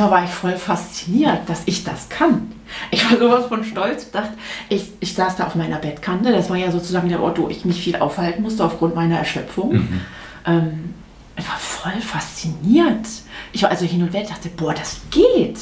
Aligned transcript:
erstmal 0.00 0.10
war 0.10 0.24
ich 0.24 0.30
voll 0.30 0.56
fasziniert, 0.56 1.48
dass 1.48 1.62
ich 1.66 1.84
das 1.84 2.08
kann. 2.08 2.52
Ich 2.90 3.04
war 3.10 3.18
sowas 3.18 3.46
von 3.46 3.64
stolz, 3.64 4.10
dachte, 4.10 4.34
ich, 4.68 4.90
ich 5.00 5.14
saß 5.14 5.36
da 5.36 5.46
auf 5.46 5.54
meiner 5.54 5.78
Bettkante, 5.78 6.30
das 6.32 6.48
war 6.50 6.56
ja 6.56 6.70
sozusagen 6.70 7.08
der 7.08 7.20
Ort, 7.20 7.38
wo 7.38 7.48
ich 7.48 7.64
mich 7.64 7.82
viel 7.82 7.96
aufhalten 7.96 8.42
musste 8.42 8.64
aufgrund 8.64 8.94
meiner 8.94 9.18
Erschöpfung. 9.18 9.72
Mhm. 9.72 10.00
Ähm, 10.46 10.94
ich 11.36 11.48
war 11.48 11.56
voll 11.56 12.00
fasziniert. 12.00 13.06
Ich 13.52 13.62
war 13.62 13.70
also 13.70 13.84
hin 13.84 14.02
und 14.02 14.14
her, 14.14 14.24
dachte, 14.28 14.48
boah, 14.50 14.72
das 14.72 15.00
geht. 15.10 15.58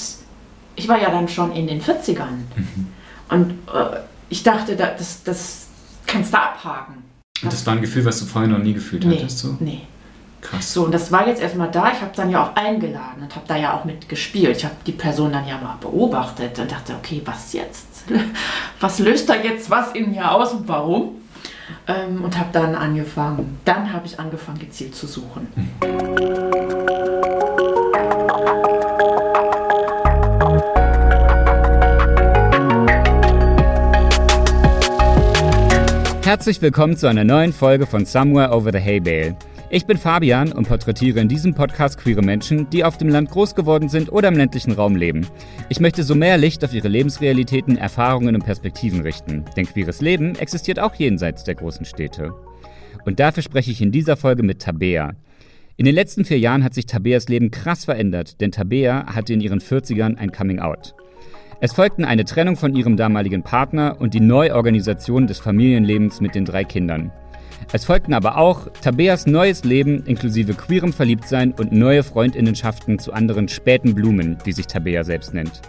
Ich 0.77 0.87
war 0.87 1.01
ja 1.01 1.11
dann 1.11 1.29
schon 1.29 1.53
in 1.53 1.67
den 1.67 1.81
40ern. 1.81 2.45
Mhm. 2.57 2.87
Und 3.31 3.51
äh, 3.69 4.01
ich 4.29 4.43
dachte, 4.43 4.77
das, 4.77 5.23
das 5.25 5.67
kannst 6.07 6.33
du 6.33 6.39
abhaken. 6.39 7.03
Und 7.43 7.53
das 7.53 7.65
war 7.67 7.75
ein 7.75 7.81
Gefühl, 7.81 8.05
was 8.05 8.19
du 8.19 8.27
vorher 8.27 8.51
noch 8.51 8.59
nie 8.59 8.75
gefühlt 8.75 9.05
nee, 9.05 9.17
hattest? 9.17 9.39
So? 9.39 9.57
Nee. 9.61 9.83
Krass. 10.41 10.73
So, 10.73 10.85
und 10.85 10.93
das 10.93 11.11
war 11.11 11.27
jetzt 11.27 11.43
erstmal 11.43 11.71
da. 11.71 11.91
Ich 11.93 12.01
habe 12.01 12.13
dann 12.15 12.31
ja 12.31 12.45
auch 12.45 12.57
eingeladen 12.57 13.23
und 13.23 13.35
habe 13.35 13.47
da 13.49 13.57
ja 13.57 13.75
auch 13.75 13.85
mitgespielt. 13.85 14.57
Ich 14.57 14.65
habe 14.65 14.77
die 14.87 14.93
Person 14.93 15.33
dann 15.33 15.47
ja 15.47 15.59
mal 15.59 15.77
beobachtet 15.81 16.59
und 16.59 16.71
dachte, 16.71 16.95
okay, 16.95 17.23
was 17.25 17.53
jetzt? 17.53 17.87
Was 18.81 19.01
löst 19.01 19.29
da 19.29 19.35
jetzt 19.35 19.69
was 19.69 19.93
in 19.93 20.13
mir 20.13 20.31
aus 20.31 20.53
und 20.53 20.67
warum? 20.67 21.17
Ähm, 21.87 22.25
und 22.25 22.39
habe 22.39 22.49
dann 22.53 22.75
angefangen. 22.75 23.59
Dann 23.65 23.93
habe 23.93 24.07
ich 24.07 24.19
angefangen, 24.19 24.59
gezielt 24.59 24.95
zu 24.95 25.07
suchen. 25.07 25.49
Herzlich 36.23 36.63
willkommen 36.63 36.97
zu 36.97 37.09
einer 37.09 37.25
neuen 37.25 37.53
Folge 37.53 37.87
von 37.87 38.07
Somewhere 38.07 38.55
Over 38.55 38.73
the 38.73 38.79
Hay 38.79 39.01
Bale. 39.01 39.37
Ich 39.71 39.85
bin 39.85 39.99
Fabian 39.99 40.53
und 40.53 40.67
porträtiere 40.67 41.21
in 41.21 41.29
diesem 41.29 41.53
Podcast 41.53 41.99
queere 41.99 42.23
Menschen, 42.23 42.71
die 42.71 42.85
auf 42.85 42.97
dem 42.97 43.11
Land 43.11 43.31
groß 43.31 43.55
geworden 43.55 43.91
sind 43.91 44.11
oder 44.11 44.29
im 44.29 44.37
ländlichen 44.37 44.73
Raum 44.73 44.97
leben. 44.97 45.27
Ich 45.69 45.79
möchte 45.79 46.05
so 46.05 46.15
mehr 46.15 46.39
Licht 46.39 46.65
auf 46.65 46.73
ihre 46.73 46.89
Lebensrealitäten, 46.89 47.77
Erfahrungen 47.77 48.35
und 48.35 48.47
Perspektiven 48.47 49.03
richten, 49.03 49.45
denn 49.59 49.67
queeres 49.67 50.01
Leben 50.01 50.37
existiert 50.37 50.81
auch 50.81 50.95
jenseits 50.95 51.45
der 51.45 51.55
großen 51.55 51.85
Städte. 51.85 52.33
Und 53.05 53.21
dafür 53.21 53.43
spreche 53.43 53.71
ich 53.71 53.83
in 53.83 53.93
dieser 53.93 54.17
Folge 54.17 54.43
mit 54.43 54.61
Tabea. 54.63 55.13
In 55.77 55.85
den 55.85 55.95
letzten 55.95 56.25
vier 56.25 56.39
Jahren 56.39 56.65
hat 56.65 56.73
sich 56.73 56.87
Tabeas 56.87 57.29
Leben 57.29 57.51
krass 57.51 57.85
verändert, 57.85 58.41
denn 58.41 58.53
Tabea 58.53 59.15
hatte 59.15 59.35
in 59.35 59.43
ihren 59.43 59.61
40ern 59.61 60.17
ein 60.17 60.33
Coming 60.33 60.61
Out. 60.61 60.95
Es 61.61 61.75
folgten 61.75 62.07
eine 62.07 62.25
Trennung 62.25 62.57
von 62.57 62.75
ihrem 62.75 62.97
damaligen 62.97 63.43
Partner 63.43 64.01
und 64.01 64.15
die 64.15 64.21
Neuorganisation 64.21 65.27
des 65.27 65.41
Familienlebens 65.41 66.23
mit 66.23 66.35
den 66.35 66.47
drei 66.47 66.65
Kindern. 66.65 67.13
Es 67.73 67.85
folgten 67.85 68.15
aber 68.15 68.39
auch 68.39 68.69
Tabeas 68.81 69.27
neues 69.27 69.65
Leben 69.65 70.05
inklusive 70.07 70.55
queerem 70.55 70.93
Verliebtsein 70.93 71.53
und 71.53 71.71
neue 71.71 72.03
Freundinnenschaften 72.03 72.99
zu 72.99 73.13
anderen 73.13 73.49
späten 73.49 73.95
Blumen, 73.95 74.39
die 74.47 74.53
sich 74.53 74.67
Tabea 74.67 75.05
selbst 75.05 75.35
nennt. 75.35 75.61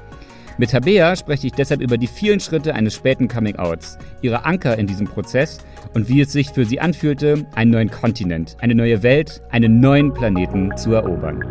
Mit 0.57 0.71
Tabea 0.71 1.15
spreche 1.15 1.47
ich 1.47 1.53
deshalb 1.53 1.81
über 1.81 1.97
die 1.97 2.07
vielen 2.07 2.39
Schritte 2.39 2.75
eines 2.75 2.93
späten 2.93 3.27
Coming-Outs, 3.27 3.97
ihre 4.21 4.45
Anker 4.45 4.77
in 4.77 4.87
diesem 4.87 5.07
Prozess 5.07 5.59
und 5.93 6.09
wie 6.09 6.21
es 6.21 6.31
sich 6.31 6.49
für 6.49 6.65
sie 6.65 6.79
anfühlte, 6.79 7.45
einen 7.55 7.71
neuen 7.71 7.89
Kontinent, 7.89 8.57
eine 8.59 8.75
neue 8.75 9.01
Welt, 9.03 9.41
einen 9.51 9.79
neuen 9.79 10.13
Planeten 10.13 10.75
zu 10.75 10.93
erobern. 10.93 11.43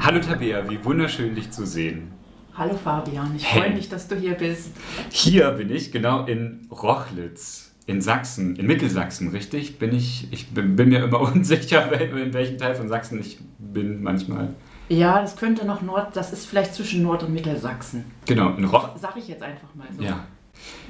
Hallo 0.00 0.18
Tabea, 0.20 0.68
wie 0.68 0.84
wunderschön 0.84 1.34
dich 1.34 1.50
zu 1.50 1.66
sehen. 1.66 2.12
Hallo 2.54 2.74
Fabian, 2.74 3.32
ich 3.36 3.46
hey. 3.46 3.62
freue 3.62 3.74
mich, 3.74 3.88
dass 3.88 4.08
du 4.08 4.16
hier 4.16 4.34
bist. 4.34 4.72
Hier 5.10 5.50
bin 5.52 5.70
ich, 5.70 5.92
genau 5.92 6.26
in 6.26 6.66
Rochlitz 6.70 7.69
in 7.90 8.00
Sachsen, 8.00 8.56
in 8.56 8.66
Mittelsachsen, 8.66 9.28
richtig? 9.28 9.78
Bin 9.78 9.92
ich, 9.92 10.28
ich 10.30 10.50
bin, 10.50 10.76
bin 10.76 10.88
mir 10.90 11.04
immer 11.04 11.20
unsicher, 11.32 11.90
in 12.00 12.32
welchem 12.32 12.56
Teil 12.56 12.74
von 12.74 12.88
Sachsen 12.88 13.20
ich 13.20 13.38
bin 13.58 14.02
manchmal. 14.02 14.54
Ja, 14.88 15.20
das 15.20 15.36
könnte 15.36 15.66
noch 15.66 15.82
Nord, 15.82 16.16
das 16.16 16.32
ist 16.32 16.46
vielleicht 16.46 16.74
zwischen 16.74 17.02
Nord- 17.02 17.22
und 17.22 17.34
Mittelsachsen. 17.34 18.04
Genau, 18.26 18.54
in 18.54 18.64
Roch. 18.64 18.96
Sag 18.96 19.16
ich 19.16 19.28
jetzt 19.28 19.42
einfach 19.42 19.74
mal 19.74 19.88
so. 19.96 20.02
Ja. 20.02 20.24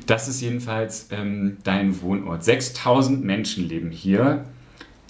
Das 0.06 0.28
ist 0.28 0.41
jedenfalls 0.41 1.09
ähm, 1.11 1.59
dein 1.65 2.01
Wohnort. 2.03 2.45
6000 2.45 3.25
Menschen 3.25 3.69
leben 3.69 3.91
hier. 3.91 4.44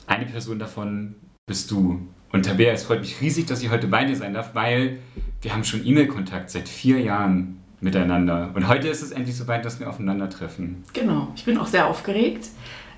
Eine 0.07 0.27
Person 0.27 0.59
davon 0.59 1.15
bist 1.47 1.71
du. 1.71 2.01
Und 2.33 2.47
Tabea, 2.47 2.72
es 2.72 2.84
freut 2.84 3.01
mich 3.01 3.21
riesig, 3.21 3.47
dass 3.47 3.62
ich 3.62 3.71
heute 3.71 3.87
bei 3.89 4.05
dir 4.05 4.17
sein 4.17 4.34
darf, 4.34 4.55
weil 4.55 4.99
wir 5.43 5.53
haben 5.53 5.65
schon 5.65 5.84
E-Mail-Kontakt 5.84 6.51
seit 6.51 6.69
vier 6.69 7.01
Jahren 7.01 7.61
miteinander. 7.81 8.51
Und 8.55 8.69
heute 8.69 8.89
ist 8.89 9.03
es 9.03 9.11
endlich 9.11 9.37
soweit, 9.37 9.65
dass 9.65 9.81
wir 9.81 9.89
aufeinandertreffen. 9.89 10.85
Genau, 10.93 11.29
ich 11.35 11.45
bin 11.45 11.59
auch 11.59 11.67
sehr 11.67 11.87
aufgeregt. 11.87 12.49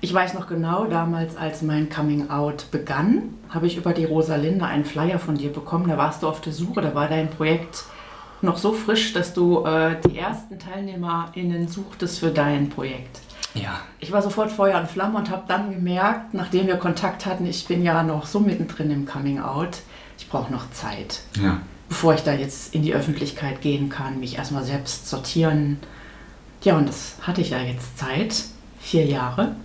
Ich 0.01 0.13
weiß 0.13 0.33
noch 0.33 0.47
genau, 0.47 0.85
damals, 0.85 1.37
als 1.37 1.61
mein 1.61 1.89
Coming 1.89 2.29
Out 2.29 2.65
begann, 2.71 3.35
habe 3.49 3.67
ich 3.67 3.77
über 3.77 3.93
die 3.93 4.03
Rosalinde 4.03 4.65
einen 4.65 4.83
Flyer 4.83 5.17
von 5.17 5.35
dir 5.35 5.51
bekommen. 5.51 5.87
Da 5.87 5.97
warst 5.97 6.23
du 6.23 6.27
auf 6.27 6.41
der 6.41 6.51
Suche, 6.51 6.81
da 6.81 6.93
war 6.93 7.07
dein 7.07 7.29
Projekt 7.29 7.85
noch 8.41 8.57
so 8.57 8.73
frisch, 8.73 9.13
dass 9.13 9.33
du 9.33 9.65
äh, 9.65 9.95
die 10.05 10.17
ersten 10.17 10.59
TeilnehmerInnen 10.59 11.69
suchtest 11.69 12.19
für 12.19 12.31
dein 12.31 12.69
Projekt. 12.69 13.21
Ja. 13.53 13.79
Ich 13.99 14.11
war 14.11 14.21
sofort 14.21 14.51
Feuer 14.51 14.77
und 14.81 14.89
Flamme 14.89 15.19
und 15.19 15.29
habe 15.29 15.43
dann 15.47 15.71
gemerkt, 15.71 16.33
nachdem 16.33 16.67
wir 16.67 16.75
Kontakt 16.75 17.25
hatten, 17.25 17.45
ich 17.45 17.65
bin 17.65 17.83
ja 17.83 18.03
noch 18.03 18.25
so 18.25 18.41
mittendrin 18.41 18.91
im 18.91 19.05
Coming 19.05 19.39
Out, 19.39 19.83
ich 20.17 20.27
brauche 20.27 20.51
noch 20.51 20.69
Zeit. 20.71 21.21
Ja 21.41 21.61
bevor 21.93 22.15
ich 22.15 22.21
da 22.21 22.33
jetzt 22.33 22.73
in 22.73 22.81
die 22.81 22.95
Öffentlichkeit 22.95 23.61
gehen 23.61 23.87
kann, 23.87 24.19
mich 24.19 24.39
erstmal 24.39 24.63
selbst 24.63 25.07
sortieren. 25.07 25.77
Ja, 26.63 26.75
und 26.75 26.89
das 26.89 27.17
hatte 27.21 27.41
ich 27.41 27.51
ja 27.51 27.61
jetzt 27.61 27.99
Zeit, 27.99 28.45
vier 28.79 29.05
Jahre. 29.05 29.55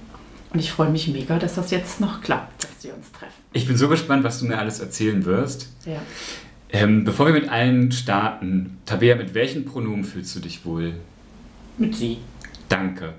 Und 0.50 0.61
ich 0.61 0.71
freue 0.71 0.91
mich 0.91 1.09
mega, 1.09 1.39
dass 1.39 1.55
das 1.55 1.71
jetzt 1.71 2.03
noch 2.03 2.21
klappt, 2.21 2.65
dass 2.65 2.84
wir 2.84 2.94
uns 2.94 3.11
treffen. 3.12 3.33
Ich 3.55 3.66
bin 3.66 3.78
so 3.78 3.89
gespannt, 3.89 4.25
was 4.25 4.41
du 4.41 4.44
mir 4.44 4.59
alles 4.59 4.78
erzählen 4.78 5.25
wirst. 5.25 5.72
Ja. 5.87 6.03
Ähm, 6.69 7.05
bevor 7.05 7.25
wir 7.25 7.33
mit 7.33 7.49
allen 7.49 7.93
starten, 7.93 8.77
Tabea, 8.84 9.16
mit 9.16 9.33
welchen 9.33 9.65
Pronomen 9.65 10.05
fühlst 10.05 10.37
du 10.37 10.41
dich 10.41 10.66
wohl? 10.66 10.97
Mit 11.78 11.97
sie. 11.97 12.19
Danke. 12.69 13.15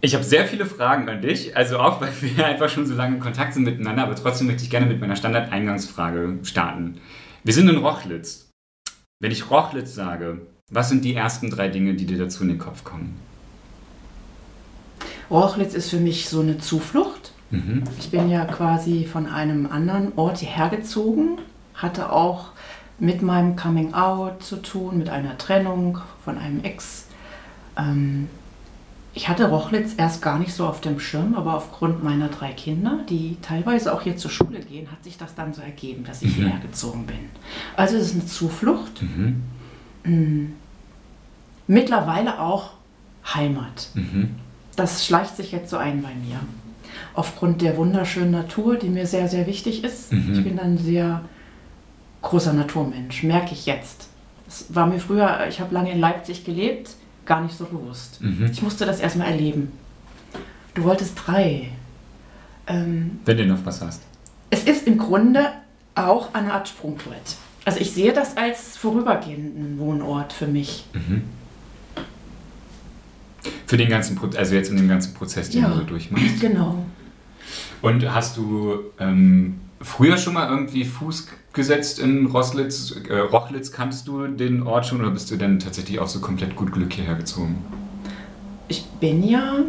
Ich 0.00 0.14
habe 0.14 0.22
sehr 0.22 0.46
viele 0.46 0.66
Fragen 0.66 1.08
an 1.08 1.20
dich, 1.20 1.56
also 1.56 1.80
auch 1.80 2.00
weil 2.00 2.12
wir 2.20 2.46
einfach 2.46 2.68
schon 2.68 2.86
so 2.86 2.94
lange 2.94 3.16
in 3.16 3.20
Kontakt 3.20 3.54
sind 3.54 3.64
miteinander, 3.64 4.04
aber 4.04 4.14
trotzdem 4.14 4.46
möchte 4.46 4.62
ich 4.62 4.70
gerne 4.70 4.86
mit 4.86 5.00
meiner 5.00 5.16
Standardeingangsfrage 5.16 6.38
starten. 6.44 7.00
Wir 7.42 7.54
sind 7.54 7.68
in 7.68 7.78
Rochlitz. 7.78 8.50
Wenn 9.20 9.30
ich 9.30 9.50
Rochlitz 9.50 9.94
sage, 9.94 10.42
was 10.70 10.88
sind 10.88 11.04
die 11.04 11.14
ersten 11.14 11.50
drei 11.50 11.68
Dinge, 11.68 11.94
die 11.94 12.06
dir 12.06 12.18
dazu 12.18 12.42
in 12.42 12.50
den 12.50 12.58
Kopf 12.58 12.84
kommen? 12.84 13.18
Rochlitz 15.30 15.74
ist 15.74 15.90
für 15.90 16.00
mich 16.00 16.28
so 16.28 16.40
eine 16.40 16.58
Zuflucht. 16.58 17.32
Mhm. 17.50 17.84
Ich 17.98 18.10
bin 18.10 18.30
ja 18.30 18.44
quasi 18.44 19.04
von 19.04 19.26
einem 19.26 19.66
anderen 19.66 20.12
Ort 20.16 20.38
hierher 20.38 20.68
gezogen, 20.68 21.38
hatte 21.74 22.12
auch 22.12 22.50
mit 22.98 23.22
meinem 23.22 23.56
Coming 23.56 23.94
Out 23.94 24.42
zu 24.42 24.56
tun, 24.56 24.98
mit 24.98 25.08
einer 25.08 25.38
Trennung 25.38 25.98
von 26.24 26.36
einem 26.36 26.62
Ex. 26.62 27.06
Ähm, 27.78 28.28
ich 29.12 29.28
hatte 29.28 29.48
Rochlitz 29.48 29.94
erst 29.96 30.22
gar 30.22 30.38
nicht 30.38 30.54
so 30.54 30.66
auf 30.66 30.80
dem 30.80 31.00
Schirm, 31.00 31.34
aber 31.34 31.56
aufgrund 31.56 32.04
meiner 32.04 32.28
drei 32.28 32.52
Kinder, 32.52 33.00
die 33.08 33.36
teilweise 33.42 33.92
auch 33.92 34.02
hier 34.02 34.16
zur 34.16 34.30
Schule 34.30 34.60
gehen, 34.60 34.90
hat 34.90 35.02
sich 35.02 35.18
das 35.18 35.34
dann 35.34 35.52
so 35.52 35.62
ergeben, 35.62 36.04
dass 36.04 36.22
ich 36.22 36.36
mhm. 36.36 36.42
hierher 36.42 36.60
gezogen 36.60 37.06
bin. 37.06 37.18
Also 37.76 37.96
es 37.96 38.08
ist 38.08 38.14
eine 38.14 38.26
Zuflucht. 38.26 39.02
Mhm. 39.02 39.42
Mm. 40.04 40.52
Mittlerweile 41.66 42.40
auch 42.40 42.72
Heimat. 43.34 43.88
Mhm. 43.94 44.36
Das 44.76 45.04
schleicht 45.04 45.36
sich 45.36 45.50
jetzt 45.50 45.70
so 45.70 45.76
ein 45.76 46.02
bei 46.02 46.14
mir. 46.14 46.38
Aufgrund 47.14 47.62
der 47.62 47.76
wunderschönen 47.76 48.30
Natur, 48.30 48.76
die 48.76 48.88
mir 48.88 49.06
sehr, 49.06 49.28
sehr 49.28 49.46
wichtig 49.46 49.82
ist. 49.82 50.12
Mhm. 50.12 50.34
Ich 50.34 50.44
bin 50.44 50.58
ein 50.60 50.78
sehr 50.78 51.22
großer 52.22 52.52
Naturmensch, 52.52 53.24
merke 53.24 53.52
ich 53.52 53.66
jetzt. 53.66 54.08
Das 54.46 54.66
war 54.74 54.86
mir 54.86 55.00
früher, 55.00 55.46
ich 55.48 55.60
habe 55.60 55.74
lange 55.74 55.90
in 55.92 55.98
Leipzig 55.98 56.44
gelebt 56.44 56.90
gar 57.30 57.40
nicht 57.40 57.56
so 57.56 57.64
bewusst. 57.64 58.20
Mhm. 58.20 58.50
Ich 58.50 58.60
musste 58.60 58.84
das 58.84 58.98
erstmal 58.98 59.28
erleben. 59.28 59.70
Du 60.74 60.82
wolltest 60.82 61.12
drei. 61.14 61.70
Ähm, 62.66 63.20
Wenn 63.24 63.36
du 63.36 63.46
noch 63.46 63.64
was 63.64 63.80
hast. 63.80 64.02
Es 64.50 64.64
ist 64.64 64.88
im 64.88 64.98
Grunde 64.98 65.46
auch 65.94 66.34
eine 66.34 66.52
Art 66.52 66.68
Sprungbrett. 66.68 67.36
Also 67.64 67.78
ich 67.78 67.92
sehe 67.92 68.12
das 68.12 68.36
als 68.36 68.76
vorübergehenden 68.76 69.78
Wohnort 69.78 70.32
für 70.32 70.48
mich. 70.48 70.86
Mhm. 70.92 71.22
Für 73.64 73.76
den 73.76 73.88
ganzen 73.88 74.16
Prozess, 74.16 74.38
also 74.40 74.54
jetzt 74.56 74.70
in 74.70 74.76
dem 74.76 74.88
ganzen 74.88 75.14
Prozess, 75.14 75.50
den 75.50 75.62
ja, 75.62 75.68
du 75.68 75.84
durchmachst. 75.84 76.40
Genau. 76.40 76.84
Und 77.80 78.12
hast 78.12 78.36
du 78.36 78.90
ähm, 78.98 79.60
früher 79.80 80.18
schon 80.18 80.34
mal 80.34 80.48
irgendwie 80.50 80.84
Fuß 80.84 81.28
gesetzt 81.52 81.98
in 81.98 82.26
Roslitz, 82.26 82.94
äh, 83.08 83.18
Rochlitz? 83.18 83.72
Kanntest 83.72 84.08
du 84.08 84.26
den 84.26 84.62
Ort 84.62 84.86
schon 84.86 85.00
oder 85.00 85.10
bist 85.10 85.30
du 85.30 85.36
dann 85.36 85.58
tatsächlich 85.58 85.98
auch 85.98 86.08
so 86.08 86.20
komplett 86.20 86.56
gut 86.56 86.72
Glück 86.72 86.92
hierher 86.92 87.16
gezogen? 87.16 87.64
Ich 88.68 88.84
bin 89.00 89.26
ja 89.26 89.64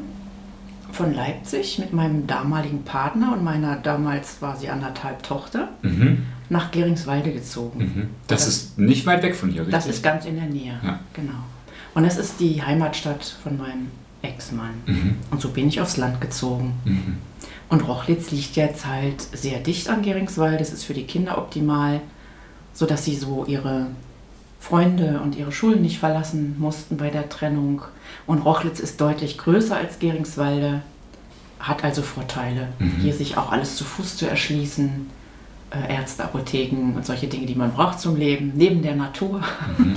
von 0.92 1.14
Leipzig 1.14 1.80
mit 1.80 1.94
meinem 1.94 2.28
damaligen 2.28 2.84
Partner 2.84 3.34
und 3.34 3.44
meiner 3.44 3.78
damals 3.78 4.42
war 4.42 4.58
sie 4.58 4.70
anderthalb 4.70 5.24
Tochter 5.24 5.70
mhm. 5.82 6.26
nach 6.50 6.72
Geringswalde 6.72 7.32
gezogen. 7.32 7.80
Mhm. 7.80 8.10
Das, 8.28 8.46
das, 8.46 8.48
ist 8.48 8.80
nicht 8.80 9.06
weit 9.06 9.24
weg 9.24 9.36
von 9.36 9.50
hier, 9.50 9.62
richtig? 9.62 9.74
Das 9.74 9.88
ist 9.88 10.04
ganz 10.04 10.26
in 10.26 10.36
der 10.36 10.48
Nähe, 10.48 10.80
ja. 10.84 11.00
genau. 11.14 11.40
Und 11.94 12.04
das 12.04 12.18
ist 12.18 12.40
die 12.40 12.62
Heimatstadt 12.62 13.24
von 13.44 13.58
meinem 13.58 13.88
Ex-Mann. 14.22 14.74
Mhm. 14.86 15.16
Und 15.32 15.42
so 15.42 15.50
bin 15.50 15.68
ich 15.68 15.82
aufs 15.82 15.98
Land 15.98 16.22
gezogen. 16.22 16.74
Und 17.72 17.88
Rochlitz 17.88 18.32
liegt 18.32 18.58
jetzt 18.58 18.86
halt 18.86 19.22
sehr 19.32 19.60
dicht 19.60 19.88
an 19.88 20.02
Geringswald. 20.02 20.60
Das 20.60 20.74
ist 20.74 20.84
für 20.84 20.94
die 20.94 21.06
Kinder 21.06 21.38
optimal. 21.38 22.02
sodass 22.74 23.04
sie 23.04 23.16
so 23.16 23.46
ihre 23.46 23.88
Freunde 24.60 25.20
und 25.22 25.36
ihre 25.36 25.52
Schulen 25.52 25.82
nicht 25.82 25.98
verlassen 25.98 26.56
mussten 26.58 26.98
bei 26.98 27.10
der 27.10 27.28
Trennung. 27.30 27.82
Und 28.28 28.40
Rochlitz 28.40 28.80
ist 28.80 29.00
deutlich 29.02 29.38
größer 29.38 29.76
als 29.76 30.00
Geringswalde, 30.00 30.82
hat 31.60 31.84
also 31.84 32.02
Vorteile, 32.02 32.70
mhm. 32.80 32.98
hier 33.02 33.14
sich 33.14 33.38
auch 33.38 33.52
alles 33.52 33.76
zu 33.76 33.84
Fuß 33.84 34.18
zu 34.18 34.30
erschließen. 34.30 35.10
Äh, 35.72 35.96
Ärzte, 35.96 36.24
Apotheken 36.26 36.96
und 36.96 37.06
solche 37.06 37.28
Dinge, 37.28 37.46
die 37.46 37.56
man 37.56 37.72
braucht 37.74 38.00
zum 38.00 38.18
Leben, 38.18 38.52
neben 38.56 38.82
der 38.82 38.96
Natur. 38.96 39.42
Mhm. 39.78 39.96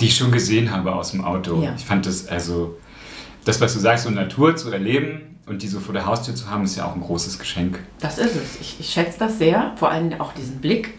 Die 0.00 0.06
ich 0.06 0.16
schon 0.16 0.32
gesehen 0.32 0.72
habe 0.72 0.92
aus 0.92 1.12
dem 1.12 1.24
Auto. 1.24 1.62
Ja. 1.62 1.74
Ich 1.76 1.84
fand 1.84 2.06
das, 2.06 2.26
also, 2.26 2.76
das, 3.44 3.60
was 3.60 3.74
du 3.74 3.78
sagst, 3.78 4.04
so 4.04 4.10
Natur 4.10 4.56
zu 4.56 4.70
erleben 4.70 5.33
und 5.46 5.62
die 5.62 5.68
so 5.68 5.80
vor 5.80 5.92
der 5.92 6.06
Haustür 6.06 6.34
zu 6.34 6.48
haben, 6.48 6.64
ist 6.64 6.76
ja 6.76 6.86
auch 6.86 6.94
ein 6.94 7.00
großes 7.00 7.38
Geschenk. 7.38 7.78
Das 8.00 8.18
ist 8.18 8.34
es. 8.34 8.60
Ich, 8.60 8.80
ich 8.80 8.88
schätze 8.88 9.18
das 9.18 9.38
sehr, 9.38 9.72
vor 9.76 9.90
allem 9.90 10.12
auch 10.20 10.32
diesen 10.32 10.60
Blick 10.60 10.94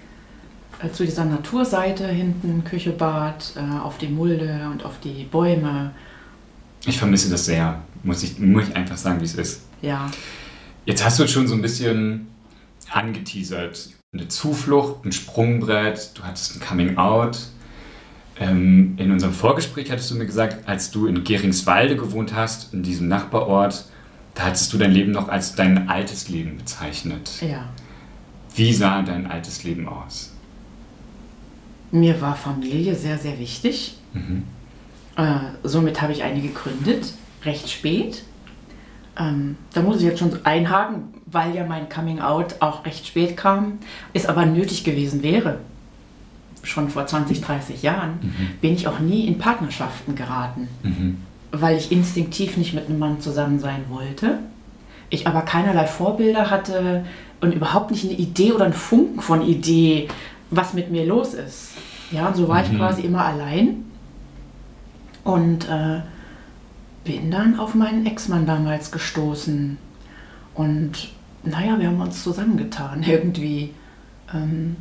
äh, 0.81 0.91
zu 0.91 1.05
dieser 1.05 1.25
Naturseite 1.25 2.07
hinten, 2.07 2.63
Küche, 2.63 2.91
Bad, 2.91 3.53
äh, 3.55 3.79
auf 3.79 3.97
die 3.97 4.07
Mulde 4.07 4.69
und 4.71 4.85
auf 4.85 4.99
die 5.03 5.23
Bäume. 5.23 5.91
Ich 6.85 6.97
vermisse 6.97 7.29
das 7.29 7.45
sehr, 7.45 7.81
muss 8.03 8.23
ich, 8.23 8.37
muss 8.39 8.69
ich 8.69 8.75
einfach 8.75 8.97
sagen, 8.97 9.19
wie 9.19 9.25
es 9.25 9.35
ist. 9.35 9.61
Ja. 9.81 10.09
Jetzt 10.85 11.03
hast 11.03 11.19
du 11.19 11.27
schon 11.27 11.47
so 11.47 11.55
ein 11.55 11.61
bisschen 11.61 12.27
angeteasert. 12.91 13.89
Eine 14.13 14.27
Zuflucht, 14.27 15.03
ein 15.03 15.11
Sprungbrett, 15.11 16.11
du 16.13 16.23
hattest 16.23 16.55
ein 16.55 16.59
Coming 16.59 16.97
Out. 16.97 17.39
Ähm, 18.39 18.95
in 18.97 19.11
unserem 19.11 19.33
Vorgespräch 19.33 19.89
hattest 19.89 20.11
du 20.11 20.15
mir 20.15 20.25
gesagt, 20.25 20.67
als 20.67 20.91
du 20.91 21.07
in 21.07 21.23
Geringswalde 21.23 21.95
gewohnt 21.95 22.35
hast, 22.35 22.73
in 22.73 22.83
diesem 22.83 23.07
Nachbarort, 23.07 23.85
da 24.35 24.43
hattest 24.43 24.71
du 24.71 24.77
dein 24.77 24.91
Leben 24.91 25.11
noch 25.11 25.29
als 25.29 25.55
dein 25.55 25.89
altes 25.89 26.29
Leben 26.29 26.57
bezeichnet. 26.57 27.31
Ja. 27.41 27.65
Wie 28.53 28.73
sah 28.73 29.01
dein 29.01 29.29
altes 29.29 29.63
Leben 29.63 29.87
aus? 29.87 30.33
Mir 31.91 32.21
war 32.21 32.35
Familie 32.35 32.95
sehr, 32.95 33.17
sehr 33.17 33.39
wichtig. 33.39 33.97
Mhm. 34.13 34.43
Äh, 35.15 35.37
somit 35.63 36.01
habe 36.01 36.11
ich 36.11 36.23
eine 36.23 36.41
gegründet, 36.41 37.13
recht 37.43 37.69
spät. 37.69 38.23
Ähm, 39.17 39.55
da 39.73 39.81
muss 39.81 39.97
ich 39.97 40.03
jetzt 40.03 40.19
schon 40.19 40.45
einhaken, 40.45 41.13
weil 41.25 41.55
ja 41.55 41.65
mein 41.65 41.87
Coming 41.87 42.19
Out 42.19 42.55
auch 42.59 42.85
recht 42.85 43.07
spät 43.07 43.37
kam, 43.37 43.79
es 44.13 44.25
aber 44.25 44.45
nötig 44.45 44.83
gewesen 44.83 45.23
wäre. 45.23 45.59
Schon 46.63 46.89
vor 46.89 47.05
20, 47.05 47.41
30 47.41 47.81
Jahren 47.83 48.19
mhm. 48.21 48.59
bin 48.59 48.73
ich 48.73 48.87
auch 48.87 48.99
nie 48.99 49.27
in 49.27 49.37
Partnerschaften 49.37 50.15
geraten, 50.15 50.67
mhm. 50.83 51.17
Weil 51.61 51.77
ich 51.77 51.91
instinktiv 51.91 52.57
nicht 52.57 52.73
mit 52.73 52.87
einem 52.87 52.99
Mann 52.99 53.19
zusammen 53.19 53.59
sein 53.59 53.85
wollte. 53.89 54.39
Ich 55.09 55.27
aber 55.27 55.41
keinerlei 55.41 55.85
Vorbilder 55.85 56.49
hatte 56.49 57.05
und 57.41 57.53
überhaupt 57.53 57.91
nicht 57.91 58.05
eine 58.05 58.13
Idee 58.13 58.51
oder 58.51 58.65
einen 58.65 58.73
Funken 58.73 59.21
von 59.21 59.41
Idee, 59.41 60.07
was 60.49 60.73
mit 60.73 60.91
mir 60.91 61.05
los 61.05 61.33
ist. 61.33 61.71
Ja, 62.11 62.27
und 62.27 62.35
so 62.35 62.47
war 62.47 62.59
mhm. 62.59 62.71
ich 62.71 62.77
quasi 62.77 63.01
immer 63.01 63.25
allein 63.25 63.85
und 65.23 65.67
äh, 65.69 66.01
bin 67.03 67.31
dann 67.31 67.59
auf 67.59 67.75
meinen 67.75 68.05
Ex-Mann 68.05 68.45
damals 68.45 68.91
gestoßen. 68.91 69.77
Und 70.53 71.09
naja, 71.43 71.79
wir 71.79 71.87
haben 71.87 72.01
uns 72.01 72.23
zusammengetan 72.23 73.03
irgendwie. 73.07 73.71
Ähm, 74.33 74.77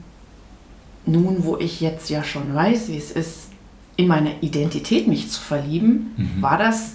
nun, 1.06 1.44
wo 1.44 1.58
ich 1.58 1.80
jetzt 1.80 2.08
ja 2.08 2.24
schon 2.24 2.54
weiß, 2.54 2.88
wie 2.88 2.96
es 2.96 3.10
ist, 3.10 3.48
in 3.96 4.08
meine 4.08 4.40
Identität 4.40 5.06
mich 5.06 5.30
zu 5.30 5.40
verlieben, 5.40 6.14
mhm. 6.16 6.42
war 6.42 6.58
das 6.58 6.94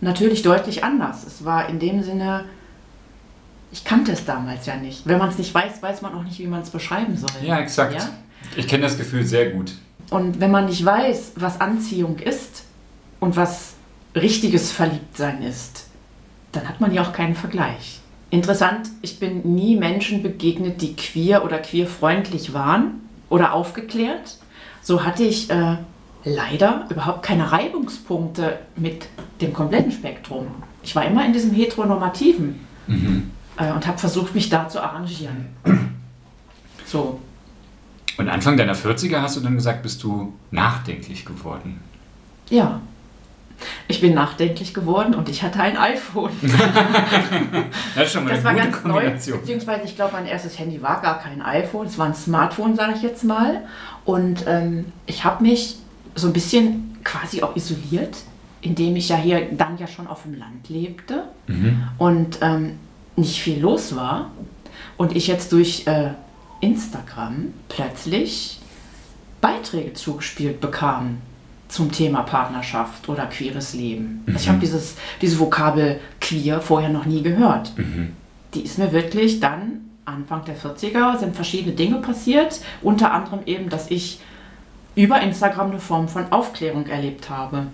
natürlich 0.00 0.42
deutlich 0.42 0.82
anders. 0.84 1.24
Es 1.24 1.44
war 1.44 1.68
in 1.68 1.78
dem 1.78 2.02
Sinne, 2.02 2.46
ich 3.72 3.84
kannte 3.84 4.12
es 4.12 4.24
damals 4.24 4.66
ja 4.66 4.76
nicht. 4.76 5.06
Wenn 5.06 5.18
man 5.18 5.28
es 5.28 5.38
nicht 5.38 5.54
weiß, 5.54 5.82
weiß 5.82 6.02
man 6.02 6.14
auch 6.14 6.24
nicht, 6.24 6.38
wie 6.38 6.46
man 6.46 6.62
es 6.62 6.70
beschreiben 6.70 7.16
soll. 7.16 7.30
Ja, 7.42 7.60
exakt. 7.60 7.94
Ja? 7.94 8.08
Ich 8.56 8.66
kenne 8.66 8.82
das 8.82 8.98
Gefühl 8.98 9.24
sehr 9.24 9.50
gut. 9.50 9.72
Und 10.10 10.40
wenn 10.40 10.50
man 10.50 10.66
nicht 10.66 10.84
weiß, 10.84 11.32
was 11.36 11.60
Anziehung 11.60 12.18
ist 12.18 12.64
und 13.20 13.36
was 13.36 13.74
richtiges 14.14 14.72
Verliebtsein 14.72 15.42
ist, 15.42 15.86
dann 16.50 16.68
hat 16.68 16.80
man 16.80 16.92
ja 16.92 17.02
auch 17.02 17.12
keinen 17.12 17.36
Vergleich. 17.36 18.00
Interessant, 18.30 18.88
ich 19.02 19.20
bin 19.20 19.54
nie 19.54 19.76
Menschen 19.76 20.22
begegnet, 20.22 20.82
die 20.82 20.96
queer 20.96 21.44
oder 21.44 21.58
queerfreundlich 21.58 22.52
waren 22.52 23.00
oder 23.28 23.52
aufgeklärt. 23.52 24.38
So 24.82 25.04
hatte 25.04 25.22
ich 25.22 25.50
äh, 25.50 25.76
leider 26.24 26.86
überhaupt 26.90 27.22
keine 27.22 27.50
Reibungspunkte 27.50 28.58
mit 28.76 29.06
dem 29.40 29.52
kompletten 29.52 29.92
Spektrum. 29.92 30.46
Ich 30.82 30.94
war 30.94 31.04
immer 31.04 31.24
in 31.24 31.32
diesem 31.32 31.52
heteronormativen 31.52 32.60
mhm. 32.86 33.30
äh, 33.56 33.72
und 33.72 33.86
habe 33.86 33.98
versucht, 33.98 34.34
mich 34.34 34.48
da 34.48 34.68
zu 34.68 34.82
arrangieren. 34.82 35.46
So. 36.84 37.20
Und 38.16 38.28
Anfang 38.28 38.56
deiner 38.56 38.74
40er 38.74 39.20
hast 39.22 39.36
du 39.36 39.40
dann 39.40 39.54
gesagt, 39.54 39.82
bist 39.82 40.02
du 40.02 40.34
nachdenklich 40.50 41.24
geworden. 41.24 41.80
Ja. 42.50 42.80
Ich 43.88 44.00
bin 44.00 44.14
nachdenklich 44.14 44.72
geworden 44.72 45.14
und 45.14 45.28
ich 45.28 45.42
hatte 45.42 45.60
ein 45.60 45.76
iPhone. 45.76 46.32
das 47.94 48.06
ist 48.06 48.12
schon 48.12 48.24
mal 48.24 48.34
das 48.34 48.44
eine 48.44 48.62
gute 48.62 48.72
Kombination. 48.72 49.36
Neu, 49.36 49.40
beziehungsweise 49.40 49.84
ich 49.84 49.96
glaube, 49.96 50.12
mein 50.12 50.26
erstes 50.26 50.58
Handy 50.58 50.82
war 50.82 51.00
gar 51.02 51.20
kein 51.20 51.42
iPhone, 51.42 51.86
es 51.86 51.98
war 51.98 52.06
ein 52.06 52.14
Smartphone, 52.14 52.74
sage 52.74 52.94
ich 52.96 53.02
jetzt 53.02 53.22
mal. 53.22 53.62
Und 54.04 54.44
ähm, 54.46 54.86
ich 55.06 55.24
habe 55.24 55.42
mich 55.42 55.76
so 56.20 56.26
ein 56.28 56.32
bisschen 56.32 56.98
quasi 57.04 57.42
auch 57.42 57.56
isoliert, 57.56 58.16
indem 58.60 58.96
ich 58.96 59.08
ja 59.08 59.16
hier 59.16 59.48
dann 59.52 59.78
ja 59.78 59.86
schon 59.86 60.06
auf 60.06 60.22
dem 60.22 60.38
Land 60.38 60.68
lebte 60.68 61.24
mhm. 61.46 61.82
und 61.98 62.38
ähm, 62.42 62.78
nicht 63.16 63.40
viel 63.40 63.60
los 63.60 63.96
war. 63.96 64.30
Und 64.96 65.16
ich 65.16 65.26
jetzt 65.26 65.52
durch 65.52 65.86
äh, 65.86 66.10
Instagram 66.60 67.54
plötzlich 67.68 68.60
Beiträge 69.40 69.94
zugespielt 69.94 70.60
bekam 70.60 71.18
zum 71.68 71.90
Thema 71.92 72.22
Partnerschaft 72.22 73.08
oder 73.08 73.26
queeres 73.26 73.74
Leben. 73.74 74.22
Mhm. 74.26 74.36
Ich 74.36 74.48
habe 74.48 74.58
dieses 74.58 74.96
diese 75.22 75.38
Vokabel 75.38 76.00
queer 76.20 76.60
vorher 76.60 76.90
noch 76.90 77.06
nie 77.06 77.22
gehört. 77.22 77.76
Mhm. 77.78 78.12
Die 78.54 78.62
ist 78.62 78.78
mir 78.78 78.92
wirklich 78.92 79.40
dann 79.40 79.90
Anfang 80.04 80.44
der 80.44 80.56
40er 80.56 81.18
sind 81.18 81.36
verschiedene 81.36 81.74
Dinge 81.74 81.96
passiert, 81.96 82.60
unter 82.82 83.12
anderem 83.12 83.40
eben, 83.46 83.68
dass 83.68 83.90
ich 83.90 84.20
über 85.02 85.20
Instagram 85.20 85.70
eine 85.70 85.80
Form 85.80 86.08
von 86.08 86.30
Aufklärung 86.30 86.86
erlebt 86.86 87.30
habe. 87.30 87.66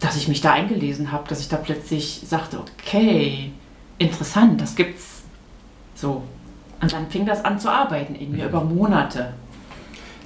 Dass 0.00 0.16
ich 0.16 0.28
mich 0.28 0.40
da 0.40 0.52
eingelesen 0.52 1.12
habe, 1.12 1.28
dass 1.28 1.40
ich 1.40 1.48
da 1.48 1.56
plötzlich 1.56 2.22
sagte, 2.24 2.58
okay, 2.60 3.52
interessant, 3.98 4.60
das 4.60 4.76
gibt's 4.76 5.22
so. 5.94 6.22
Und 6.80 6.92
dann 6.92 7.10
fing 7.10 7.26
das 7.26 7.44
an 7.44 7.58
zu 7.58 7.70
arbeiten 7.70 8.14
in 8.14 8.32
mir 8.32 8.46
über 8.46 8.62
Monate. 8.62 9.34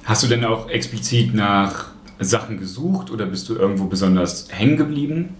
Hast 0.05 0.23
du 0.23 0.27
denn 0.27 0.45
auch 0.45 0.69
explizit 0.69 1.33
nach 1.33 1.87
Sachen 2.19 2.59
gesucht 2.59 3.09
oder 3.09 3.25
bist 3.25 3.49
du 3.49 3.55
irgendwo 3.55 3.85
besonders 3.85 4.47
hängen 4.51 4.77
geblieben? 4.77 5.35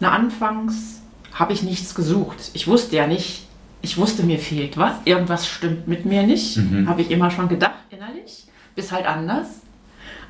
Na, 0.00 0.10
anfangs 0.10 1.00
habe 1.32 1.52
ich 1.52 1.62
nichts 1.62 1.94
gesucht. 1.94 2.50
Ich 2.54 2.66
wusste 2.66 2.96
ja 2.96 3.06
nicht, 3.06 3.46
ich 3.82 3.98
wusste, 3.98 4.22
mir 4.22 4.38
fehlt 4.38 4.76
was, 4.76 4.94
irgendwas 5.04 5.46
stimmt 5.46 5.88
mit 5.88 6.06
mir 6.06 6.22
nicht, 6.22 6.56
mhm. 6.56 6.88
habe 6.88 7.02
ich 7.02 7.10
immer 7.10 7.30
schon 7.30 7.48
gedacht 7.48 7.74
innerlich, 7.90 8.46
bis 8.74 8.92
halt 8.92 9.06
anders. 9.06 9.48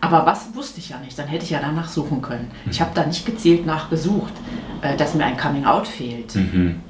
Aber 0.01 0.27
was 0.27 0.53
wusste 0.55 0.81
ich 0.81 0.89
ja 0.89 0.99
nicht, 0.99 1.17
dann 1.17 1.29
hätte 1.29 1.45
ich 1.45 1.51
ja 1.51 1.61
danach 1.61 1.89
suchen 1.89 2.23
können. 2.23 2.51
Ich 2.69 2.81
habe 2.81 2.91
da 2.93 3.07
nicht 3.07 3.25
gezielt 3.25 3.67
nachgesucht, 3.67 4.33
äh, 4.81 4.97
dass 4.97 5.15
mir 5.15 5.25
ein 5.25 5.37
Coming-out 5.37 5.87
fehlt. 5.87 6.35
Mhm. 6.35 6.81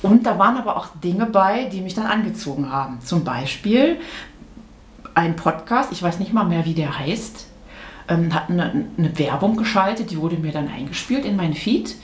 Und 0.00 0.24
da 0.24 0.38
waren 0.38 0.56
aber 0.56 0.76
auch 0.76 0.88
Dinge 1.02 1.26
bei, 1.26 1.64
die 1.64 1.82
mich 1.82 1.94
dann 1.94 2.06
angezogen 2.06 2.70
haben. 2.70 3.00
Zum 3.02 3.24
Beispiel 3.24 3.98
ein 5.14 5.36
Podcast, 5.36 5.92
ich 5.92 6.02
weiß 6.02 6.18
nicht 6.18 6.32
mal 6.32 6.44
mehr, 6.44 6.64
wie 6.64 6.74
der 6.74 6.98
heißt, 6.98 7.46
ähm, 8.08 8.34
hat 8.34 8.48
eine, 8.48 8.86
eine, 8.96 9.18
Werbung 9.18 9.56
geschaltet, 9.56 10.10
die 10.10 10.18
wurde 10.18 10.36
mir 10.36 10.52
dann 10.52 10.68
eingespielt 10.68 11.24
in 11.24 11.36
mein 11.36 11.54
Feed, 11.54 11.96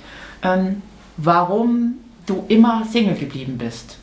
ähm, 0.42 0.82
warum 1.16 1.94
du 2.26 2.44
immer 2.48 2.84
Single 2.84 3.16
geblieben 3.16 3.58
bist. 3.58 3.98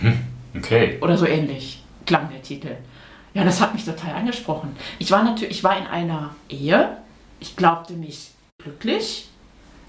Mhm. 0.00 0.18
Okay. 0.56 0.98
Oder 1.00 1.16
so 1.16 1.26
ähnlich 1.26 1.82
klang 2.06 2.28
der 2.30 2.42
Titel. 2.42 2.76
Ja, 3.34 3.44
das 3.44 3.60
hat 3.60 3.74
mich 3.74 3.84
total 3.84 4.14
angesprochen. 4.14 4.76
Ich 4.98 5.10
war 5.10 5.22
natürlich, 5.24 5.58
ich 5.58 5.64
war 5.64 5.76
in 5.76 5.86
einer 5.86 6.34
Ehe, 6.48 6.98
ich 7.40 7.56
glaubte 7.56 7.94
mich 7.94 8.30
glücklich. 8.58 9.28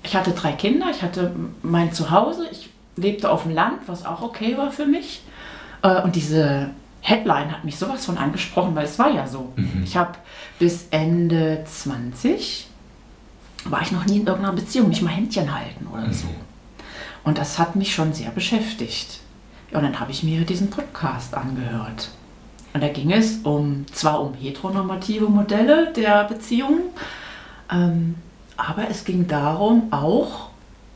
Ich 0.03 0.15
hatte 0.15 0.31
drei 0.31 0.51
Kinder, 0.51 0.87
ich 0.91 1.01
hatte 1.01 1.35
mein 1.61 1.93
Zuhause, 1.93 2.47
ich 2.51 2.69
lebte 2.95 3.29
auf 3.29 3.43
dem 3.43 3.53
Land, 3.53 3.81
was 3.87 4.05
auch 4.05 4.21
okay 4.21 4.57
war 4.57 4.71
für 4.71 4.85
mich. 4.85 5.21
Äh, 5.81 6.01
und 6.01 6.15
diese 6.15 6.71
Headline 7.01 7.51
hat 7.51 7.63
mich 7.63 7.77
sowas 7.77 8.05
von 8.05 8.17
angesprochen, 8.17 8.75
weil 8.75 8.85
es 8.85 8.97
war 8.97 9.11
ja 9.11 9.27
so. 9.27 9.53
Mhm. 9.55 9.83
Ich 9.83 9.95
habe 9.95 10.13
bis 10.57 10.87
Ende 10.91 11.63
20 11.65 12.67
war 13.65 13.81
ich 13.81 13.91
noch 13.91 14.05
nie 14.05 14.17
in 14.17 14.27
irgendeiner 14.27 14.55
Beziehung, 14.55 14.89
nicht 14.89 15.01
mal 15.01 15.09
Händchen 15.09 15.53
halten 15.53 15.87
oder 15.91 16.11
so. 16.13 16.27
Und 17.25 17.37
das 17.37 17.59
hat 17.59 17.75
mich 17.75 17.93
schon 17.93 18.13
sehr 18.13 18.29
beschäftigt. 18.29 19.19
Und 19.71 19.83
dann 19.83 19.99
habe 19.99 20.11
ich 20.11 20.23
mir 20.23 20.45
diesen 20.45 20.69
Podcast 20.69 21.33
angehört. 21.33 22.11
Und 22.73 22.81
da 22.81 22.87
ging 22.87 23.11
es 23.11 23.39
um 23.43 23.85
zwar 23.91 24.21
um 24.21 24.33
heteronormative 24.33 25.27
Modelle 25.27 25.91
der 25.93 26.25
Beziehung, 26.25 26.81
ähm, 27.71 28.15
aber 28.57 28.89
es 28.89 29.05
ging 29.05 29.27
darum, 29.27 29.91
auch 29.91 30.49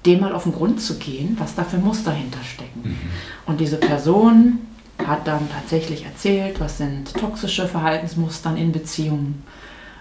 dem 0.05 0.21
mal 0.21 0.33
auf 0.33 0.43
den 0.43 0.53
Grund 0.53 0.81
zu 0.81 0.97
gehen, 0.97 1.35
was 1.39 1.55
da 1.55 1.63
für 1.63 1.77
Muster 1.77 2.11
hinterstecken. 2.11 2.81
Mhm. 2.83 2.97
Und 3.45 3.59
diese 3.59 3.77
Person 3.77 4.59
hat 5.05 5.27
dann 5.27 5.49
tatsächlich 5.49 6.05
erzählt, 6.05 6.59
was 6.59 6.77
sind 6.77 7.13
toxische 7.13 7.67
Verhaltensmuster 7.67 8.55
in 8.55 8.71
Beziehungen. 8.71 9.43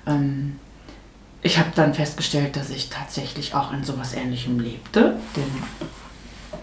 Ähm, 0.06 0.58
ich 1.42 1.58
habe 1.58 1.70
dann 1.74 1.94
festgestellt, 1.94 2.56
dass 2.56 2.70
ich 2.70 2.90
tatsächlich 2.90 3.54
auch 3.54 3.72
in 3.72 3.84
sowas 3.84 4.14
Ähnlichem 4.14 4.58
lebte, 4.58 5.16
denn 5.36 5.62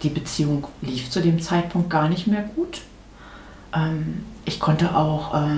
die 0.05 0.09
Beziehung 0.09 0.67
lief 0.81 1.09
zu 1.09 1.19
dem 1.19 1.41
Zeitpunkt 1.41 1.89
gar 1.89 2.07
nicht 2.07 2.27
mehr 2.27 2.43
gut. 2.55 2.81
Ähm, 3.73 4.23
ich 4.45 4.59
konnte 4.59 4.95
auch 4.95 5.33
äh, 5.33 5.57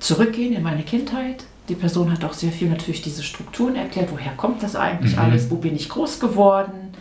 zurückgehen 0.00 0.54
in 0.54 0.62
meine 0.62 0.82
Kindheit. 0.82 1.44
Die 1.68 1.74
Person 1.74 2.10
hat 2.10 2.24
auch 2.24 2.32
sehr 2.32 2.50
viel 2.50 2.68
natürlich 2.68 3.02
diese 3.02 3.22
Strukturen 3.22 3.76
erklärt. 3.76 4.10
Woher 4.10 4.32
kommt 4.32 4.62
das 4.62 4.74
eigentlich 4.74 5.12
mhm. 5.12 5.22
alles? 5.22 5.50
Wo 5.50 5.56
bin 5.56 5.76
ich 5.76 5.88
groß 5.88 6.18
geworden? 6.18 6.94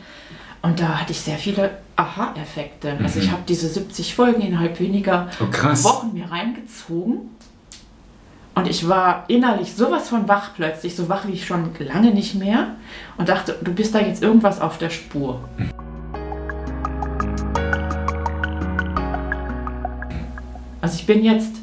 Und 0.62 0.80
da 0.80 1.00
hatte 1.00 1.14
ich 1.14 1.22
sehr 1.22 1.38
viele 1.38 1.78
Aha-Effekte. 1.96 2.96
Mhm. 2.96 3.06
Also 3.06 3.20
ich 3.20 3.28
mhm. 3.28 3.32
habe 3.32 3.44
diese 3.48 3.70
70 3.70 4.14
Folgen 4.14 4.42
innerhalb 4.42 4.80
weniger 4.80 5.30
oh, 5.40 5.84
Wochen 5.84 6.14
mir 6.14 6.30
reingezogen. 6.30 7.30
Und 8.56 8.68
ich 8.68 8.88
war 8.88 9.26
innerlich 9.28 9.76
sowas 9.76 10.10
von 10.10 10.28
wach 10.28 10.52
plötzlich, 10.56 10.96
so 10.96 11.08
wach 11.08 11.28
wie 11.28 11.34
ich 11.34 11.46
schon 11.46 11.72
lange 11.80 12.12
nicht 12.12 12.36
mehr. 12.36 12.76
Und 13.18 13.30
dachte, 13.30 13.58
du 13.62 13.74
bist 13.74 13.94
da 13.94 14.00
jetzt 14.00 14.24
irgendwas 14.24 14.60
auf 14.60 14.78
der 14.78 14.90
Spur. 14.90 15.42
Mhm. 15.58 15.75
Also 20.86 21.00
ich 21.00 21.08
bin 21.08 21.26
jetzt 21.26 21.56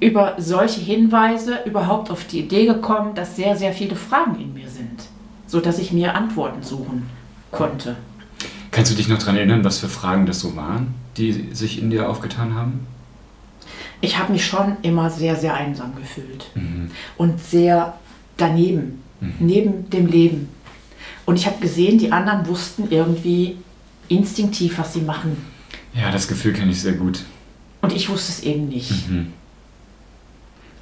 über 0.00 0.34
solche 0.36 0.80
Hinweise 0.80 1.60
überhaupt 1.66 2.10
auf 2.10 2.24
die 2.24 2.40
Idee 2.40 2.66
gekommen, 2.66 3.14
dass 3.14 3.36
sehr, 3.36 3.56
sehr 3.56 3.72
viele 3.72 3.94
Fragen 3.94 4.40
in 4.40 4.52
mir 4.54 4.68
sind, 4.68 5.04
sodass 5.46 5.78
ich 5.78 5.92
mir 5.92 6.16
Antworten 6.16 6.64
suchen 6.64 7.08
konnte. 7.52 7.94
Kannst 8.72 8.90
du 8.90 8.96
dich 8.96 9.06
noch 9.06 9.18
daran 9.20 9.36
erinnern, 9.36 9.62
was 9.62 9.78
für 9.78 9.88
Fragen 9.88 10.26
das 10.26 10.40
so 10.40 10.56
waren, 10.56 10.96
die 11.16 11.50
sich 11.52 11.80
in 11.80 11.90
dir 11.90 12.08
aufgetan 12.08 12.56
haben? 12.56 12.88
Ich 14.00 14.18
habe 14.18 14.32
mich 14.32 14.44
schon 14.44 14.78
immer 14.82 15.08
sehr, 15.08 15.36
sehr 15.36 15.54
einsam 15.54 15.94
gefühlt 15.94 16.50
mhm. 16.56 16.90
und 17.16 17.40
sehr 17.40 17.94
daneben, 18.36 19.00
mhm. 19.20 19.34
neben 19.38 19.90
dem 19.90 20.08
Leben. 20.08 20.48
Und 21.24 21.36
ich 21.36 21.46
habe 21.46 21.60
gesehen, 21.60 21.98
die 21.98 22.10
anderen 22.10 22.48
wussten 22.48 22.88
irgendwie 22.90 23.58
instinktiv, 24.08 24.76
was 24.78 24.92
sie 24.92 25.02
machen. 25.02 25.36
Ja, 25.94 26.10
das 26.10 26.26
Gefühl 26.26 26.52
kenne 26.52 26.72
ich 26.72 26.82
sehr 26.82 26.94
gut. 26.94 27.22
Und 27.82 27.92
ich 27.92 28.08
wusste 28.08 28.32
es 28.32 28.42
eben 28.42 28.68
nicht. 28.68 29.10
Mhm. 29.10 29.32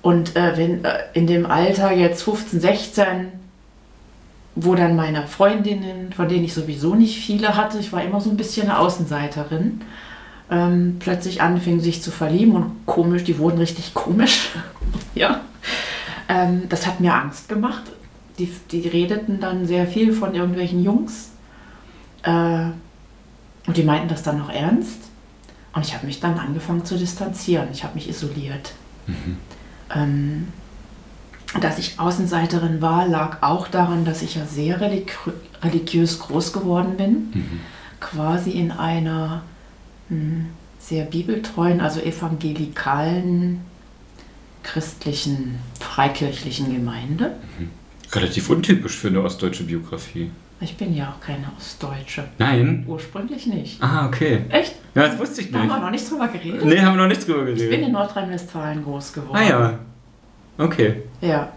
Und 0.03 0.37
äh, 0.37 0.57
wenn 0.57 0.85
äh, 0.85 0.99
in 1.13 1.27
dem 1.27 1.47
Alter 1.47 1.93
jetzt 1.93 2.23
15, 2.23 2.61
16, 2.61 3.07
wo 4.55 4.75
dann 4.75 4.97
meine 4.97 5.27
Freundinnen, 5.27 6.13
von 6.13 6.29
denen 6.29 6.45
ich 6.45 6.55
sowieso 6.55 6.95
nicht 6.95 7.19
viele 7.19 7.57
hatte, 7.57 7.79
ich 7.79 7.93
war 7.93 8.03
immer 8.03 8.21
so 8.21 8.31
ein 8.31 8.37
bisschen 8.37 8.69
eine 8.69 8.79
Außenseiterin, 8.79 9.81
ähm, 10.51 10.97
plötzlich 10.99 11.43
anfingen 11.43 11.81
sich 11.81 12.03
zu 12.03 12.11
verlieben 12.11 12.55
und 12.55 12.87
komisch, 12.87 13.25
die 13.25 13.39
wurden 13.39 13.59
richtig 13.59 13.95
komisch. 13.95 14.51
ja. 15.15 15.41
Ähm, 16.29 16.69
das 16.69 16.87
hat 16.87 17.01
mir 17.01 17.15
Angst 17.15 17.49
gemacht. 17.49 17.83
Die, 18.39 18.51
die 18.71 18.89
redeten 18.89 19.41
dann 19.41 19.67
sehr 19.67 19.87
viel 19.87 20.13
von 20.13 20.35
irgendwelchen 20.35 20.83
Jungs. 20.83 21.31
Äh, 22.23 22.71
und 23.67 23.77
die 23.77 23.83
meinten 23.83 24.09
das 24.09 24.23
dann 24.23 24.39
noch 24.39 24.51
ernst. 24.51 25.10
Und 25.73 25.85
ich 25.85 25.95
habe 25.95 26.07
mich 26.07 26.21
dann 26.21 26.39
angefangen 26.39 26.85
zu 26.85 26.97
distanzieren. 26.97 27.69
Ich 27.73 27.85
habe 27.85 27.95
mich 27.95 28.09
isoliert. 28.09 28.73
Mhm. 29.07 29.37
Ähm, 29.95 30.49
dass 31.61 31.79
ich 31.79 31.99
Außenseiterin 31.99 32.81
war, 32.81 33.09
lag 33.09 33.43
auch 33.43 33.69
daran, 33.69 34.05
dass 34.05 34.23
ich 34.23 34.37
ja 34.37 34.47
sehr 34.47 34.81
religi 34.81 35.13
religiös 35.63 36.19
groß 36.21 36.53
geworden 36.53 36.97
bin. 36.97 37.13
Mhm. 37.35 37.61
Quasi 38.01 38.51
in 38.51 38.71
einer 38.71 39.43
mh, 40.09 40.17
hm, 40.17 40.47
sehr 40.79 41.05
bibeltreuen, 41.05 41.81
also 41.81 42.01
evangelikalen, 42.01 43.61
christlichen, 44.63 45.59
freikirchlichen 45.79 46.73
Gemeinde. 46.73 47.37
Mhm. 47.59 47.71
Relativ 48.13 48.49
untypisch 48.51 48.97
für 48.97 49.09
eine 49.09 49.23
ostdeutsche 49.23 49.65
Biografie. 49.65 50.31
Ich 50.63 50.77
bin 50.77 50.95
ja 50.95 51.09
auch 51.09 51.25
keine 51.25 51.47
Ostdeutsche. 51.57 52.25
Nein? 52.39 52.85
Ursprünglich 52.87 53.47
nicht. 53.47 53.83
Ah, 53.83 54.07
okay. 54.07 54.43
Echt? 54.51 54.75
Ja, 54.95 55.09
das 55.09 55.19
wusste 55.19 55.41
ich 55.41 55.47
nicht. 55.47 55.55
Da 55.55 55.61
haben 55.61 55.69
wir 55.69 55.79
noch 55.81 55.91
nicht 55.91 56.11
drüber 56.11 56.29
geredet? 56.29 56.65
Nee, 56.65 56.81
haben 56.81 56.97
wir 56.97 57.03
noch 57.03 57.09
nicht 57.09 57.27
drüber 57.27 57.45
geredet. 57.45 57.63
Ich 57.63 57.71
bin 57.71 57.83
in 57.83 57.93
Nordrhein-Westfalen 57.93 58.85
groß 58.85 59.13
geworden. 59.15 59.37
Ah 59.37 59.49
ja. 59.49 59.79
Okay. 60.59 61.03
Ja. 61.23 61.51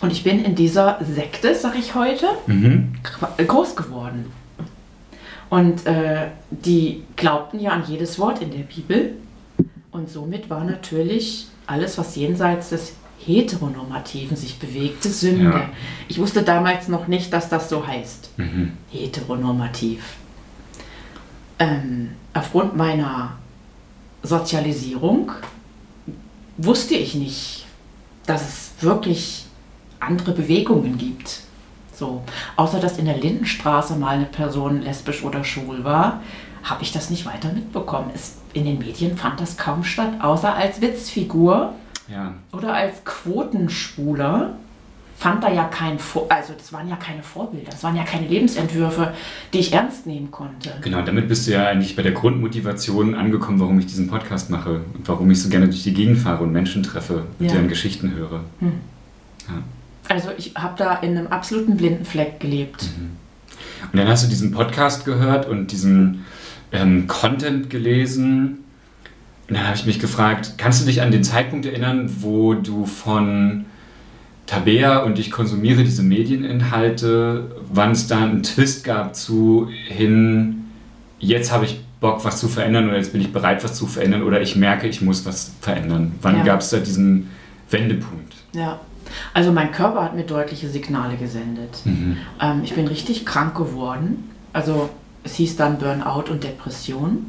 Und 0.00 0.10
ich 0.10 0.22
bin 0.22 0.42
in 0.42 0.54
dieser 0.54 0.98
Sekte, 1.04 1.54
sag 1.54 1.78
ich 1.78 1.94
heute, 1.94 2.26
mhm. 2.46 2.92
groß 3.36 3.76
geworden. 3.76 4.32
Und 5.50 5.84
äh, 5.84 6.28
die 6.50 7.02
glaubten 7.16 7.60
ja 7.60 7.72
an 7.72 7.84
jedes 7.86 8.18
Wort 8.18 8.40
in 8.40 8.50
der 8.50 8.60
Bibel. 8.60 9.16
Und 9.90 10.08
somit 10.08 10.48
war 10.48 10.64
natürlich 10.64 11.48
alles, 11.66 11.98
was 11.98 12.16
jenseits 12.16 12.70
des 12.70 12.94
Heteronormativen 13.24 14.36
sich 14.36 14.58
bewegte, 14.58 15.10
Sünde. 15.10 15.50
Ja. 15.50 15.68
Ich 16.08 16.18
wusste 16.18 16.42
damals 16.42 16.88
noch 16.88 17.06
nicht, 17.06 17.32
dass 17.32 17.48
das 17.48 17.68
so 17.68 17.86
heißt. 17.86 18.30
Mhm. 18.38 18.72
Heteronormativ. 18.90 20.16
Ähm, 21.58 22.10
aufgrund 22.32 22.76
meiner 22.76 23.32
Sozialisierung 24.22 25.32
wusste 26.56 26.94
ich 26.94 27.14
nicht, 27.14 27.66
dass 28.26 28.48
es 28.48 28.70
wirklich 28.82 29.46
andere 29.98 30.32
Bewegungen 30.32 30.96
gibt. 30.96 31.40
So. 31.94 32.22
Außer 32.56 32.80
dass 32.80 32.96
in 32.96 33.04
der 33.04 33.18
Lindenstraße 33.18 33.96
mal 33.96 34.16
eine 34.16 34.24
Person 34.24 34.80
lesbisch 34.80 35.22
oder 35.22 35.44
schwul 35.44 35.84
war, 35.84 36.22
habe 36.62 36.82
ich 36.82 36.92
das 36.92 37.10
nicht 37.10 37.26
weiter 37.26 37.52
mitbekommen. 37.52 38.10
Es, 38.14 38.36
in 38.54 38.64
den 38.64 38.78
Medien 38.78 39.16
fand 39.18 39.40
das 39.40 39.58
kaum 39.58 39.84
statt, 39.84 40.12
außer 40.20 40.54
als 40.54 40.80
Witzfigur 40.80 41.74
ja. 42.10 42.34
Oder 42.52 42.74
als 42.74 43.04
Quotenschwuler 43.04 44.54
fand 45.20 45.44
da 45.44 45.52
ja 45.52 45.64
kein, 45.64 45.98
Vor 45.98 46.26
also 46.30 46.54
das 46.54 46.72
waren 46.72 46.88
ja 46.88 46.96
keine 46.96 47.22
Vorbilder, 47.22 47.70
das 47.70 47.82
waren 47.84 47.94
ja 47.94 48.04
keine 48.04 48.26
Lebensentwürfe, 48.26 49.12
die 49.52 49.58
ich 49.58 49.72
ernst 49.72 50.06
nehmen 50.06 50.30
konnte. 50.30 50.72
Genau, 50.80 51.02
damit 51.02 51.28
bist 51.28 51.46
du 51.46 51.52
ja 51.52 51.66
eigentlich 51.66 51.94
bei 51.94 52.02
der 52.02 52.12
Grundmotivation 52.12 53.14
angekommen, 53.14 53.60
warum 53.60 53.78
ich 53.78 53.86
diesen 53.86 54.08
Podcast 54.08 54.48
mache 54.48 54.80
und 54.94 55.06
warum 55.06 55.30
ich 55.30 55.42
so 55.42 55.50
gerne 55.50 55.66
durch 55.66 55.82
die 55.82 55.92
Gegend 55.92 56.18
fahre 56.18 56.42
und 56.42 56.52
Menschen 56.52 56.82
treffe 56.82 57.24
und 57.38 57.46
ja. 57.46 57.52
deren 57.52 57.68
Geschichten 57.68 58.14
höre. 58.14 58.40
Hm. 58.60 58.72
Ja. 59.46 59.54
Also 60.08 60.30
ich 60.38 60.54
habe 60.56 60.74
da 60.78 60.94
in 60.94 61.18
einem 61.18 61.26
absoluten 61.26 61.76
blinden 61.76 62.06
Fleck 62.06 62.40
gelebt. 62.40 62.82
Mhm. 62.82 63.10
Und 63.92 63.98
dann 63.98 64.08
hast 64.08 64.24
du 64.24 64.28
diesen 64.28 64.52
Podcast 64.52 65.04
gehört 65.04 65.46
und 65.46 65.70
diesen 65.70 66.24
ähm, 66.72 67.06
Content 67.06 67.68
gelesen 67.70 68.64
und 69.50 69.56
dann 69.56 69.66
habe 69.66 69.76
ich 69.76 69.84
mich 69.84 69.98
gefragt, 69.98 70.54
kannst 70.58 70.80
du 70.80 70.86
dich 70.86 71.02
an 71.02 71.10
den 71.10 71.24
Zeitpunkt 71.24 71.66
erinnern, 71.66 72.08
wo 72.20 72.54
du 72.54 72.86
von 72.86 73.64
Tabea 74.46 74.98
und 74.98 75.18
ich 75.18 75.32
konsumiere 75.32 75.82
diese 75.82 76.04
Medieninhalte, 76.04 77.50
wann 77.68 77.90
es 77.90 78.06
da 78.06 78.22
einen 78.22 78.44
Twist 78.44 78.84
gab 78.84 79.16
zu 79.16 79.68
hin, 79.88 80.66
jetzt 81.18 81.50
habe 81.50 81.64
ich 81.64 81.80
Bock, 82.00 82.24
was 82.24 82.38
zu 82.38 82.46
verändern 82.46 82.86
oder 82.86 82.96
jetzt 82.96 83.10
bin 83.12 83.20
ich 83.20 83.32
bereit, 83.32 83.64
was 83.64 83.74
zu 83.74 83.88
verändern 83.88 84.22
oder 84.22 84.40
ich 84.40 84.54
merke, 84.54 84.86
ich 84.86 85.02
muss 85.02 85.26
was 85.26 85.50
verändern. 85.60 86.12
Wann 86.22 86.38
ja. 86.38 86.44
gab 86.44 86.60
es 86.60 86.70
da 86.70 86.78
diesen 86.78 87.28
Wendepunkt? 87.70 88.34
Ja, 88.52 88.78
also 89.34 89.50
mein 89.50 89.72
Körper 89.72 90.04
hat 90.04 90.14
mir 90.14 90.22
deutliche 90.22 90.68
Signale 90.68 91.16
gesendet. 91.16 91.80
Mhm. 91.84 92.18
Ähm, 92.40 92.60
ich 92.62 92.74
bin 92.74 92.86
richtig 92.86 93.26
krank 93.26 93.56
geworden. 93.56 94.30
Also 94.52 94.90
es 95.24 95.34
hieß 95.34 95.56
dann 95.56 95.78
Burnout 95.78 96.30
und 96.30 96.44
Depression. 96.44 97.26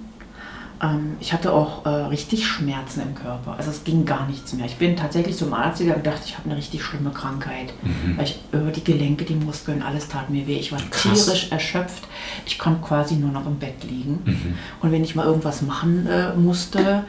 Ähm, 0.82 1.18
ich 1.20 1.34
hatte 1.34 1.54
auch 1.54 1.86
äh, 1.86 1.90
richtig 1.90 2.48
Schmerzen 2.48 3.02
im 3.02 3.16
Körper. 3.16 3.56
Also 3.58 3.70
es 3.70 3.84
ging 3.84 4.06
gar 4.06 4.28
nichts 4.28 4.54
mehr. 4.54 4.66
Ich 4.66 4.78
bin 4.78 4.96
tatsächlich 4.96 5.38
zum 5.38 5.54
Arzt 5.54 5.80
gegangen 5.80 6.00
und 6.00 6.08
dachte, 6.08 6.24
ich 6.26 6.38
habe 6.38 6.50
eine 6.50 6.58
richtig 6.58 6.84
schlimme 6.84 7.12
Krankheit. 7.12 7.74
Mhm. 7.82 8.18
Weil 8.18 8.26
ich 8.26 8.40
über 8.52 8.72
die 8.72 8.84
Gelenke, 8.84 9.26
die 9.26 9.36
Muskeln, 9.36 9.82
alles 9.82 10.08
tat 10.08 10.30
mir 10.30 10.48
weh. 10.48 10.58
Ich 10.58 10.72
war 10.72 10.80
Krass. 10.90 11.26
tierisch 11.26 11.52
erschöpft. 11.52 12.04
Ich 12.46 12.58
konnte 12.58 12.82
quasi 12.82 13.16
nur 13.16 13.32
noch 13.32 13.46
im 13.46 13.58
Bett 13.58 13.84
liegen. 13.84 14.20
Mhm. 14.26 14.56
Und 14.82 14.92
wenn 14.92 15.04
ich 15.04 15.16
mal 15.16 15.26
irgendwas 15.26 15.62
machen 15.62 16.08
äh, 16.08 16.34
musste, 16.36 17.04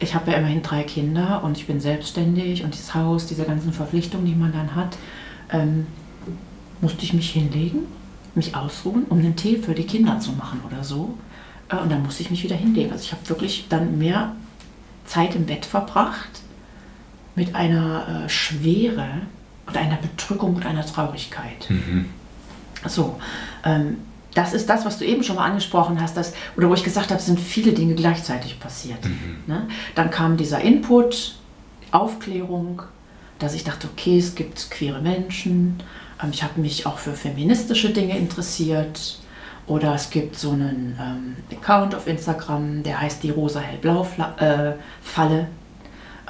ich 0.00 0.14
habe 0.14 0.30
ja 0.30 0.36
immerhin 0.36 0.62
drei 0.62 0.84
Kinder 0.84 1.42
und 1.42 1.58
ich 1.58 1.66
bin 1.66 1.80
selbstständig 1.80 2.62
und 2.62 2.72
das 2.72 2.94
Haus, 2.94 3.26
diese 3.26 3.44
ganzen 3.44 3.72
Verpflichtungen, 3.72 4.26
die 4.26 4.34
man 4.34 4.52
dann 4.52 4.76
hat, 4.76 4.96
ähm, 5.50 5.86
musste 6.80 7.02
ich 7.02 7.12
mich 7.14 7.30
hinlegen, 7.30 7.80
mich 8.36 8.54
ausruhen, 8.54 9.06
um 9.08 9.18
einen 9.18 9.34
Tee 9.34 9.56
für 9.56 9.74
die 9.74 9.84
Kinder 9.84 10.20
zu 10.20 10.32
machen 10.32 10.60
oder 10.64 10.84
so. 10.84 11.14
Äh, 11.68 11.76
und 11.76 11.90
dann 11.90 12.02
musste 12.02 12.22
ich 12.22 12.30
mich 12.30 12.42
wieder 12.42 12.56
hinlegen. 12.56 12.92
Also 12.92 13.04
ich 13.04 13.12
habe 13.12 13.28
wirklich 13.28 13.66
dann 13.68 13.98
mehr 13.98 14.34
Zeit 15.06 15.34
im 15.34 15.46
Bett 15.46 15.64
verbracht 15.64 16.42
mit 17.34 17.54
einer 17.54 18.24
äh, 18.24 18.28
Schwere 18.28 19.22
und 19.66 19.76
einer 19.76 19.96
Bedrückung 19.96 20.56
und 20.56 20.66
einer 20.66 20.84
Traurigkeit. 20.84 21.68
Mhm. 21.68 22.06
So, 22.86 23.18
ähm, 23.64 23.98
das 24.34 24.52
ist 24.52 24.68
das, 24.68 24.84
was 24.84 24.98
du 24.98 25.04
eben 25.04 25.22
schon 25.22 25.36
mal 25.36 25.46
angesprochen 25.46 26.00
hast, 26.00 26.16
dass, 26.16 26.32
oder 26.56 26.68
wo 26.68 26.74
ich 26.74 26.84
gesagt 26.84 27.10
habe, 27.10 27.18
es 27.18 27.26
sind 27.26 27.40
viele 27.40 27.72
Dinge 27.72 27.94
gleichzeitig 27.94 28.60
passiert. 28.60 29.04
Mhm. 29.04 29.38
Ne? 29.46 29.68
Dann 29.94 30.10
kam 30.10 30.36
dieser 30.36 30.60
Input, 30.60 31.36
Aufklärung, 31.90 32.82
dass 33.38 33.54
ich 33.54 33.64
dachte, 33.64 33.88
okay, 33.92 34.18
es 34.18 34.34
gibt 34.34 34.70
queere 34.70 35.00
Menschen. 35.00 35.82
Ähm, 36.22 36.30
ich 36.32 36.42
habe 36.42 36.60
mich 36.60 36.86
auch 36.86 36.98
für 36.98 37.14
feministische 37.14 37.90
Dinge 37.90 38.18
interessiert 38.18 39.18
Oder 39.68 39.94
es 39.94 40.10
gibt 40.10 40.36
so 40.36 40.50
einen 40.52 40.98
ähm, 41.00 41.36
Account 41.56 41.94
auf 41.94 42.06
Instagram, 42.06 42.82
der 42.82 43.00
heißt 43.02 43.22
die 43.22 43.30
rosa-hellblau-Falle, 43.30 44.78
äh, 45.40 45.44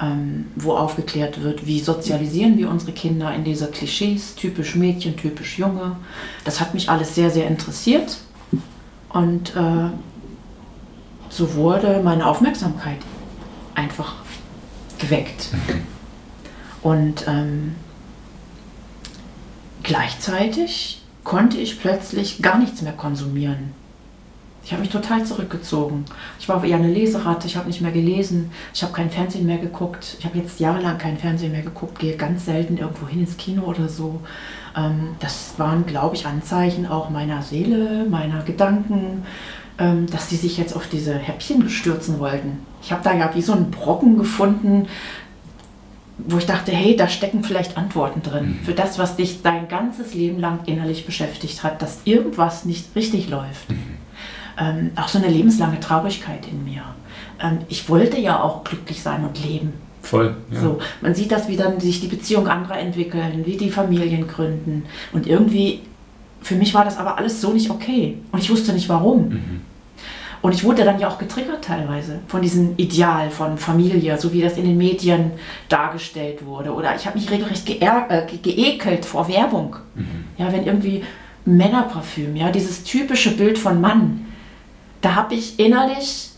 ähm, 0.01 0.47
wo 0.57 0.73
aufgeklärt 0.73 1.41
wird, 1.41 1.65
wie 1.65 1.79
sozialisieren 1.79 2.57
wir 2.57 2.69
unsere 2.69 2.91
Kinder 2.91 3.33
in 3.33 3.45
dieser 3.45 3.67
Klischees, 3.67 4.35
typisch 4.35 4.75
Mädchen, 4.75 5.15
typisch 5.15 5.57
Junge. 5.57 5.95
Das 6.43 6.59
hat 6.59 6.73
mich 6.73 6.89
alles 6.89 7.15
sehr, 7.15 7.31
sehr 7.31 7.47
interessiert. 7.47 8.17
Und 9.07 9.55
äh, 9.55 9.89
so 11.29 11.55
wurde 11.55 12.01
meine 12.03 12.25
Aufmerksamkeit 12.25 12.99
einfach 13.73 14.15
geweckt. 14.99 15.47
Und 16.81 17.25
ähm, 17.27 17.75
gleichzeitig 19.83 21.01
konnte 21.23 21.57
ich 21.57 21.79
plötzlich 21.79 22.41
gar 22.41 22.57
nichts 22.57 22.81
mehr 22.81 22.93
konsumieren. 22.93 23.73
Ich 24.63 24.73
habe 24.73 24.81
mich 24.81 24.91
total 24.91 25.25
zurückgezogen. 25.25 26.05
Ich 26.39 26.47
war 26.49 26.63
eher 26.63 26.77
eine 26.77 26.91
Leseratte, 26.91 27.47
ich 27.47 27.55
habe 27.55 27.67
nicht 27.67 27.81
mehr 27.81 27.91
gelesen, 27.91 28.51
ich 28.73 28.83
habe 28.83 28.93
kein 28.93 29.09
Fernsehen 29.09 29.45
mehr 29.45 29.57
geguckt. 29.57 30.17
Ich 30.19 30.25
habe 30.25 30.37
jetzt 30.37 30.59
jahrelang 30.59 30.97
kein 30.97 31.17
Fernsehen 31.17 31.53
mehr 31.53 31.61
geguckt, 31.61 31.97
gehe 31.97 32.15
ganz 32.17 32.45
selten 32.45 32.77
irgendwo 32.77 33.07
hin 33.07 33.21
ins 33.21 33.37
Kino 33.37 33.63
oder 33.63 33.89
so. 33.89 34.19
Ähm, 34.75 35.15
das 35.19 35.53
waren, 35.57 35.85
glaube 35.85 36.15
ich, 36.15 36.25
Anzeichen 36.25 36.85
auch 36.85 37.09
meiner 37.09 37.41
Seele, 37.41 38.05
meiner 38.09 38.43
Gedanken, 38.43 39.23
ähm, 39.79 40.05
dass 40.07 40.29
sie 40.29 40.35
sich 40.35 40.57
jetzt 40.57 40.75
auf 40.75 40.87
diese 40.87 41.15
Häppchen 41.15 41.69
stürzen 41.69 42.19
wollten. 42.19 42.59
Ich 42.83 42.91
habe 42.91 43.03
da 43.03 43.13
ja 43.13 43.33
wie 43.33 43.41
so 43.41 43.53
einen 43.53 43.71
Brocken 43.71 44.17
gefunden, 44.17 44.87
wo 46.27 46.37
ich 46.37 46.45
dachte, 46.45 46.71
hey, 46.71 46.95
da 46.95 47.07
stecken 47.07 47.43
vielleicht 47.43 47.77
Antworten 47.77 48.21
drin 48.21 48.59
mhm. 48.59 48.65
für 48.65 48.73
das, 48.73 48.99
was 48.99 49.15
dich 49.15 49.41
dein 49.41 49.67
ganzes 49.67 50.13
Leben 50.13 50.39
lang 50.39 50.59
innerlich 50.65 51.05
beschäftigt 51.05 51.63
hat, 51.63 51.81
dass 51.81 51.99
irgendwas 52.05 52.65
nicht 52.65 52.95
richtig 52.95 53.29
läuft. 53.29 53.69
Mhm. 53.69 53.97
Ähm, 54.59 54.91
auch 54.95 55.07
so 55.07 55.17
eine 55.17 55.29
lebenslange 55.29 55.79
Traurigkeit 55.79 56.47
in 56.51 56.65
mir. 56.65 56.83
Ähm, 57.41 57.59
ich 57.69 57.89
wollte 57.89 58.19
ja 58.19 58.41
auch 58.41 58.63
glücklich 58.63 59.01
sein 59.01 59.23
und 59.23 59.43
leben. 59.43 59.73
Voll. 60.01 60.35
Ja. 60.51 60.59
So, 60.59 60.79
man 61.01 61.15
sieht 61.15 61.31
das, 61.31 61.47
wie 61.47 61.57
dann 61.57 61.79
sich 61.79 62.01
die 62.01 62.07
Beziehung 62.07 62.47
anderer 62.47 62.79
entwickeln, 62.79 63.45
wie 63.45 63.57
die 63.57 63.69
Familien 63.69 64.27
gründen. 64.27 64.85
Und 65.11 65.27
irgendwie, 65.27 65.81
für 66.41 66.55
mich 66.55 66.73
war 66.73 66.85
das 66.85 66.97
aber 66.97 67.17
alles 67.17 67.41
so 67.41 67.53
nicht 67.53 67.69
okay. 67.69 68.17
Und 68.31 68.39
ich 68.39 68.49
wusste 68.49 68.73
nicht 68.73 68.89
warum. 68.89 69.29
Mhm. 69.29 69.61
Und 70.41 70.53
ich 70.53 70.63
wurde 70.63 70.85
dann 70.85 70.99
ja 70.99 71.09
auch 71.09 71.17
getriggert 71.17 71.65
teilweise 71.65 72.19
von 72.27 72.41
diesem 72.41 72.75
Ideal 72.77 73.29
von 73.29 73.57
Familie, 73.57 74.17
so 74.17 74.31
wie 74.31 74.41
das 74.41 74.57
in 74.57 74.63
den 74.63 74.77
Medien 74.77 75.31
dargestellt 75.67 76.45
wurde. 76.45 76.73
Oder 76.73 76.95
ich 76.95 77.05
habe 77.05 77.17
mich 77.17 77.29
regelrecht 77.29 77.69
äh, 77.69 78.25
geekelt 78.41 79.05
vor 79.05 79.27
Werbung. 79.27 79.75
Mhm. 79.95 80.25
Ja, 80.37 80.51
wenn 80.51 80.65
irgendwie 80.65 81.03
Männerparfüm, 81.45 82.35
ja, 82.35 82.51
dieses 82.51 82.83
typische 82.83 83.35
Bild 83.35 83.57
von 83.57 83.81
Mann, 83.81 84.27
da 85.01 85.15
habe 85.15 85.35
ich 85.35 85.59
innerlich, 85.59 86.29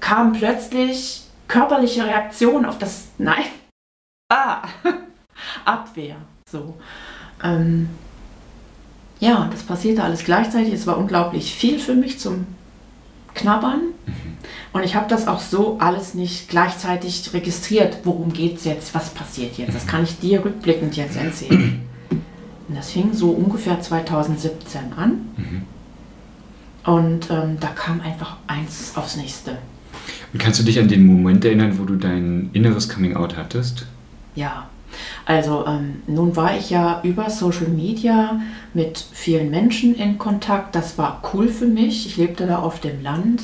kam 0.00 0.32
plötzlich 0.32 1.22
körperliche 1.48 2.04
Reaktion 2.04 2.64
auf 2.64 2.78
das 2.78 3.08
Nein. 3.18 3.44
Ah, 4.30 4.62
Abwehr. 5.64 6.16
So. 6.50 6.74
Ähm, 7.42 7.88
ja, 9.20 9.48
das 9.50 9.62
passierte 9.62 10.02
alles 10.02 10.24
gleichzeitig. 10.24 10.72
Es 10.72 10.86
war 10.86 10.96
unglaublich 10.96 11.54
viel 11.54 11.78
für 11.78 11.94
mich 11.94 12.18
zum 12.20 12.46
knabbern. 13.38 13.80
Mhm. 14.06 14.12
Und 14.72 14.84
ich 14.84 14.94
habe 14.94 15.08
das 15.08 15.26
auch 15.26 15.40
so 15.40 15.78
alles 15.78 16.14
nicht 16.14 16.48
gleichzeitig 16.48 17.32
registriert. 17.32 17.98
Worum 18.04 18.32
geht 18.32 18.56
es 18.58 18.64
jetzt? 18.64 18.94
Was 18.94 19.10
passiert 19.10 19.56
jetzt? 19.56 19.74
Das 19.74 19.86
kann 19.86 20.04
ich 20.04 20.18
dir 20.18 20.44
rückblickend 20.44 20.96
jetzt 20.96 21.16
erzählen. 21.16 21.80
Und 22.10 22.76
das 22.76 22.90
fing 22.90 23.14
so 23.14 23.30
ungefähr 23.30 23.80
2017 23.80 24.92
an. 24.94 25.10
Mhm. 25.36 25.62
Und 26.84 27.30
ähm, 27.30 27.56
da 27.60 27.68
kam 27.68 28.00
einfach 28.00 28.36
eins 28.46 28.92
aufs 28.94 29.16
nächste. 29.16 29.58
Und 30.32 30.38
kannst 30.38 30.60
du 30.60 30.64
dich 30.64 30.78
an 30.78 30.88
den 30.88 31.06
Moment 31.06 31.44
erinnern, 31.44 31.78
wo 31.78 31.84
du 31.84 31.96
dein 31.96 32.50
inneres 32.52 32.88
Coming-out 32.88 33.36
hattest? 33.36 33.86
Ja, 34.34 34.68
also 35.28 35.66
ähm, 35.66 36.02
nun 36.06 36.36
war 36.36 36.56
ich 36.56 36.70
ja 36.70 37.02
über 37.02 37.28
Social 37.28 37.68
Media 37.68 38.40
mit 38.72 38.96
vielen 39.12 39.50
Menschen 39.50 39.94
in 39.94 40.16
Kontakt. 40.16 40.74
Das 40.74 40.96
war 40.96 41.20
cool 41.34 41.48
für 41.48 41.66
mich. 41.66 42.06
Ich 42.06 42.16
lebte 42.16 42.46
da 42.46 42.60
auf 42.60 42.80
dem 42.80 43.02
Land. 43.02 43.42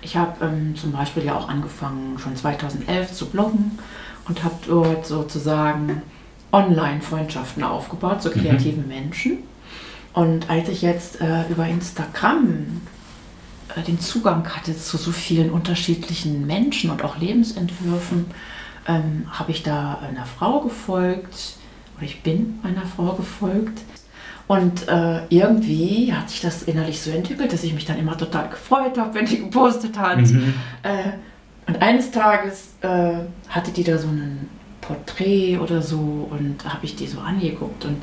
Ich 0.00 0.16
habe 0.16 0.42
ähm, 0.46 0.74
zum 0.76 0.92
Beispiel 0.92 1.26
ja 1.26 1.36
auch 1.36 1.50
angefangen, 1.50 2.18
schon 2.18 2.34
2011 2.34 3.12
zu 3.12 3.26
bloggen 3.26 3.78
und 4.26 4.44
habe 4.44 4.54
dort 4.66 5.04
sozusagen 5.04 6.00
Online-Freundschaften 6.52 7.64
aufgebaut 7.64 8.22
zu 8.22 8.30
kreativen 8.30 8.84
mhm. 8.84 8.88
Menschen. 8.88 9.38
Und 10.14 10.48
als 10.48 10.70
ich 10.70 10.80
jetzt 10.80 11.20
äh, 11.20 11.46
über 11.50 11.66
Instagram 11.66 12.80
äh, 13.76 13.82
den 13.82 14.00
Zugang 14.00 14.48
hatte 14.48 14.74
zu 14.74 14.96
so 14.96 15.12
vielen 15.12 15.50
unterschiedlichen 15.50 16.46
Menschen 16.46 16.88
und 16.88 17.04
auch 17.04 17.18
Lebensentwürfen, 17.18 18.24
ähm, 18.88 19.26
habe 19.30 19.50
ich 19.50 19.62
da 19.62 19.98
einer 20.08 20.24
Frau 20.24 20.60
gefolgt 20.60 21.56
oder 21.96 22.04
ich 22.04 22.22
bin 22.22 22.58
einer 22.62 22.86
Frau 22.86 23.14
gefolgt. 23.14 23.82
Und 24.48 24.86
äh, 24.86 25.26
irgendwie 25.28 26.12
hat 26.12 26.30
sich 26.30 26.40
das 26.40 26.62
innerlich 26.62 27.00
so 27.00 27.10
entwickelt, 27.10 27.52
dass 27.52 27.64
ich 27.64 27.74
mich 27.74 27.84
dann 27.84 27.98
immer 27.98 28.16
total 28.16 28.48
gefreut 28.48 28.96
habe, 28.96 29.14
wenn 29.14 29.26
die 29.26 29.38
gepostet 29.38 29.98
hat. 29.98 30.18
Mhm. 30.18 30.54
Äh, 30.84 31.68
und 31.68 31.82
eines 31.82 32.12
Tages 32.12 32.74
äh, 32.80 33.14
hatte 33.48 33.72
die 33.72 33.82
da 33.82 33.98
so 33.98 34.06
ein 34.06 34.48
Porträt 34.80 35.58
oder 35.58 35.82
so 35.82 36.28
und 36.30 36.64
habe 36.64 36.84
ich 36.84 36.94
die 36.94 37.08
so 37.08 37.18
angeguckt 37.18 37.84
und 37.84 38.00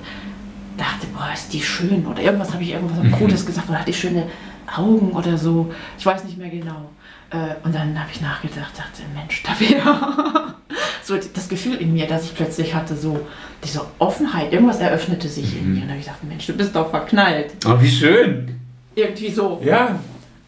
dachte, 0.78 1.08
boah, 1.16 1.30
ist 1.34 1.54
die 1.54 1.62
schön. 1.62 2.06
Oder 2.06 2.22
irgendwas 2.22 2.54
habe 2.54 2.64
ich 2.64 2.72
irgendwas 2.72 3.02
mhm. 3.02 3.12
Cooles 3.14 3.46
gesagt 3.46 3.70
oder 3.70 3.80
hat 3.80 3.88
die 3.88 3.94
schöne 3.94 4.28
Augen 4.76 5.12
oder 5.12 5.38
so. 5.38 5.72
Ich 5.98 6.06
weiß 6.06 6.26
nicht 6.26 6.38
mehr 6.38 6.50
genau. 6.50 6.90
Äh, 7.34 7.56
und 7.66 7.74
dann 7.74 8.00
habe 8.00 8.12
ich 8.14 8.22
nachgedacht, 8.22 8.78
dachte, 8.78 9.02
Mensch, 9.16 9.42
da 9.42 9.60
wäre 9.60 10.54
so 11.04 11.18
das 11.18 11.50
Gefühl 11.50 11.76
in 11.78 11.94
mir, 11.94 12.06
dass 12.08 12.26
ich 12.26 12.36
plötzlich 12.36 12.76
hatte, 12.76 12.96
so 12.96 13.26
diese 13.64 13.82
Offenheit, 13.98 14.54
irgendwas 14.54 14.80
eröffnete 14.80 15.28
sich 15.28 15.54
mhm. 15.54 15.60
in 15.60 15.74
mir. 15.74 15.82
Und 15.82 15.82
dann 15.82 15.90
habe 15.90 16.00
ich 16.00 16.06
gedacht, 16.06 16.24
Mensch, 16.24 16.46
du 16.46 16.54
bist 16.54 16.76
doch 16.76 16.92
verknallt. 16.92 17.54
Oh, 17.66 17.82
wie 17.82 17.90
schön. 17.90 18.60
Irgendwie 18.94 19.32
so. 19.32 19.60
Ja. 19.66 20.00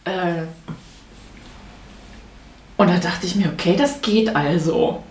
Äh, 0.03 0.43
und 2.77 2.89
da 2.89 2.97
dachte 2.97 3.25
ich 3.25 3.35
mir, 3.35 3.47
okay, 3.51 3.75
das 3.75 4.01
geht 4.01 4.35
also. 4.35 5.01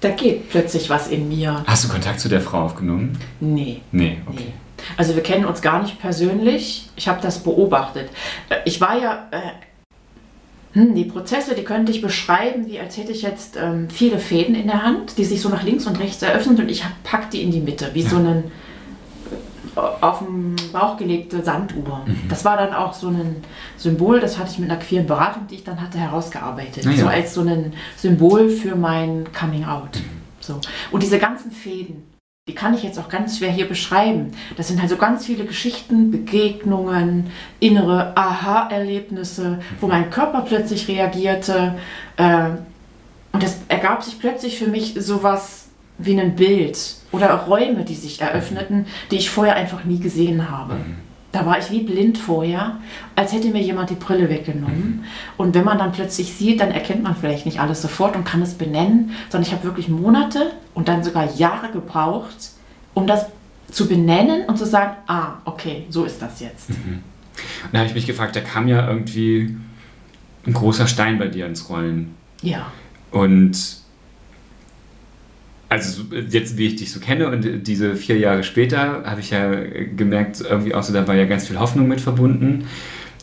Da 0.00 0.10
geht 0.10 0.50
plötzlich 0.50 0.88
was 0.88 1.08
in 1.08 1.28
mir. 1.28 1.64
Hast 1.66 1.84
du 1.84 1.88
Kontakt 1.88 2.20
zu 2.20 2.28
der 2.28 2.42
Frau 2.42 2.66
aufgenommen? 2.66 3.18
Nee. 3.40 3.80
Nee, 3.90 4.18
okay. 4.26 4.44
Nee. 4.46 4.52
Also 4.96 5.14
wir 5.14 5.22
kennen 5.22 5.44
uns 5.44 5.62
gar 5.62 5.82
nicht 5.82 6.00
persönlich. 6.00 6.88
Ich 6.96 7.08
habe 7.08 7.20
das 7.22 7.38
beobachtet. 7.40 8.10
Äh, 8.48 8.56
ich 8.64 8.80
war 8.80 8.98
ja, 8.98 9.28
äh, 9.30 9.38
hm, 10.74 10.94
die 10.94 11.04
Prozesse, 11.04 11.54
die 11.54 11.62
könnte 11.62 11.92
ich 11.92 12.02
beschreiben, 12.02 12.66
wie 12.66 12.80
als 12.80 12.96
hätte 12.96 13.12
ich 13.12 13.22
jetzt 13.22 13.56
ähm, 13.56 13.88
viele 13.88 14.18
Fäden 14.18 14.54
in 14.54 14.66
der 14.66 14.82
Hand, 14.82 15.18
die 15.18 15.24
sich 15.24 15.40
so 15.40 15.48
nach 15.48 15.62
links 15.62 15.86
und 15.86 15.98
rechts 16.00 16.20
eröffnen 16.22 16.58
und 16.58 16.68
ich 16.68 16.84
pack 17.04 17.30
die 17.30 17.42
in 17.42 17.52
die 17.52 17.60
Mitte, 17.60 17.90
wie 17.92 18.02
ja. 18.02 18.08
so 18.08 18.16
ein 18.16 18.44
äh, 19.76 19.80
auf 20.00 20.18
dem 20.18 20.56
Bauch 20.72 20.96
gelegte 20.96 21.42
Sanduhr. 21.44 22.02
Mhm. 22.04 22.22
Das 22.28 22.44
war 22.44 22.56
dann 22.56 22.74
auch 22.74 22.92
so 22.92 23.08
ein 23.08 23.36
Symbol, 23.76 24.18
das 24.18 24.36
hatte 24.36 24.50
ich 24.50 24.58
mit 24.58 24.70
einer 24.70 24.80
queeren 24.80 25.06
Beratung, 25.06 25.46
die 25.48 25.56
ich 25.56 25.64
dann 25.64 25.80
hatte, 25.80 25.98
herausgearbeitet. 25.98 26.84
Ja. 26.84 26.92
So 26.92 27.06
als 27.06 27.34
so 27.34 27.42
ein 27.42 27.72
Symbol 27.96 28.50
für 28.50 28.74
mein 28.74 29.28
Coming 29.32 29.64
Out. 29.64 29.96
Mhm. 29.96 30.24
So. 30.40 30.60
Und 30.90 31.02
diese 31.02 31.18
ganzen 31.18 31.52
Fäden, 31.52 32.02
die 32.46 32.54
kann 32.54 32.74
ich 32.74 32.82
jetzt 32.82 32.98
auch 32.98 33.08
ganz 33.08 33.38
schwer 33.38 33.50
hier 33.50 33.66
beschreiben. 33.66 34.32
Das 34.58 34.68
sind 34.68 34.78
halt 34.78 34.90
so 34.90 34.98
ganz 34.98 35.24
viele 35.24 35.46
Geschichten, 35.46 36.10
Begegnungen, 36.10 37.30
innere 37.58 38.14
Aha-Erlebnisse, 38.18 39.60
wo 39.80 39.86
mein 39.86 40.10
Körper 40.10 40.42
plötzlich 40.42 40.86
reagierte. 40.86 41.74
Äh, 42.18 42.50
und 43.32 43.42
es 43.42 43.60
ergab 43.68 44.02
sich 44.02 44.20
plötzlich 44.20 44.58
für 44.58 44.66
mich 44.66 44.94
sowas 44.98 45.68
wie 45.96 46.20
ein 46.20 46.36
Bild 46.36 46.96
oder 47.12 47.32
Räume, 47.34 47.82
die 47.82 47.94
sich 47.94 48.20
eröffneten, 48.20 48.86
die 49.10 49.16
ich 49.16 49.30
vorher 49.30 49.56
einfach 49.56 49.84
nie 49.84 49.98
gesehen 49.98 50.50
habe. 50.50 50.74
Mhm. 50.74 51.03
Da 51.34 51.44
war 51.44 51.58
ich 51.58 51.68
wie 51.72 51.80
blind 51.80 52.16
vorher, 52.16 52.76
als 53.16 53.32
hätte 53.32 53.48
mir 53.48 53.60
jemand 53.60 53.90
die 53.90 53.96
Brille 53.96 54.30
weggenommen. 54.30 55.00
Mhm. 55.00 55.04
Und 55.36 55.56
wenn 55.56 55.64
man 55.64 55.78
dann 55.78 55.90
plötzlich 55.90 56.32
sieht, 56.32 56.60
dann 56.60 56.70
erkennt 56.70 57.02
man 57.02 57.16
vielleicht 57.16 57.44
nicht 57.44 57.58
alles 57.58 57.82
sofort 57.82 58.14
und 58.14 58.22
kann 58.22 58.40
es 58.40 58.54
benennen, 58.54 59.10
sondern 59.30 59.48
ich 59.48 59.52
habe 59.52 59.64
wirklich 59.64 59.88
Monate 59.88 60.52
und 60.74 60.86
dann 60.86 61.02
sogar 61.02 61.34
Jahre 61.34 61.72
gebraucht, 61.72 62.50
um 62.94 63.08
das 63.08 63.26
zu 63.68 63.88
benennen 63.88 64.46
und 64.46 64.58
zu 64.58 64.64
sagen, 64.64 64.96
ah, 65.08 65.38
okay, 65.44 65.86
so 65.88 66.04
ist 66.04 66.22
das 66.22 66.38
jetzt. 66.38 66.70
Mhm. 66.70 67.02
Und 67.64 67.72
da 67.72 67.78
habe 67.80 67.88
ich 67.88 67.96
mich 67.96 68.06
gefragt, 68.06 68.36
da 68.36 68.40
kam 68.40 68.68
ja 68.68 68.86
irgendwie 68.88 69.56
ein 70.46 70.52
großer 70.52 70.86
Stein 70.86 71.18
bei 71.18 71.26
dir 71.26 71.46
ins 71.46 71.68
Rollen. 71.68 72.14
Ja. 72.42 72.70
Und 73.10 73.83
also 75.74 76.02
jetzt, 76.28 76.56
wie 76.56 76.66
ich 76.66 76.76
dich 76.76 76.92
so 76.92 77.00
kenne 77.00 77.28
und 77.28 77.66
diese 77.66 77.96
vier 77.96 78.18
Jahre 78.18 78.42
später, 78.42 79.04
habe 79.04 79.20
ich 79.20 79.30
ja 79.30 79.50
gemerkt, 79.96 80.40
irgendwie 80.40 80.74
auch 80.74 80.82
so, 80.82 80.92
da 80.92 81.06
war 81.06 81.14
ja 81.14 81.26
ganz 81.26 81.46
viel 81.46 81.58
Hoffnung 81.58 81.88
mit 81.88 82.00
verbunden. 82.00 82.66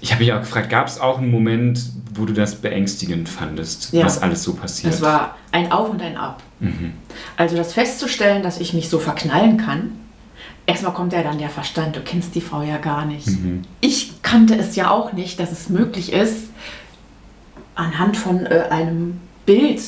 Ich 0.01 0.11
habe 0.11 0.23
mich 0.23 0.33
auch 0.33 0.39
gefragt, 0.39 0.69
gab 0.69 0.87
es 0.87 0.99
auch 0.99 1.19
einen 1.19 1.31
Moment, 1.31 1.81
wo 2.13 2.25
du 2.25 2.33
das 2.33 2.55
beängstigend 2.55 3.29
fandest, 3.29 3.93
ja. 3.93 4.05
was 4.05 4.21
alles 4.21 4.43
so 4.43 4.53
passiert? 4.53 4.93
Es 4.93 5.01
war 5.01 5.37
ein 5.51 5.71
Auf 5.71 5.89
und 5.89 6.01
ein 6.01 6.17
Ab. 6.17 6.41
Mhm. 6.59 6.93
Also 7.37 7.55
das 7.55 7.73
festzustellen, 7.73 8.43
dass 8.43 8.59
ich 8.59 8.73
mich 8.73 8.89
so 8.89 8.99
verknallen 8.99 9.57
kann, 9.57 9.91
erstmal 10.65 10.93
kommt 10.93 11.13
ja 11.13 11.23
dann 11.23 11.37
der 11.37 11.49
Verstand, 11.49 11.95
du 11.95 12.01
kennst 12.01 12.35
die 12.35 12.41
Frau 12.41 12.61
ja 12.63 12.77
gar 12.77 13.05
nicht. 13.05 13.27
Mhm. 13.27 13.61
Ich 13.79 14.21
kannte 14.21 14.55
es 14.55 14.75
ja 14.75 14.89
auch 14.89 15.13
nicht, 15.13 15.39
dass 15.39 15.51
es 15.51 15.69
möglich 15.69 16.11
ist, 16.13 16.49
anhand 17.75 18.17
von 18.17 18.45
äh, 18.45 18.67
einem 18.69 19.19
Bild, 19.45 19.81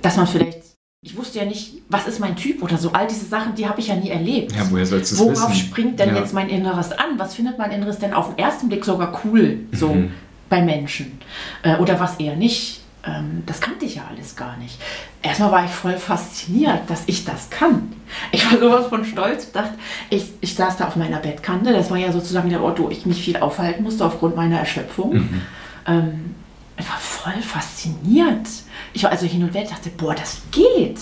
dass 0.00 0.16
man 0.16 0.26
vielleicht, 0.26 0.61
ich 1.04 1.16
wusste 1.16 1.40
ja 1.40 1.44
nicht, 1.44 1.82
was 1.88 2.06
ist 2.06 2.20
mein 2.20 2.36
Typ 2.36 2.62
oder 2.62 2.78
so, 2.78 2.92
all 2.92 3.08
diese 3.08 3.26
Sachen, 3.26 3.56
die 3.56 3.68
habe 3.68 3.80
ich 3.80 3.88
ja 3.88 3.96
nie 3.96 4.10
erlebt. 4.10 4.54
Ja, 4.54 4.70
woher 4.70 4.86
sollst 4.86 5.12
du 5.12 5.18
Worauf 5.18 5.50
wissen? 5.50 5.54
springt 5.54 5.98
denn 5.98 6.10
ja. 6.10 6.20
jetzt 6.20 6.32
mein 6.32 6.48
Inneres 6.48 6.92
an? 6.92 7.18
Was 7.18 7.34
findet 7.34 7.58
mein 7.58 7.72
Inneres 7.72 7.98
denn 7.98 8.12
auf 8.12 8.28
den 8.28 8.38
ersten 8.38 8.68
Blick 8.68 8.84
sogar 8.84 9.20
cool, 9.24 9.58
so 9.72 9.94
mhm. 9.94 10.12
bei 10.48 10.62
Menschen? 10.62 11.18
Äh, 11.64 11.76
oder 11.78 11.98
was 11.98 12.16
eher 12.16 12.36
nicht? 12.36 12.82
Ähm, 13.04 13.42
das 13.46 13.60
kannte 13.60 13.84
ich 13.84 13.96
ja 13.96 14.02
alles 14.08 14.36
gar 14.36 14.56
nicht. 14.58 14.80
Erstmal 15.22 15.50
war 15.50 15.64
ich 15.64 15.72
voll 15.72 15.96
fasziniert, 15.96 16.88
dass 16.88 17.02
ich 17.06 17.24
das 17.24 17.50
kann. 17.50 17.92
Ich 18.30 18.48
war 18.48 18.60
sowas 18.60 18.86
von 18.86 19.04
stolz, 19.04 19.50
dachte, 19.50 19.74
ich, 20.08 20.26
ich 20.40 20.54
saß 20.54 20.76
da 20.76 20.86
auf 20.86 20.94
meiner 20.94 21.18
Bettkante, 21.18 21.72
das 21.72 21.90
war 21.90 21.96
ja 21.96 22.12
sozusagen 22.12 22.48
der 22.48 22.62
Ort, 22.62 22.78
wo 22.78 22.90
ich 22.90 23.06
mich 23.06 23.24
viel 23.24 23.38
aufhalten 23.38 23.82
musste 23.82 24.04
aufgrund 24.04 24.36
meiner 24.36 24.60
Erschöpfung. 24.60 25.14
Mhm. 25.14 25.42
Ähm, 25.84 26.34
ich 26.78 26.88
war 26.88 26.98
voll 27.22 27.40
fasziniert. 27.42 28.48
Ich 28.92 29.04
war 29.04 29.10
also 29.10 29.26
hin 29.26 29.42
und 29.44 29.54
her, 29.54 29.64
dachte, 29.68 29.90
boah, 29.90 30.14
das 30.14 30.42
geht. 30.50 30.98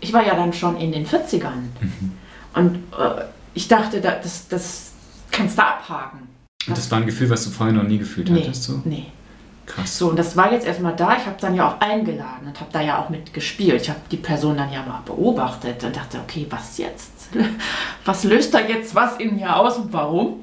Ich 0.00 0.12
war 0.12 0.26
ja 0.26 0.34
dann 0.34 0.52
schon 0.52 0.76
in 0.78 0.92
den 0.92 1.06
40ern. 1.06 1.70
Mhm. 1.80 2.12
Und 2.54 2.76
äh, 2.98 3.24
ich 3.54 3.68
dachte, 3.68 4.00
das, 4.00 4.48
das 4.48 4.92
kannst 5.30 5.58
du 5.58 5.62
abhaken. 5.62 6.28
Und 6.66 6.76
das 6.76 6.90
war 6.90 6.98
ein 6.98 7.06
Gefühl, 7.06 7.28
was 7.30 7.44
du 7.44 7.50
vorher 7.50 7.74
noch 7.74 7.82
nie 7.82 7.98
gefühlt 7.98 8.30
nee, 8.30 8.42
hattest? 8.42 8.64
So? 8.64 8.80
Nee. 8.84 9.06
Krass. 9.66 9.98
So, 9.98 10.10
und 10.10 10.18
das 10.18 10.36
war 10.36 10.52
jetzt 10.52 10.66
erstmal 10.66 10.94
da. 10.94 11.16
Ich 11.16 11.24
habe 11.24 11.36
dann 11.40 11.54
ja 11.54 11.68
auch 11.68 11.80
eingeladen 11.80 12.46
und 12.46 12.60
habe 12.60 12.70
da 12.70 12.82
ja 12.82 13.02
auch 13.02 13.08
mitgespielt. 13.08 13.80
Ich 13.80 13.88
habe 13.88 14.00
die 14.10 14.18
Person 14.18 14.58
dann 14.58 14.70
ja 14.70 14.82
mal 14.82 15.00
beobachtet 15.06 15.82
und 15.84 15.96
dachte, 15.96 16.18
okay, 16.18 16.46
was 16.50 16.76
jetzt? 16.78 17.12
Was 18.04 18.24
löst 18.24 18.52
da 18.52 18.60
jetzt 18.60 18.94
was 18.94 19.16
in 19.16 19.36
mir 19.36 19.56
aus 19.56 19.78
und 19.78 19.92
warum? 19.92 20.40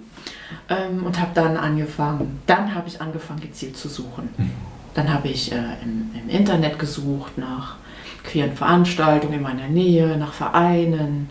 Ähm, 0.67 1.05
und 1.05 1.19
habe 1.19 1.31
dann 1.35 1.55
angefangen, 1.55 2.41
dann 2.47 2.73
habe 2.73 2.87
ich 2.87 2.99
angefangen, 2.99 3.39
gezielt 3.39 3.77
zu 3.77 3.87
suchen. 3.87 4.29
Mhm. 4.35 4.51
Dann 4.93 5.13
habe 5.13 5.29
ich 5.29 5.51
äh, 5.51 5.55
im, 5.83 6.11
im, 6.13 6.29
Internet 6.29 6.77
gesucht 6.79 7.37
nach 7.37 7.77
queeren 8.23 8.55
Veranstaltungen 8.55 9.33
in 9.33 9.41
meiner 9.41 9.67
Nähe, 9.67 10.17
nach 10.17 10.33
Vereinen, 10.33 11.29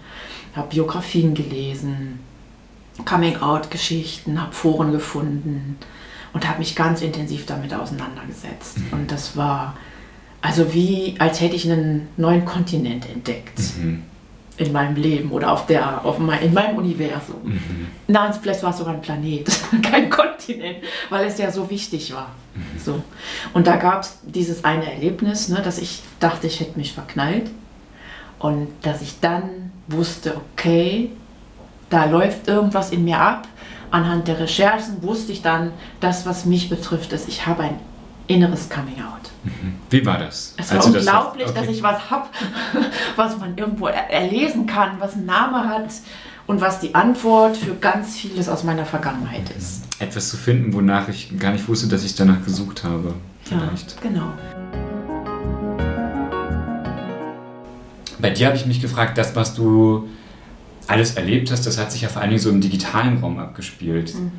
habe 0.56 0.68
Biografien 0.68 1.34
gelesen, 1.34 2.20
Coming-out-Geschichten, 3.04 4.40
habe 4.40 4.52
Foren 4.52 4.92
gefunden 4.92 5.78
und 6.32 6.48
habe 6.48 6.58
mich 6.58 6.74
ganz 6.74 7.02
intensiv 7.02 7.46
damit 7.46 7.72
auseinandergesetzt. 7.72 8.78
Mhm. 8.78 8.92
Und 8.92 9.12
das 9.12 9.36
war 9.36 9.74
also 10.42 10.72
wie, 10.72 11.16
als 11.18 11.40
hätte 11.40 11.56
ich 11.56 11.70
einen 11.70 12.08
neuen 12.16 12.44
Kontinent 12.44 13.08
entdeckt. 13.08 13.58
Mhm. 13.78 14.02
In 14.62 14.72
meinem 14.72 14.96
Leben 14.96 15.30
oder 15.30 15.52
auf 15.52 15.66
der, 15.66 16.04
auf 16.04 16.18
mein, 16.18 16.42
in 16.42 16.52
meinem 16.52 16.76
Universum. 16.76 17.36
Mhm. 17.42 17.86
Nein, 18.06 18.32
vielleicht 18.40 18.62
war 18.62 18.70
es 18.70 18.78
sogar 18.78 18.94
ein 18.94 19.00
Planet, 19.00 19.48
kein 19.82 20.10
Kontinent, 20.10 20.78
weil 21.08 21.26
es 21.26 21.38
ja 21.38 21.50
so 21.50 21.68
wichtig 21.70 22.12
war. 22.12 22.28
Mhm. 22.54 22.78
So. 22.78 23.02
Und 23.54 23.66
da 23.66 23.76
gab 23.76 24.02
es 24.02 24.18
dieses 24.22 24.64
eine 24.64 24.92
Erlebnis, 24.92 25.48
ne, 25.48 25.62
dass 25.62 25.78
ich 25.78 26.02
dachte, 26.18 26.46
ich 26.46 26.60
hätte 26.60 26.78
mich 26.78 26.92
verknallt. 26.92 27.50
Und 28.38 28.68
dass 28.82 29.02
ich 29.02 29.20
dann 29.20 29.72
wusste, 29.88 30.36
okay, 30.52 31.10
da 31.88 32.04
läuft 32.04 32.48
irgendwas 32.48 32.90
in 32.90 33.04
mir 33.04 33.18
ab 33.18 33.48
anhand 33.90 34.28
der 34.28 34.38
Recherchen 34.38 35.02
wusste 35.02 35.32
ich 35.32 35.42
dann, 35.42 35.72
das, 36.00 36.26
was 36.26 36.44
mich 36.44 36.68
betrifft, 36.68 37.12
ist, 37.12 37.28
ich 37.28 37.46
habe 37.46 37.64
ein 37.64 37.78
inneres 38.26 38.68
Coming 38.68 39.00
Out. 39.00 39.19
Mhm. 39.19 39.19
Wie 39.90 40.04
war 40.04 40.18
das? 40.18 40.54
Es 40.56 40.70
war 40.70 40.78
also 40.78 40.98
unglaublich, 40.98 41.46
das, 41.46 41.56
okay. 41.56 41.66
dass 41.66 41.76
ich 41.76 41.82
was 41.82 42.10
habe, 42.10 42.28
was 43.16 43.38
man 43.38 43.56
irgendwo 43.56 43.86
erlesen 43.86 44.66
kann, 44.66 45.00
was 45.00 45.14
einen 45.14 45.26
Namen 45.26 45.68
hat 45.68 45.90
und 46.46 46.60
was 46.60 46.80
die 46.80 46.94
Antwort 46.94 47.56
für 47.56 47.74
ganz 47.74 48.16
vieles 48.16 48.48
aus 48.48 48.64
meiner 48.64 48.84
Vergangenheit 48.84 49.50
ist. 49.56 49.82
Etwas 49.98 50.28
zu 50.28 50.36
finden, 50.36 50.72
wonach 50.72 51.08
ich 51.08 51.38
gar 51.38 51.52
nicht 51.52 51.68
wusste, 51.68 51.88
dass 51.88 52.04
ich 52.04 52.14
danach 52.14 52.44
gesucht 52.44 52.84
habe. 52.84 53.14
Vielleicht. 53.44 53.92
Ja, 53.92 54.08
genau. 54.08 54.32
Bei 58.18 58.30
dir 58.30 58.48
habe 58.48 58.56
ich 58.56 58.66
mich 58.66 58.80
gefragt, 58.80 59.16
das, 59.16 59.34
was 59.34 59.54
du 59.54 60.08
alles 60.86 61.14
erlebt 61.14 61.50
hast, 61.50 61.66
das 61.66 61.78
hat 61.78 61.92
sich 61.92 62.02
ja 62.02 62.08
vor 62.08 62.20
allen 62.20 62.30
Dingen 62.30 62.42
so 62.42 62.50
im 62.50 62.60
digitalen 62.60 63.18
Raum 63.18 63.38
abgespielt. 63.38 64.14
Mhm. 64.14 64.32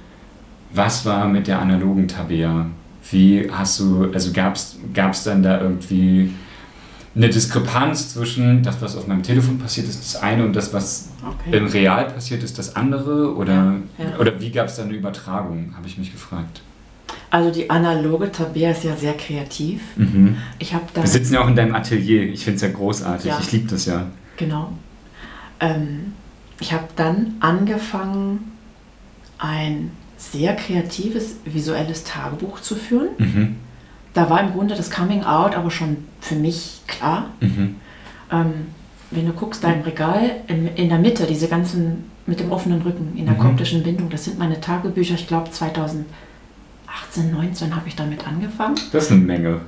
Was 0.74 1.06
war 1.06 1.28
mit 1.28 1.48
der 1.48 1.60
analogen 1.60 2.08
Tabea? 2.08 2.68
Wie 3.12 3.50
hast 3.52 3.80
du, 3.80 4.12
also 4.13 4.32
gab 4.32 4.56
es 4.56 5.24
dann 5.24 5.43
da 5.43 5.62
irgendwie 5.62 6.32
eine 7.13 7.30
Diskrepanz 7.30 8.13
zwischen 8.13 8.63
das, 8.63 8.82
was 8.82 8.95
auf 8.95 9.08
meinem 9.08 9.24
Telefon 9.24 9.60
passiert 9.60 9.88
ist, 9.88 10.00
das 10.00 10.21
eine 10.21 10.45
und 10.45 10.56
das, 10.56 10.74
was 10.74 11.10
okay. 11.21 11.58
im 11.58 11.67
Real 11.67 12.06
passiert 12.06 12.41
ist, 12.43 12.58
das 12.58 12.76
andere? 12.76 13.36
Oder, 13.36 13.76
ja, 13.97 14.17
oder 14.17 14.39
wie 14.39 14.52
gab 14.52 14.67
es 14.67 14.78
da 14.78 14.84
eine 14.84 14.93
Übertragung, 14.93 15.74
habe 15.76 15.88
ich 15.88 15.97
mich 15.97 16.12
gefragt. 16.12 16.62
Also 17.30 17.50
die 17.50 17.69
analoge 17.69 18.32
Tabea 18.32 18.71
ist 18.71 18.84
ja 18.84 18.95
sehr 18.95 19.13
kreativ. 19.13 19.82
Mhm. 19.95 20.38
Ich 20.60 20.74
Wir 20.74 21.08
sitzen 21.08 21.34
ja 21.34 21.43
auch 21.43 21.47
in 21.47 21.56
deinem 21.56 21.76
Atelier. 21.76 22.24
Ich 22.24 22.43
finde 22.43 22.58
es 22.58 22.62
ja 22.62 22.69
großartig. 22.69 23.26
Ja. 23.26 23.39
Ich 23.39 23.52
liebe 23.52 23.69
das 23.69 23.86
ja. 23.86 24.08
Genau. 24.36 24.74
Ähm, 25.62 26.13
ich 26.60 26.74
habe 26.74 26.88
dann 26.95 27.36
angefangen, 27.39 28.52
ein 29.38 29.91
sehr 30.21 30.55
kreatives 30.55 31.36
visuelles 31.45 32.03
Tagebuch 32.03 32.60
zu 32.62 32.75
führen. 32.75 33.10
Mhm. 33.17 33.55
Da 34.13 34.29
war 34.29 34.41
im 34.41 34.51
Grunde 34.51 34.75
das 34.75 34.91
Coming 34.91 35.23
Out 35.23 35.55
aber 35.55 35.71
schon 35.71 35.97
für 36.19 36.36
mich 36.36 36.81
klar. 36.88 37.31
Mhm. 37.39 37.77
Ähm, 38.31 38.53
wenn 39.10 39.25
du 39.25 39.34
guckst, 39.34 39.63
da 39.63 39.71
im 39.71 39.81
Regal 39.81 40.41
in, 40.47 40.67
in, 40.75 40.89
der 40.89 40.99
Mitte, 40.99 41.25
diese 41.25 41.47
ganzen 41.47 42.10
mit 42.27 42.39
dem 42.39 42.51
offenen 42.51 42.81
Rücken 42.81 43.17
in 43.17 43.25
der 43.25 43.36
mhm. 43.36 43.39
koptischen 43.39 43.84
Bindung, 43.84 44.10
das 44.10 44.25
sind 44.25 44.38
meine 44.38 44.62
Tagebücher. 44.62 45.15
Ich 45.15 45.27
glaube 45.27 45.49
2018, 45.49 46.05
19 47.31 47.75
habe 47.75 47.88
ich 47.88 47.95
damit 47.95 48.25
angefangen. 48.27 48.75
Das 48.91 49.05
ist 49.05 49.12
eine 49.12 49.21
Menge. 49.21 49.62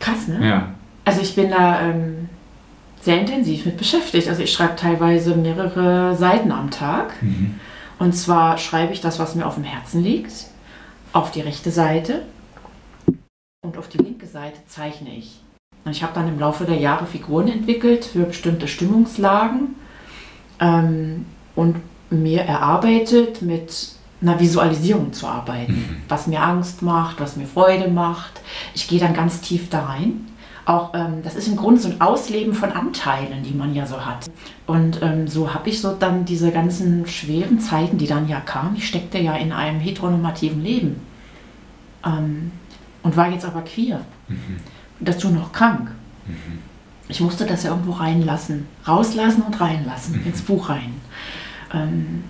Krass, 0.00 0.26
ne? 0.26 0.46
Ja. 0.46 0.74
Also 1.04 1.20
ich 1.20 1.34
bin 1.34 1.50
da 1.50 1.80
ähm, 1.80 2.28
sehr 3.00 3.20
intensiv 3.20 3.66
mit 3.66 3.76
beschäftigt. 3.76 4.28
Also 4.28 4.42
ich 4.42 4.52
schreibe 4.52 4.76
teilweise 4.76 5.36
mehrere 5.36 6.16
Seiten 6.16 6.50
am 6.50 6.70
Tag. 6.70 7.22
Mhm. 7.22 7.54
Und 8.02 8.14
zwar 8.14 8.58
schreibe 8.58 8.92
ich 8.92 9.00
das, 9.00 9.20
was 9.20 9.36
mir 9.36 9.46
auf 9.46 9.54
dem 9.54 9.62
Herzen 9.62 10.02
liegt, 10.02 10.32
auf 11.12 11.30
die 11.30 11.40
rechte 11.40 11.70
Seite 11.70 12.22
und 13.64 13.78
auf 13.78 13.88
die 13.88 13.98
linke 13.98 14.26
Seite 14.26 14.58
zeichne 14.66 15.14
ich. 15.14 15.40
Und 15.84 15.92
ich 15.92 16.02
habe 16.02 16.12
dann 16.12 16.26
im 16.26 16.40
Laufe 16.40 16.64
der 16.64 16.78
Jahre 16.78 17.06
Figuren 17.06 17.46
entwickelt 17.46 18.04
für 18.04 18.24
bestimmte 18.24 18.66
Stimmungslagen 18.66 19.76
ähm, 20.58 21.26
und 21.54 21.76
mir 22.10 22.40
erarbeitet, 22.40 23.40
mit 23.40 23.92
einer 24.20 24.40
Visualisierung 24.40 25.12
zu 25.12 25.28
arbeiten, 25.28 25.72
mhm. 25.72 26.02
was 26.08 26.26
mir 26.26 26.42
Angst 26.42 26.82
macht, 26.82 27.20
was 27.20 27.36
mir 27.36 27.46
Freude 27.46 27.86
macht. 27.86 28.40
Ich 28.74 28.88
gehe 28.88 28.98
dann 28.98 29.14
ganz 29.14 29.42
tief 29.42 29.70
da 29.70 29.84
rein 29.86 30.26
auch, 30.64 30.94
ähm, 30.94 31.22
das 31.24 31.34
ist 31.34 31.48
im 31.48 31.56
Grunde 31.56 31.80
so 31.80 31.88
ein 31.88 32.00
Ausleben 32.00 32.54
von 32.54 32.70
Anteilen, 32.70 33.42
die 33.42 33.54
man 33.54 33.74
ja 33.74 33.86
so 33.86 34.04
hat. 34.04 34.30
Und 34.66 35.02
ähm, 35.02 35.26
so 35.26 35.52
habe 35.52 35.68
ich 35.68 35.80
so 35.80 35.92
dann 35.92 36.24
diese 36.24 36.52
ganzen 36.52 37.06
schweren 37.06 37.58
Zeiten, 37.58 37.98
die 37.98 38.06
dann 38.06 38.28
ja 38.28 38.40
kamen. 38.40 38.76
Ich 38.76 38.86
steckte 38.86 39.18
ja 39.18 39.34
in 39.34 39.52
einem 39.52 39.80
heteronormativen 39.80 40.62
Leben 40.62 41.00
ähm, 42.04 42.52
und 43.02 43.16
war 43.16 43.30
jetzt 43.30 43.44
aber 43.44 43.62
queer. 43.62 44.02
Mhm. 44.28 44.58
Dazu 45.00 45.30
noch 45.30 45.52
krank. 45.52 45.90
Mhm. 46.26 46.58
Ich 47.08 47.20
musste 47.20 47.44
das 47.44 47.64
ja 47.64 47.70
irgendwo 47.70 47.92
reinlassen, 47.92 48.66
rauslassen 48.86 49.42
und 49.42 49.60
reinlassen, 49.60 50.20
mhm. 50.20 50.26
ins 50.26 50.42
Buch 50.42 50.68
rein. 50.68 50.94
Ähm, 51.74 52.24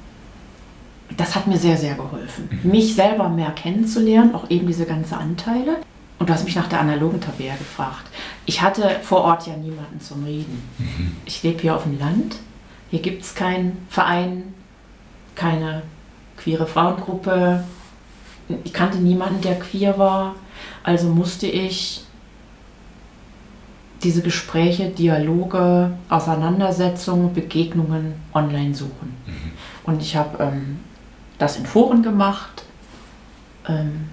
das 1.16 1.34
hat 1.34 1.46
mir 1.46 1.58
sehr, 1.58 1.76
sehr 1.76 1.94
geholfen, 1.94 2.48
mhm. 2.62 2.70
mich 2.70 2.94
selber 2.94 3.28
mehr 3.28 3.50
kennenzulernen, 3.50 4.34
auch 4.34 4.48
eben 4.48 4.66
diese 4.66 4.86
ganzen 4.86 5.14
Anteile. 5.14 5.76
Und 6.22 6.28
du 6.28 6.34
hast 6.34 6.44
mich 6.44 6.54
nach 6.54 6.68
der 6.68 6.78
analogen 6.78 7.20
Tabea 7.20 7.56
gefragt. 7.56 8.06
Ich 8.46 8.62
hatte 8.62 9.00
vor 9.02 9.22
Ort 9.22 9.48
ja 9.48 9.56
niemanden 9.56 10.00
zum 10.00 10.22
Reden. 10.22 10.62
Mhm. 10.78 11.16
Ich 11.24 11.42
lebe 11.42 11.60
hier 11.60 11.74
auf 11.74 11.82
dem 11.82 11.98
Land. 11.98 12.36
Hier 12.92 13.02
gibt 13.02 13.24
es 13.24 13.34
keinen 13.34 13.84
Verein, 13.90 14.54
keine 15.34 15.82
queere 16.36 16.68
Frauengruppe. 16.68 17.64
Ich 18.62 18.72
kannte 18.72 18.98
niemanden, 18.98 19.40
der 19.40 19.58
queer 19.58 19.98
war. 19.98 20.36
Also 20.84 21.08
musste 21.08 21.48
ich 21.48 22.04
diese 24.04 24.22
Gespräche, 24.22 24.90
Dialoge, 24.90 25.90
Auseinandersetzungen, 26.08 27.34
Begegnungen 27.34 28.14
online 28.32 28.76
suchen. 28.76 29.16
Mhm. 29.26 29.52
Und 29.82 30.00
ich 30.00 30.14
habe 30.14 30.40
ähm, 30.40 30.78
das 31.38 31.56
in 31.56 31.66
Foren 31.66 32.04
gemacht. 32.04 32.62
Ähm, 33.66 34.04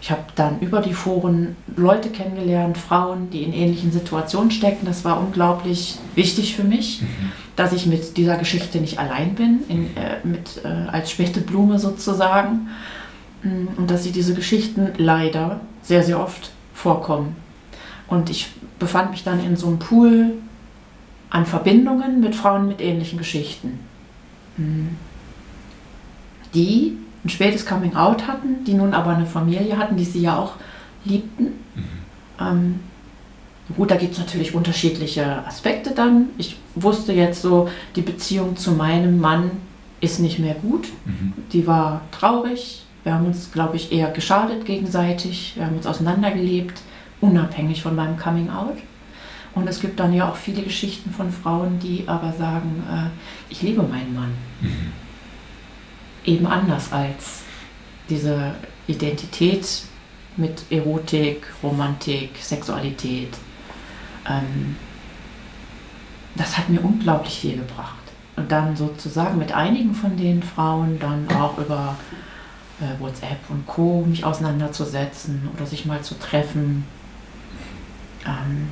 ich 0.00 0.10
habe 0.10 0.22
dann 0.36 0.60
über 0.60 0.80
die 0.80 0.94
Foren 0.94 1.56
Leute 1.76 2.10
kennengelernt, 2.10 2.78
Frauen, 2.78 3.30
die 3.30 3.42
in 3.42 3.52
ähnlichen 3.52 3.90
Situationen 3.90 4.50
stecken. 4.50 4.86
Das 4.86 5.04
war 5.04 5.18
unglaublich 5.18 5.98
wichtig 6.14 6.54
für 6.54 6.62
mich, 6.62 7.02
mhm. 7.02 7.32
dass 7.56 7.72
ich 7.72 7.86
mit 7.86 8.16
dieser 8.16 8.36
Geschichte 8.36 8.78
nicht 8.78 8.98
allein 8.98 9.34
bin, 9.34 9.60
in, 9.68 9.96
äh, 9.96 10.24
mit, 10.24 10.62
äh, 10.64 10.68
als 10.90 11.10
späte 11.10 11.40
Blume 11.40 11.78
sozusagen. 11.80 12.68
Mm, 13.42 13.66
und 13.76 13.90
dass 13.90 14.04
sie 14.04 14.12
diese 14.12 14.34
Geschichten 14.34 14.92
leider 14.98 15.60
sehr, 15.82 16.04
sehr 16.04 16.20
oft 16.20 16.50
vorkommen. 16.74 17.34
Und 18.06 18.30
ich 18.30 18.50
befand 18.78 19.10
mich 19.10 19.24
dann 19.24 19.44
in 19.44 19.56
so 19.56 19.66
einem 19.66 19.80
Pool 19.80 20.34
an 21.30 21.44
Verbindungen 21.44 22.20
mit 22.20 22.36
Frauen 22.36 22.68
mit 22.68 22.80
ähnlichen 22.80 23.18
Geschichten. 23.18 23.80
hm, 24.56 24.96
die 26.54 26.96
ein 27.24 27.28
spätes 27.28 27.66
Coming 27.66 27.94
Out 27.94 28.26
hatten, 28.26 28.64
die 28.64 28.74
nun 28.74 28.94
aber 28.94 29.16
eine 29.16 29.26
Familie 29.26 29.76
hatten, 29.76 29.96
die 29.96 30.04
sie 30.04 30.22
ja 30.22 30.38
auch 30.38 30.54
liebten. 31.04 31.44
Mhm. 31.44 31.84
Ähm, 32.40 32.80
gut, 33.76 33.90
da 33.90 33.96
gibt 33.96 34.12
es 34.12 34.18
natürlich 34.18 34.54
unterschiedliche 34.54 35.44
Aspekte 35.46 35.92
dann. 35.92 36.30
Ich 36.38 36.56
wusste 36.74 37.12
jetzt 37.12 37.42
so, 37.42 37.68
die 37.96 38.02
Beziehung 38.02 38.56
zu 38.56 38.72
meinem 38.72 39.20
Mann 39.20 39.50
ist 40.00 40.20
nicht 40.20 40.38
mehr 40.38 40.54
gut. 40.54 40.88
Mhm. 41.04 41.32
Die 41.52 41.66
war 41.66 42.02
traurig. 42.12 42.84
Wir 43.04 43.14
haben 43.14 43.26
uns, 43.26 43.50
glaube 43.52 43.76
ich, 43.76 43.90
eher 43.92 44.10
geschadet 44.10 44.64
gegenseitig. 44.64 45.54
Wir 45.56 45.66
haben 45.66 45.76
uns 45.76 45.86
auseinandergelebt, 45.86 46.80
unabhängig 47.20 47.82
von 47.82 47.96
meinem 47.96 48.16
Coming 48.16 48.50
Out. 48.50 48.78
Und 49.54 49.68
es 49.68 49.80
gibt 49.80 49.98
dann 49.98 50.12
ja 50.12 50.28
auch 50.28 50.36
viele 50.36 50.62
Geschichten 50.62 51.10
von 51.10 51.32
Frauen, 51.32 51.80
die 51.80 52.04
aber 52.06 52.32
sagen, 52.32 52.84
äh, 52.88 53.52
ich 53.52 53.62
liebe 53.62 53.82
meinen 53.82 54.14
Mann. 54.14 54.30
Mhm. 54.60 54.92
Eben 56.28 56.46
anders 56.46 56.92
als 56.92 57.40
diese 58.10 58.54
Identität 58.86 59.84
mit 60.36 60.70
Erotik, 60.70 61.46
Romantik, 61.62 62.36
Sexualität. 62.38 63.30
Ähm, 64.28 64.76
das 66.34 66.58
hat 66.58 66.68
mir 66.68 66.82
unglaublich 66.82 67.40
viel 67.40 67.56
gebracht. 67.56 67.94
Und 68.36 68.52
dann 68.52 68.76
sozusagen 68.76 69.38
mit 69.38 69.52
einigen 69.52 69.94
von 69.94 70.18
den 70.18 70.42
Frauen 70.42 70.98
dann 70.98 71.26
auch 71.34 71.56
über 71.56 71.96
äh, 72.82 73.00
WhatsApp 73.00 73.38
und 73.48 73.66
Co. 73.66 74.04
mich 74.06 74.22
auseinanderzusetzen 74.26 75.48
oder 75.56 75.64
sich 75.64 75.86
mal 75.86 76.02
zu 76.02 76.18
treffen. 76.18 76.84
Ähm, 78.26 78.68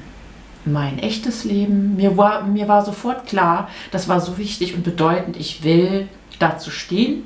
mein 0.67 0.99
echtes 0.99 1.45
Leben. 1.45 1.97
Mir 1.97 2.19
war, 2.19 2.43
mir 2.45 2.69
war 2.69 2.85
sofort 2.85 3.27
klar, 3.27 3.71
das 3.93 4.09
war 4.09 4.21
so 4.21 4.37
wichtig 4.37 4.75
und 4.75 4.83
bedeutend, 4.83 5.39
ich 5.39 5.65
will 5.65 6.09
dazu 6.39 6.71
stehen 6.71 7.25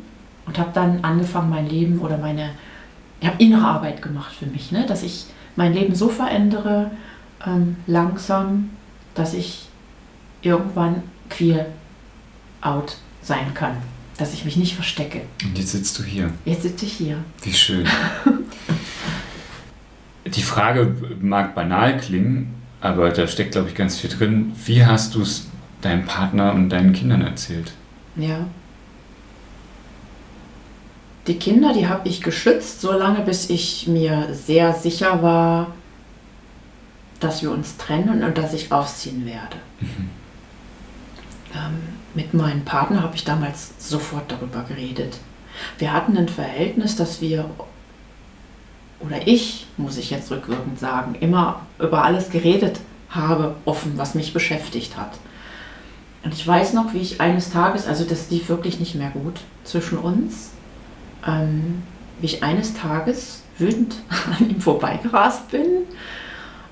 und 0.50 0.58
habe 0.58 0.70
dann 0.74 1.04
angefangen, 1.04 1.48
mein 1.48 1.68
Leben 1.68 2.00
oder 2.00 2.18
meine, 2.18 2.50
ich 3.20 3.28
habe 3.28 3.40
innere 3.40 3.64
Arbeit 3.64 4.02
gemacht 4.02 4.34
für 4.34 4.46
mich, 4.46 4.72
ne? 4.72 4.84
dass 4.84 5.04
ich 5.04 5.26
mein 5.54 5.72
Leben 5.72 5.94
so 5.94 6.08
verändere, 6.08 6.90
ähm, 7.46 7.76
langsam, 7.86 8.70
dass 9.14 9.32
ich 9.32 9.68
irgendwann 10.42 11.04
queer 11.28 11.66
out 12.62 12.96
sein 13.22 13.54
kann, 13.54 13.76
dass 14.18 14.34
ich 14.34 14.44
mich 14.44 14.56
nicht 14.56 14.74
verstecke. 14.74 15.20
Und 15.44 15.56
jetzt 15.56 15.70
sitzt 15.70 15.96
du 16.00 16.02
hier. 16.02 16.32
Jetzt 16.44 16.62
sitze 16.62 16.84
ich 16.84 16.94
hier. 16.94 17.18
Wie 17.42 17.52
schön. 17.52 17.86
Die 20.26 20.42
Frage 20.42 20.96
mag 21.20 21.54
banal 21.54 21.96
klingen, 21.98 22.56
aber 22.80 23.10
da 23.10 23.28
steckt, 23.28 23.52
glaube 23.52 23.68
ich, 23.68 23.76
ganz 23.76 24.00
viel 24.00 24.10
drin. 24.10 24.52
Wie 24.66 24.84
hast 24.84 25.14
du 25.14 25.22
es 25.22 25.46
deinem 25.80 26.06
Partner 26.06 26.54
und 26.54 26.70
deinen 26.70 26.92
Kindern 26.92 27.22
erzählt? 27.22 27.72
Ja. 28.16 28.48
Die 31.30 31.38
Kinder, 31.38 31.72
die 31.72 31.86
habe 31.86 32.08
ich 32.08 32.22
geschützt, 32.22 32.80
solange 32.80 33.20
bis 33.20 33.50
ich 33.50 33.86
mir 33.86 34.34
sehr 34.34 34.72
sicher 34.72 35.22
war, 35.22 35.68
dass 37.20 37.40
wir 37.40 37.52
uns 37.52 37.76
trennen 37.76 38.24
und 38.24 38.36
dass 38.36 38.52
ich 38.52 38.72
ausziehen 38.72 39.24
werde. 39.24 39.56
Mhm. 39.78 40.10
Ähm, 41.54 41.78
mit 42.14 42.34
meinem 42.34 42.64
Partner 42.64 43.04
habe 43.04 43.14
ich 43.14 43.22
damals 43.22 43.74
sofort 43.78 44.24
darüber 44.32 44.64
geredet. 44.64 45.18
Wir 45.78 45.92
hatten 45.92 46.16
ein 46.16 46.28
Verhältnis, 46.28 46.96
dass 46.96 47.20
wir 47.20 47.48
oder 48.98 49.28
ich, 49.28 49.68
muss 49.76 49.98
ich 49.98 50.10
jetzt 50.10 50.32
rückwirkend 50.32 50.80
sagen, 50.80 51.14
immer 51.20 51.64
über 51.78 52.02
alles 52.02 52.30
geredet 52.30 52.80
habe, 53.08 53.54
offen, 53.66 53.92
was 53.98 54.16
mich 54.16 54.32
beschäftigt 54.32 54.96
hat. 54.96 55.12
Und 56.24 56.34
ich 56.34 56.44
weiß 56.44 56.72
noch, 56.72 56.92
wie 56.92 56.98
ich 56.98 57.20
eines 57.20 57.50
Tages, 57.50 57.86
also 57.86 58.02
das 58.02 58.30
lief 58.30 58.48
wirklich 58.48 58.80
nicht 58.80 58.96
mehr 58.96 59.10
gut 59.10 59.42
zwischen 59.62 59.96
uns, 59.96 60.50
ähm, 61.26 61.82
wie 62.20 62.26
ich 62.26 62.42
eines 62.42 62.74
Tages 62.74 63.42
wütend 63.58 63.96
an 64.38 64.50
ihm 64.50 64.60
vorbeigerast 64.60 65.50
bin 65.50 65.66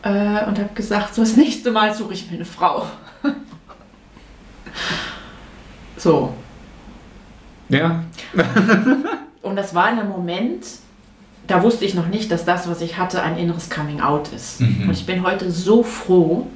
äh, 0.02 0.44
und 0.46 0.58
habe 0.58 0.70
gesagt, 0.74 1.14
so 1.14 1.22
das 1.22 1.36
nächste 1.36 1.70
Mal 1.70 1.94
suche 1.94 2.14
ich 2.14 2.30
mir 2.30 2.36
eine 2.36 2.44
Frau. 2.44 2.86
so. 5.96 6.34
Ja. 7.68 8.04
und 9.42 9.56
das 9.56 9.74
war 9.74 9.92
in 9.92 9.98
einem 9.98 10.08
Moment, 10.08 10.64
da 11.46 11.62
wusste 11.62 11.84
ich 11.84 11.94
noch 11.94 12.08
nicht, 12.08 12.30
dass 12.30 12.44
das, 12.44 12.68
was 12.68 12.80
ich 12.80 12.98
hatte, 12.98 13.22
ein 13.22 13.36
inneres 13.36 13.70
Coming 13.70 14.00
Out 14.00 14.28
ist. 14.28 14.60
Mhm. 14.60 14.84
Und 14.84 14.92
ich 14.92 15.06
bin 15.06 15.24
heute 15.24 15.50
so 15.50 15.82
froh, 15.82 16.46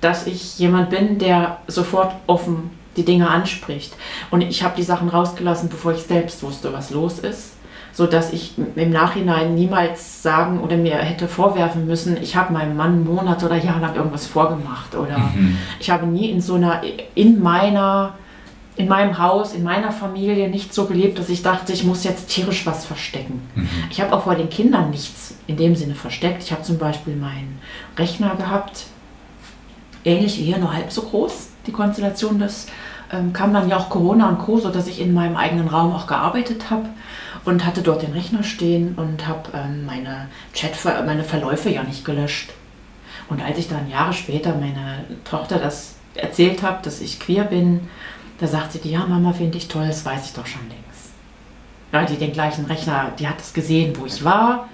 dass 0.00 0.26
ich 0.26 0.58
jemand 0.58 0.90
bin, 0.90 1.18
der 1.18 1.58
sofort 1.66 2.14
offen 2.26 2.70
die 2.98 3.04
Dinge 3.04 3.30
anspricht. 3.30 3.94
Und 4.30 4.42
ich 4.42 4.62
habe 4.62 4.76
die 4.76 4.82
Sachen 4.82 5.08
rausgelassen, 5.08 5.68
bevor 5.68 5.92
ich 5.92 6.02
selbst 6.02 6.42
wusste, 6.42 6.72
was 6.72 6.90
los 6.90 7.18
ist, 7.20 7.52
so 7.92 8.06
dass 8.06 8.32
ich 8.32 8.54
im 8.76 8.90
Nachhinein 8.90 9.54
niemals 9.54 10.22
sagen 10.22 10.60
oder 10.60 10.76
mir 10.76 10.96
hätte 10.96 11.26
vorwerfen 11.26 11.86
müssen, 11.86 12.16
ich 12.22 12.36
habe 12.36 12.52
meinem 12.52 12.76
Mann 12.76 13.04
Monate 13.04 13.46
oder 13.46 13.56
Jahre 13.56 13.80
lang 13.80 13.96
irgendwas 13.96 14.26
vorgemacht 14.26 14.94
oder 14.94 15.18
mhm. 15.18 15.56
ich 15.80 15.90
habe 15.90 16.06
nie 16.06 16.30
in 16.30 16.40
so 16.40 16.54
einer 16.54 16.82
in 17.14 17.42
meiner 17.42 18.14
in 18.78 18.86
meinem 18.86 19.18
Haus, 19.18 19.54
in 19.54 19.64
meiner 19.64 19.90
Familie 19.90 20.48
nicht 20.48 20.72
so 20.72 20.86
gelebt, 20.86 21.18
dass 21.18 21.28
ich 21.28 21.42
dachte, 21.42 21.72
ich 21.72 21.82
muss 21.82 22.04
jetzt 22.04 22.28
tierisch 22.28 22.64
was 22.64 22.86
verstecken. 22.86 23.42
Mhm. 23.56 23.68
Ich 23.90 24.00
habe 24.00 24.14
auch 24.14 24.22
vor 24.22 24.36
den 24.36 24.48
Kindern 24.48 24.90
nichts 24.90 25.34
in 25.48 25.56
dem 25.56 25.74
Sinne 25.74 25.96
versteckt. 25.96 26.44
Ich 26.44 26.52
habe 26.52 26.62
zum 26.62 26.78
Beispiel 26.78 27.16
meinen 27.16 27.58
Rechner 27.98 28.36
gehabt, 28.36 28.84
ähnlich 30.04 30.38
wie 30.38 30.44
hier, 30.44 30.58
nur 30.58 30.72
halb 30.72 30.92
so 30.92 31.02
groß, 31.02 31.48
die 31.66 31.72
Konstellation. 31.72 32.38
Das 32.38 32.68
ähm, 33.12 33.32
kam 33.32 33.52
dann 33.52 33.68
ja 33.68 33.76
auch 33.76 33.88
Corona 33.88 34.28
und 34.28 34.38
Co., 34.38 34.58
sodass 34.58 34.86
ich 34.86 35.00
in 35.00 35.14
meinem 35.14 35.36
eigenen 35.36 35.68
Raum 35.68 35.94
auch 35.94 36.06
gearbeitet 36.06 36.70
habe 36.70 36.88
und 37.44 37.64
hatte 37.64 37.82
dort 37.82 38.02
den 38.02 38.12
Rechner 38.12 38.42
stehen 38.42 38.94
und 38.96 39.26
habe 39.26 39.50
ähm, 39.54 39.86
meine 39.86 40.28
Chat, 40.52 40.72
meine 41.06 41.24
Verläufe 41.24 41.70
ja 41.70 41.82
nicht 41.82 42.04
gelöscht. 42.04 42.52
Und 43.28 43.42
als 43.42 43.58
ich 43.58 43.68
dann 43.68 43.90
Jahre 43.90 44.12
später 44.12 44.54
meine 44.54 45.04
Tochter 45.24 45.58
das 45.58 45.96
erzählt 46.14 46.62
habe, 46.62 46.82
dass 46.82 47.00
ich 47.00 47.20
queer 47.20 47.44
bin, 47.44 47.88
da 48.38 48.46
sagt 48.46 48.72
sie, 48.72 48.88
ja, 48.88 49.04
Mama, 49.06 49.32
finde 49.32 49.58
ich 49.58 49.68
toll, 49.68 49.86
das 49.86 50.04
weiß 50.04 50.26
ich 50.26 50.32
doch 50.32 50.46
schon 50.46 50.66
längst. 50.68 51.12
Ja, 51.92 52.04
die 52.04 52.16
den 52.16 52.32
gleichen 52.32 52.66
Rechner, 52.66 53.12
die 53.18 53.26
hat 53.26 53.40
es 53.40 53.52
gesehen, 53.52 53.94
wo 53.98 54.06
ich 54.06 54.24
war, 54.24 54.68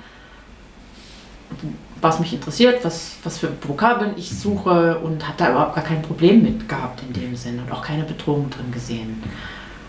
was 2.05 2.21
mich 2.21 2.35
interessiert, 2.35 2.85
was, 2.85 3.17
was 3.25 3.39
für 3.39 3.51
Vokabeln 3.63 4.13
ich 4.17 4.31
suche 4.31 4.99
und 4.99 5.27
hat 5.27 5.41
da 5.41 5.51
überhaupt 5.51 5.75
gar 5.75 5.83
kein 5.83 6.03
Problem 6.03 6.43
mit 6.43 6.69
gehabt 6.69 7.03
in 7.03 7.15
dem 7.15 7.35
Sinne 7.35 7.63
und 7.63 7.73
auch 7.73 7.83
keine 7.83 8.05
Bedrohung 8.05 8.51
drin 8.51 8.71
gesehen. 8.71 9.23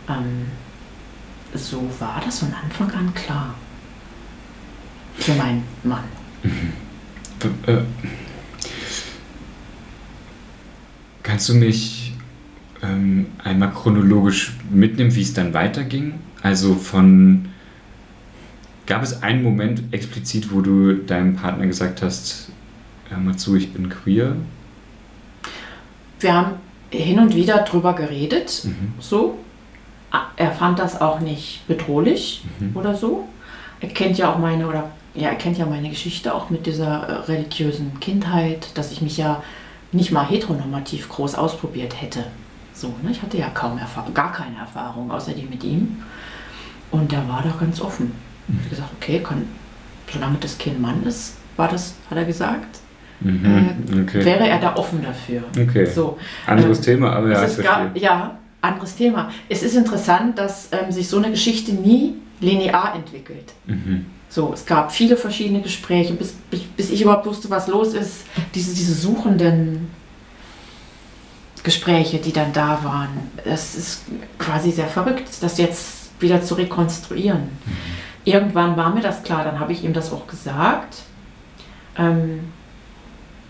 Ähm, 0.08 0.45
so 1.54 1.84
war 1.99 2.21
das 2.25 2.39
von 2.39 2.54
Anfang 2.54 2.89
an 2.91 3.13
klar. 3.13 3.54
Für 5.17 5.34
meinen 5.34 5.63
Mann. 5.84 6.06
Mhm. 6.43 6.73
Äh, 7.67 7.82
kannst 11.21 11.49
du 11.49 11.54
mich 11.54 12.13
ähm, 12.82 13.28
einmal 13.43 13.71
chronologisch 13.71 14.54
mitnimmt, 14.71 15.15
wie 15.15 15.21
es 15.21 15.34
dann 15.34 15.54
weiterging? 15.54 16.13
Also 16.41 16.75
von 16.75 17.49
gab 18.85 19.03
es 19.03 19.23
einen 19.23 19.43
Moment 19.43 19.81
explizit, 19.91 20.51
wo 20.51 20.61
du 20.61 20.93
deinem 20.93 21.35
Partner 21.35 21.67
gesagt 21.67 22.01
hast, 22.01 22.49
hör 23.09 23.17
mal 23.17 23.35
zu, 23.35 23.55
ich 23.55 23.73
bin 23.73 23.89
queer? 23.89 24.35
Wir 26.19 26.33
haben 26.33 26.53
hin 26.89 27.19
und 27.19 27.35
wieder 27.35 27.59
drüber 27.59 27.93
geredet, 27.93 28.61
mhm. 28.65 28.93
so. 28.99 29.39
Er 30.37 30.51
fand 30.51 30.79
das 30.79 31.01
auch 31.01 31.19
nicht 31.19 31.67
bedrohlich 31.67 32.45
mhm. 32.59 32.75
oder 32.75 32.95
so. 32.95 33.27
Er 33.81 33.89
kennt 33.89 34.17
ja 34.17 34.31
auch 34.31 34.39
meine 34.39 34.67
oder 34.67 34.91
ja, 35.13 35.29
er 35.29 35.35
kennt 35.35 35.57
ja 35.57 35.65
meine 35.65 35.89
Geschichte 35.89 36.33
auch 36.33 36.49
mit 36.49 36.65
dieser 36.65 37.03
äh, 37.03 37.13
religiösen 37.25 37.99
Kindheit, 37.99 38.69
dass 38.75 38.91
ich 38.91 39.01
mich 39.01 39.17
ja 39.17 39.43
nicht 39.91 40.11
mal 40.11 40.25
heteronormativ 40.25 41.09
groß 41.09 41.35
ausprobiert 41.35 42.01
hätte. 42.01 42.25
So, 42.73 42.87
ne? 43.01 43.11
Ich 43.11 43.21
hatte 43.21 43.37
ja 43.37 43.49
kaum 43.49 43.77
Erfahrung, 43.77 44.13
gar 44.13 44.31
keine 44.31 44.57
Erfahrung, 44.57 45.11
außer 45.11 45.33
die 45.33 45.43
mit 45.43 45.63
ihm. 45.63 46.03
Und 46.91 47.11
der 47.11 47.27
war 47.27 47.41
da 47.41 47.53
ganz 47.59 47.81
offen. 47.81 48.11
Mhm. 48.47 48.60
Ich 48.63 48.69
gesagt, 48.69 48.91
okay, 48.99 49.19
kann, 49.19 49.47
solange 50.12 50.38
das 50.39 50.58
Kind 50.58 50.79
Mann 50.81 51.03
ist, 51.03 51.36
war 51.58 51.67
das, 51.67 51.95
hat 52.10 52.17
er 52.17 52.25
gesagt. 52.25 52.79
Mhm, 53.21 53.45
äh, 53.91 54.01
okay. 54.01 54.25
Wäre 54.25 54.47
er 54.47 54.60
da 54.60 54.75
offen 54.75 55.01
dafür. 55.01 55.43
Okay. 55.58 55.86
So, 55.86 56.17
anderes 56.45 56.79
äh, 56.79 56.84
Thema, 56.84 57.13
aber 57.13 57.31
ja, 57.31 57.47
ich 57.47 57.58
gab, 57.58 57.97
ja, 57.97 58.38
anderes 58.62 58.95
Thema. 58.95 59.31
Es 59.47 59.63
ist 59.63 59.75
interessant, 59.75 60.38
dass 60.38 60.69
ähm, 60.71 60.91
sich 60.91 61.08
so 61.08 61.17
eine 61.17 61.29
Geschichte 61.29 61.71
nie 61.73 62.15
linear 62.41 62.95
entwickelt. 62.95 63.53
Mhm. 63.65 64.08
So, 64.27 64.51
es 64.53 64.65
gab 64.65 64.91
viele 64.91 65.15
verschiedene 65.15 65.62
Gespräche, 65.62 66.13
bis, 66.13 66.34
bis, 66.49 66.62
bis, 66.62 66.89
ich 66.89 67.01
überhaupt 67.01 67.25
wusste, 67.25 67.49
was 67.49 67.67
los 67.67 67.93
ist. 67.93 68.25
Diese, 68.53 68.75
diese 68.75 68.93
suchenden 68.93 69.88
Gespräche, 71.63 72.17
die 72.17 72.34
dann 72.34 72.51
da 72.51 72.84
waren. 72.84 73.10
Es 73.45 73.75
ist 73.75 74.01
quasi 74.38 74.71
sehr 74.71 74.88
verrückt, 74.88 75.29
das 75.41 75.58
jetzt 75.58 76.21
wieder 76.21 76.41
zu 76.41 76.55
rekonstruieren. 76.55 77.43
Mhm. 77.43 77.71
Irgendwann 78.25 78.75
war 78.75 78.93
mir 78.93 79.01
das 79.01 79.23
klar, 79.23 79.43
dann 79.43 79.59
habe 79.59 79.71
ich 79.71 79.83
ihm 79.83 79.93
das 79.93 80.11
auch 80.11 80.27
gesagt. 80.27 81.03
Ähm, 81.97 82.51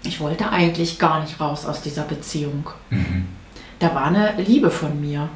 ich 0.04 0.20
wollte 0.20 0.50
eigentlich 0.50 1.00
gar 1.00 1.22
nicht 1.22 1.40
raus 1.40 1.66
aus 1.66 1.82
dieser 1.82 2.04
Beziehung. 2.04 2.70
Mhm. 2.90 3.26
Da 3.80 3.94
war 3.96 4.06
eine 4.06 4.34
Liebe 4.38 4.70
von 4.70 5.02
mir. 5.02 5.30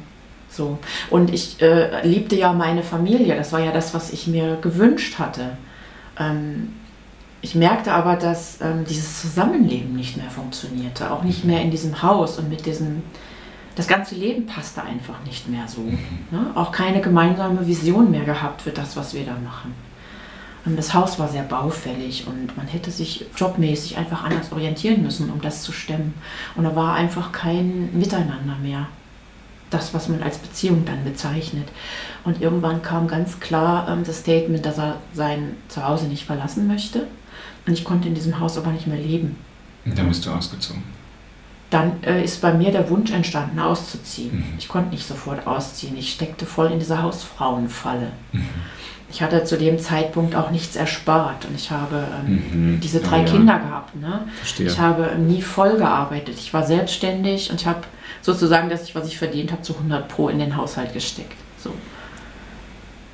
So. 0.48 0.78
Und 1.10 1.32
ich 1.32 1.60
äh, 1.60 2.06
liebte 2.06 2.36
ja 2.36 2.52
meine 2.52 2.82
Familie. 2.82 3.36
Das 3.36 3.52
war 3.52 3.60
ja 3.60 3.72
das, 3.72 3.94
was 3.94 4.12
ich 4.12 4.26
mir 4.26 4.56
gewünscht 4.60 5.18
hatte. 5.18 5.56
Ähm, 6.18 6.74
ich 7.42 7.54
merkte 7.54 7.92
aber, 7.92 8.16
dass 8.16 8.60
ähm, 8.60 8.84
dieses 8.88 9.20
Zusammenleben 9.20 9.94
nicht 9.94 10.16
mehr 10.16 10.30
funktionierte. 10.30 11.10
Auch 11.10 11.22
nicht 11.22 11.44
mehr 11.44 11.62
in 11.62 11.70
diesem 11.70 12.02
Haus 12.02 12.38
und 12.38 12.48
mit 12.48 12.66
diesem. 12.66 13.02
Das 13.80 13.88
ganze 13.88 14.14
Leben 14.14 14.44
passte 14.44 14.82
einfach 14.82 15.24
nicht 15.24 15.48
mehr 15.48 15.66
so. 15.66 15.80
Ne? 15.80 16.50
Auch 16.54 16.70
keine 16.70 17.00
gemeinsame 17.00 17.66
Vision 17.66 18.10
mehr 18.10 18.26
gehabt 18.26 18.60
für 18.60 18.72
das, 18.72 18.94
was 18.94 19.14
wir 19.14 19.24
da 19.24 19.32
machen. 19.42 19.72
Und 20.66 20.76
das 20.76 20.92
Haus 20.92 21.18
war 21.18 21.28
sehr 21.28 21.44
baufällig 21.44 22.26
und 22.26 22.54
man 22.58 22.66
hätte 22.66 22.90
sich 22.90 23.24
jobmäßig 23.34 23.96
einfach 23.96 24.22
anders 24.22 24.52
orientieren 24.52 25.02
müssen, 25.02 25.30
um 25.30 25.40
das 25.40 25.62
zu 25.62 25.72
stemmen. 25.72 26.12
Und 26.56 26.64
da 26.64 26.76
war 26.76 26.92
einfach 26.92 27.32
kein 27.32 27.98
Miteinander 27.98 28.56
mehr 28.60 28.86
das, 29.70 29.94
was 29.94 30.10
man 30.10 30.22
als 30.22 30.36
Beziehung 30.36 30.84
dann 30.84 31.02
bezeichnet. 31.02 31.68
Und 32.24 32.42
irgendwann 32.42 32.82
kam 32.82 33.08
ganz 33.08 33.40
klar 33.40 33.88
ähm, 33.88 34.04
das 34.04 34.18
Statement, 34.18 34.66
dass 34.66 34.76
er 34.76 34.98
sein 35.14 35.56
Zuhause 35.68 36.04
nicht 36.04 36.26
verlassen 36.26 36.66
möchte. 36.66 37.06
Und 37.66 37.72
ich 37.72 37.84
konnte 37.84 38.08
in 38.08 38.14
diesem 38.14 38.40
Haus 38.40 38.58
aber 38.58 38.72
nicht 38.72 38.86
mehr 38.86 39.00
leben. 39.00 39.36
Und 39.86 39.96
dann 39.96 40.08
bist 40.08 40.26
du 40.26 40.30
ausgezogen. 40.32 40.99
Dann 41.70 42.02
äh, 42.02 42.24
ist 42.24 42.42
bei 42.42 42.52
mir 42.52 42.72
der 42.72 42.90
Wunsch 42.90 43.12
entstanden, 43.12 43.60
auszuziehen. 43.60 44.38
Mhm. 44.38 44.54
Ich 44.58 44.68
konnte 44.68 44.90
nicht 44.90 45.06
sofort 45.06 45.46
ausziehen. 45.46 45.96
Ich 45.96 46.12
steckte 46.12 46.44
voll 46.44 46.72
in 46.72 46.80
dieser 46.80 47.02
Hausfrauenfalle. 47.02 48.12
Mhm. 48.32 48.48
Ich 49.12 49.22
hatte 49.22 49.44
zu 49.44 49.56
dem 49.56 49.78
Zeitpunkt 49.78 50.36
auch 50.36 50.50
nichts 50.50 50.76
erspart 50.76 51.44
und 51.44 51.56
ich 51.56 51.70
habe 51.70 52.04
ähm, 52.26 52.74
mhm. 52.74 52.80
diese 52.80 53.00
drei 53.00 53.18
ja, 53.18 53.24
Kinder 53.24 53.58
gehabt. 53.58 53.96
Ne? 53.96 54.20
Ich 54.58 54.78
habe 54.78 55.16
nie 55.18 55.42
voll 55.42 55.78
gearbeitet. 55.78 56.36
Ich 56.38 56.54
war 56.54 56.64
selbstständig 56.64 57.50
und 57.50 57.60
ich 57.60 57.66
habe 57.66 57.80
sozusagen 58.22 58.70
ich, 58.70 58.94
was 58.94 59.08
ich 59.08 59.18
verdient 59.18 59.50
habe, 59.50 59.62
zu 59.62 59.74
100 59.74 60.08
Pro 60.08 60.28
in 60.28 60.38
den 60.38 60.56
Haushalt 60.56 60.92
gesteckt. 60.92 61.34
So. 61.58 61.74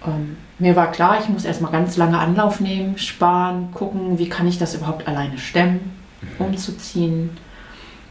Ähm, 0.07 0.37
mir 0.59 0.77
war 0.77 0.93
klar, 0.93 1.19
ich 1.21 1.29
muss 1.29 1.45
erstmal 1.45 1.73
ganz 1.73 1.97
lange 1.97 2.19
Anlauf 2.19 2.61
nehmen, 2.61 2.99
sparen, 2.99 3.71
gucken, 3.73 4.19
wie 4.19 4.29
kann 4.29 4.47
ich 4.47 4.59
das 4.59 4.75
überhaupt 4.75 5.09
alleine 5.09 5.39
stemmen, 5.39 5.93
mhm. 6.21 6.47
umzuziehen. 6.47 7.31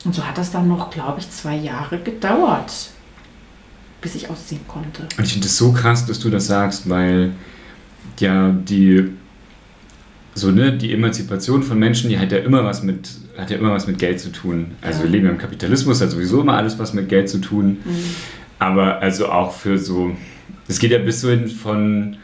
Und 0.06 0.14
so 0.14 0.26
hat 0.26 0.38
das 0.38 0.52
dann 0.52 0.68
noch, 0.68 0.92
glaube 0.92 1.20
ich, 1.20 1.30
zwei 1.32 1.56
Jahre 1.56 2.00
gedauert, 2.00 2.92
bis 4.02 4.16
ich 4.16 4.30
ausziehen 4.30 4.62
konnte. 4.68 5.08
Und 5.18 5.26
ich 5.26 5.34
finde 5.34 5.48
es 5.48 5.58
so 5.58 5.72
krass, 5.72 6.06
dass 6.06 6.20
du 6.20 6.30
das 6.30 6.48
sagst, 6.48 6.88
weil 6.88 7.32
ja 8.20 8.52
die 8.52 9.12
so 10.36 10.52
ne 10.52 10.74
die 10.78 10.94
Emanzipation 10.94 11.64
von 11.64 11.80
Menschen, 11.80 12.10
die 12.10 12.20
hat 12.20 12.32
ja 12.32 12.38
immer 12.38 12.64
was 12.64 12.84
mit 12.84 13.10
hat 13.38 13.50
ja 13.52 13.58
immer 13.58 13.72
was 13.72 13.88
mit 13.88 14.00
Geld 14.00 14.20
zu 14.20 14.32
tun. 14.32 14.72
Also 14.82 15.00
ja. 15.00 15.06
wir 15.06 15.12
leben 15.12 15.26
ja 15.26 15.32
im 15.32 15.38
Kapitalismus, 15.38 16.02
hat 16.02 16.12
sowieso 16.12 16.42
immer 16.42 16.56
alles 16.56 16.78
was 16.80 16.94
mit 16.94 17.10
Geld 17.10 17.30
zu 17.30 17.40
tun. 17.40 17.80
Mhm. 17.84 18.16
Aber 18.60 19.00
also 19.00 19.28
auch 19.28 19.54
für 19.54 19.78
so, 19.78 20.16
es 20.68 20.80
geht 20.80 20.92
ja 20.92 21.00
bis 21.00 21.22
so 21.22 21.30
hin 21.30 21.48
von 21.48 22.18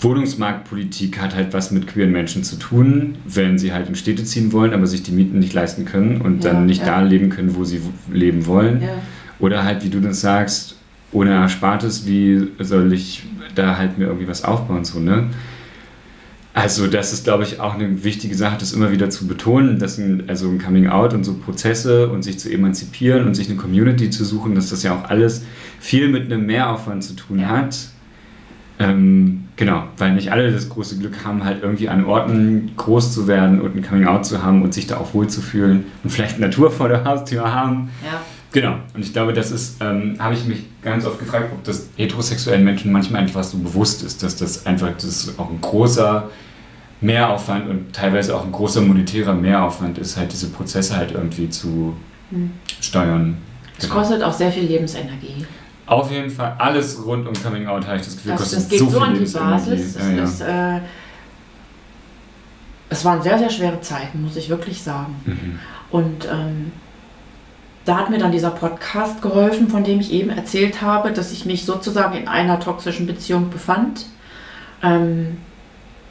Wohnungsmarktpolitik 0.00 1.20
hat 1.20 1.34
halt 1.34 1.52
was 1.52 1.70
mit 1.70 1.86
queeren 1.86 2.12
Menschen 2.12 2.44
zu 2.44 2.56
tun, 2.56 3.16
wenn 3.24 3.58
sie 3.58 3.72
halt 3.72 3.88
in 3.88 3.94
Städte 3.94 4.24
ziehen 4.24 4.52
wollen, 4.52 4.74
aber 4.74 4.86
sich 4.86 5.02
die 5.02 5.12
Mieten 5.12 5.38
nicht 5.38 5.54
leisten 5.54 5.84
können 5.84 6.20
und 6.20 6.44
ja, 6.44 6.52
dann 6.52 6.66
nicht 6.66 6.80
ja. 6.80 6.86
da 6.86 7.00
leben 7.00 7.30
können, 7.30 7.54
wo 7.54 7.64
sie 7.64 7.80
leben 8.12 8.46
wollen. 8.46 8.82
Ja. 8.82 8.88
Oder 9.38 9.64
halt, 9.64 9.84
wie 9.84 9.90
du 9.90 10.00
das 10.00 10.20
sagst, 10.20 10.76
ohne 11.12 11.30
Erspartes, 11.30 12.06
wie 12.06 12.48
soll 12.58 12.92
ich 12.92 13.22
da 13.54 13.76
halt 13.76 13.98
mir 13.98 14.06
irgendwie 14.06 14.28
was 14.28 14.44
aufbauen, 14.44 14.84
so, 14.84 14.98
ne? 14.98 15.28
Also 16.56 16.86
das 16.86 17.12
ist, 17.12 17.24
glaube 17.24 17.42
ich, 17.42 17.58
auch 17.58 17.74
eine 17.74 18.04
wichtige 18.04 18.36
Sache, 18.36 18.58
das 18.60 18.72
immer 18.72 18.92
wieder 18.92 19.10
zu 19.10 19.26
betonen, 19.26 19.80
dass 19.80 19.98
ein, 19.98 20.28
also 20.28 20.48
ein 20.48 20.60
Coming 20.60 20.86
Out 20.86 21.12
und 21.12 21.24
so 21.24 21.34
Prozesse 21.34 22.08
und 22.08 22.22
sich 22.22 22.38
zu 22.38 22.48
emanzipieren 22.48 23.26
und 23.26 23.34
sich 23.34 23.48
eine 23.48 23.56
Community 23.56 24.08
zu 24.08 24.24
suchen, 24.24 24.54
dass 24.54 24.70
das 24.70 24.84
ja 24.84 24.96
auch 24.96 25.10
alles 25.10 25.42
viel 25.80 26.08
mit 26.08 26.26
einem 26.26 26.46
Mehraufwand 26.46 27.02
zu 27.02 27.14
tun 27.14 27.40
ja. 27.40 27.48
hat. 27.48 27.76
Ähm, 28.78 29.44
genau, 29.56 29.84
weil 29.98 30.14
nicht 30.14 30.32
alle 30.32 30.50
das 30.50 30.68
große 30.68 30.98
Glück 30.98 31.24
haben, 31.24 31.44
halt 31.44 31.62
irgendwie 31.62 31.88
an 31.88 32.04
Orten 32.04 32.72
groß 32.76 33.12
zu 33.12 33.28
werden 33.28 33.60
und 33.60 33.76
ein 33.76 33.82
Coming 33.82 34.06
Out 34.06 34.26
zu 34.26 34.42
haben 34.42 34.62
und 34.62 34.74
sich 34.74 34.86
da 34.86 34.96
auch 34.96 35.14
wohl 35.14 35.28
zu 35.28 35.40
fühlen 35.40 35.84
und 36.02 36.10
vielleicht 36.10 36.40
Natur 36.40 36.70
vor 36.70 36.88
der 36.88 37.04
Haustür 37.04 37.52
haben. 37.52 37.90
Ja. 38.04 38.20
Genau, 38.50 38.76
und 38.94 39.04
ich 39.04 39.12
glaube, 39.12 39.32
das 39.32 39.50
ist, 39.50 39.82
ähm, 39.82 40.16
habe 40.20 40.34
ich 40.34 40.44
mich 40.44 40.64
ganz 40.80 41.04
oft 41.04 41.18
gefragt, 41.18 41.50
ob 41.52 41.64
das 41.64 41.88
heterosexuellen 41.96 42.64
Menschen 42.64 42.92
manchmal 42.92 43.22
einfach 43.22 43.42
so 43.42 43.58
bewusst 43.58 44.04
ist, 44.04 44.22
dass 44.22 44.36
das 44.36 44.64
einfach, 44.64 44.92
das 44.94 45.04
ist 45.04 45.38
auch 45.40 45.50
ein 45.50 45.60
großer 45.60 46.30
Mehraufwand 47.00 47.68
und 47.68 47.92
teilweise 47.92 48.34
auch 48.34 48.44
ein 48.44 48.52
großer 48.52 48.80
monetärer 48.80 49.34
Mehraufwand 49.34 49.98
ist, 49.98 50.16
halt 50.16 50.32
diese 50.32 50.48
Prozesse 50.48 50.96
halt 50.96 51.12
irgendwie 51.12 51.50
zu 51.50 51.96
hm. 52.30 52.52
steuern. 52.80 53.38
Es 53.76 53.84
genau. 53.84 54.00
kostet 54.00 54.22
auch 54.22 54.32
sehr 54.32 54.52
viel 54.52 54.64
Lebensenergie. 54.64 55.44
Auf 55.86 56.10
jeden 56.10 56.30
Fall, 56.30 56.56
alles 56.58 57.04
rund 57.04 57.28
um 57.28 57.34
Coming 57.34 57.66
Out 57.66 57.86
habe 57.86 57.96
ich 57.96 58.04
das 58.04 58.16
Gefühl, 58.16 58.32
das, 58.32 58.40
kostet 58.40 58.58
das 58.60 58.68
geht 58.68 58.78
so, 58.78 58.88
so 58.88 59.00
an 59.00 59.14
die 59.14 59.30
Basis. 59.30 59.96
Ja, 59.96 60.08
ja. 60.08 60.24
Ist, 60.24 60.40
äh, 60.40 60.80
es 62.88 63.04
waren 63.04 63.22
sehr, 63.22 63.38
sehr 63.38 63.50
schwere 63.50 63.80
Zeiten, 63.80 64.22
muss 64.22 64.36
ich 64.36 64.48
wirklich 64.48 64.82
sagen. 64.82 65.16
Mhm. 65.24 65.58
Und 65.90 66.26
ähm, 66.30 66.72
da 67.84 67.98
hat 67.98 68.10
mir 68.10 68.18
dann 68.18 68.32
dieser 68.32 68.50
Podcast 68.50 69.20
geholfen, 69.20 69.68
von 69.68 69.84
dem 69.84 70.00
ich 70.00 70.12
eben 70.12 70.30
erzählt 70.30 70.80
habe, 70.80 71.12
dass 71.12 71.32
ich 71.32 71.44
mich 71.44 71.66
sozusagen 71.66 72.16
in 72.16 72.28
einer 72.28 72.58
toxischen 72.60 73.06
Beziehung 73.06 73.50
befand. 73.50 74.06
Ähm, 74.82 75.36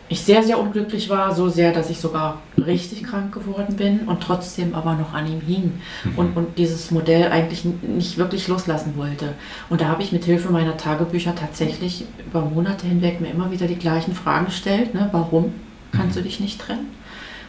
ich 0.09 0.21
sehr, 0.21 0.43
sehr 0.43 0.59
unglücklich 0.59 1.09
war, 1.09 1.33
so 1.33 1.49
sehr, 1.49 1.71
dass 1.71 1.89
ich 1.89 1.99
sogar 1.99 2.41
richtig 2.57 3.03
krank 3.03 3.33
geworden 3.33 3.75
bin 3.75 4.01
und 4.01 4.21
trotzdem 4.21 4.75
aber 4.75 4.93
noch 4.93 5.13
an 5.13 5.25
ihm 5.31 5.41
hing 5.41 5.81
mhm. 6.03 6.17
und, 6.17 6.37
und 6.37 6.57
dieses 6.57 6.91
Modell 6.91 7.31
eigentlich 7.31 7.65
nicht 7.65 8.17
wirklich 8.17 8.47
loslassen 8.47 8.93
wollte. 8.95 9.33
Und 9.69 9.81
da 9.81 9.87
habe 9.87 10.03
ich 10.03 10.11
mit 10.11 10.25
Hilfe 10.25 10.51
meiner 10.51 10.77
Tagebücher 10.77 11.35
tatsächlich 11.35 12.05
über 12.25 12.41
Monate 12.41 12.85
hinweg 12.85 13.21
mir 13.21 13.29
immer 13.29 13.51
wieder 13.51 13.67
die 13.67 13.77
gleichen 13.77 14.13
Fragen 14.13 14.45
gestellt. 14.45 14.93
Ne? 14.93 15.09
Warum 15.11 15.53
kannst 15.91 16.15
mhm. 16.15 16.19
du 16.19 16.23
dich 16.23 16.39
nicht 16.39 16.59
trennen? 16.59 16.87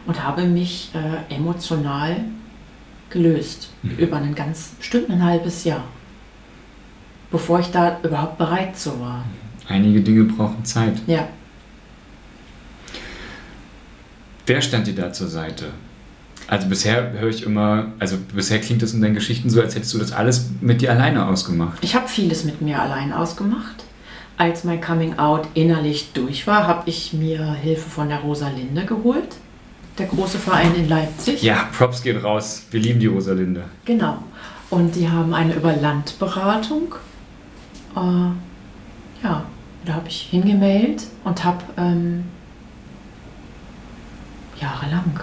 Und 0.07 0.23
habe 0.23 0.45
mich 0.45 0.91
äh, 0.95 1.35
emotional 1.35 2.17
gelöst 3.11 3.71
mhm. 3.83 3.97
über 3.97 4.17
einen 4.17 4.35
ganz 4.35 4.75
bestimmt 4.79 5.11
ein 5.11 5.25
halbes 5.25 5.65
Jahr, 5.65 5.85
bevor 7.31 7.61
ich 7.61 7.71
da 7.71 7.99
überhaupt 8.03 8.39
bereit 8.39 8.77
zu 8.77 9.01
war. 9.01 9.25
Einige 9.69 10.03
Dinge 10.03 10.25
brauchen 10.25 10.65
Zeit. 10.65 11.01
Ja. 11.07 11.27
Wer 14.47 14.61
stand 14.61 14.87
dir 14.87 14.95
da 14.95 15.13
zur 15.13 15.29
Seite? 15.29 15.67
Also 16.47 16.69
bisher 16.69 17.13
höre 17.13 17.31
ich 17.31 17.45
immer, 17.45 17.93
also 17.99 18.17
bisher 18.35 18.61
klingt 18.61 18.83
das 18.83 18.93
in 18.93 19.01
deinen 19.01 19.15
Geschichten 19.15 19.49
so, 19.49 19.61
als 19.61 19.75
hättest 19.75 19.95
du 19.95 19.99
das 19.99 20.13
alles 20.13 20.51
mit 20.61 20.83
dir 20.83 20.91
alleine 20.91 21.27
ausgemacht. 21.27 21.79
Ich 21.81 21.95
habe 21.95 22.07
vieles 22.07 22.45
mit 22.45 22.61
mir 22.61 22.81
allein 22.81 23.13
ausgemacht. 23.13 23.85
Als 24.37 24.65
mein 24.65 24.81
Coming 24.81 25.19
Out 25.19 25.49
innerlich 25.55 26.13
durch 26.13 26.47
war, 26.47 26.67
habe 26.67 26.91
ich 26.91 27.13
mir 27.13 27.55
Hilfe 27.55 27.89
von 27.89 28.09
der 28.09 28.19
Rosalinde 28.19 28.85
geholt. 28.85 29.37
Der 29.97 30.07
große 30.07 30.39
Verein 30.39 30.75
in 30.75 30.89
Leipzig. 30.89 31.43
Ja, 31.43 31.69
Props 31.77 32.03
gehen 32.03 32.19
raus. 32.19 32.65
Wir 32.71 32.81
lieben 32.81 32.99
die 32.99 33.07
Rosalinde. 33.07 33.65
Genau. 33.85 34.19
Und 34.71 34.97
die 34.97 35.09
haben 35.09 35.33
eine 35.33 35.55
Überlandberatung. 35.55 36.97
Äh, 37.95 38.01
ja, 39.23 39.45
da 39.85 39.93
habe 39.93 40.09
ich 40.09 40.23
hingemailt 40.31 41.05
und 41.23 41.45
habe 41.45 41.63
ähm, 41.77 42.25
jahrelang 44.65 45.21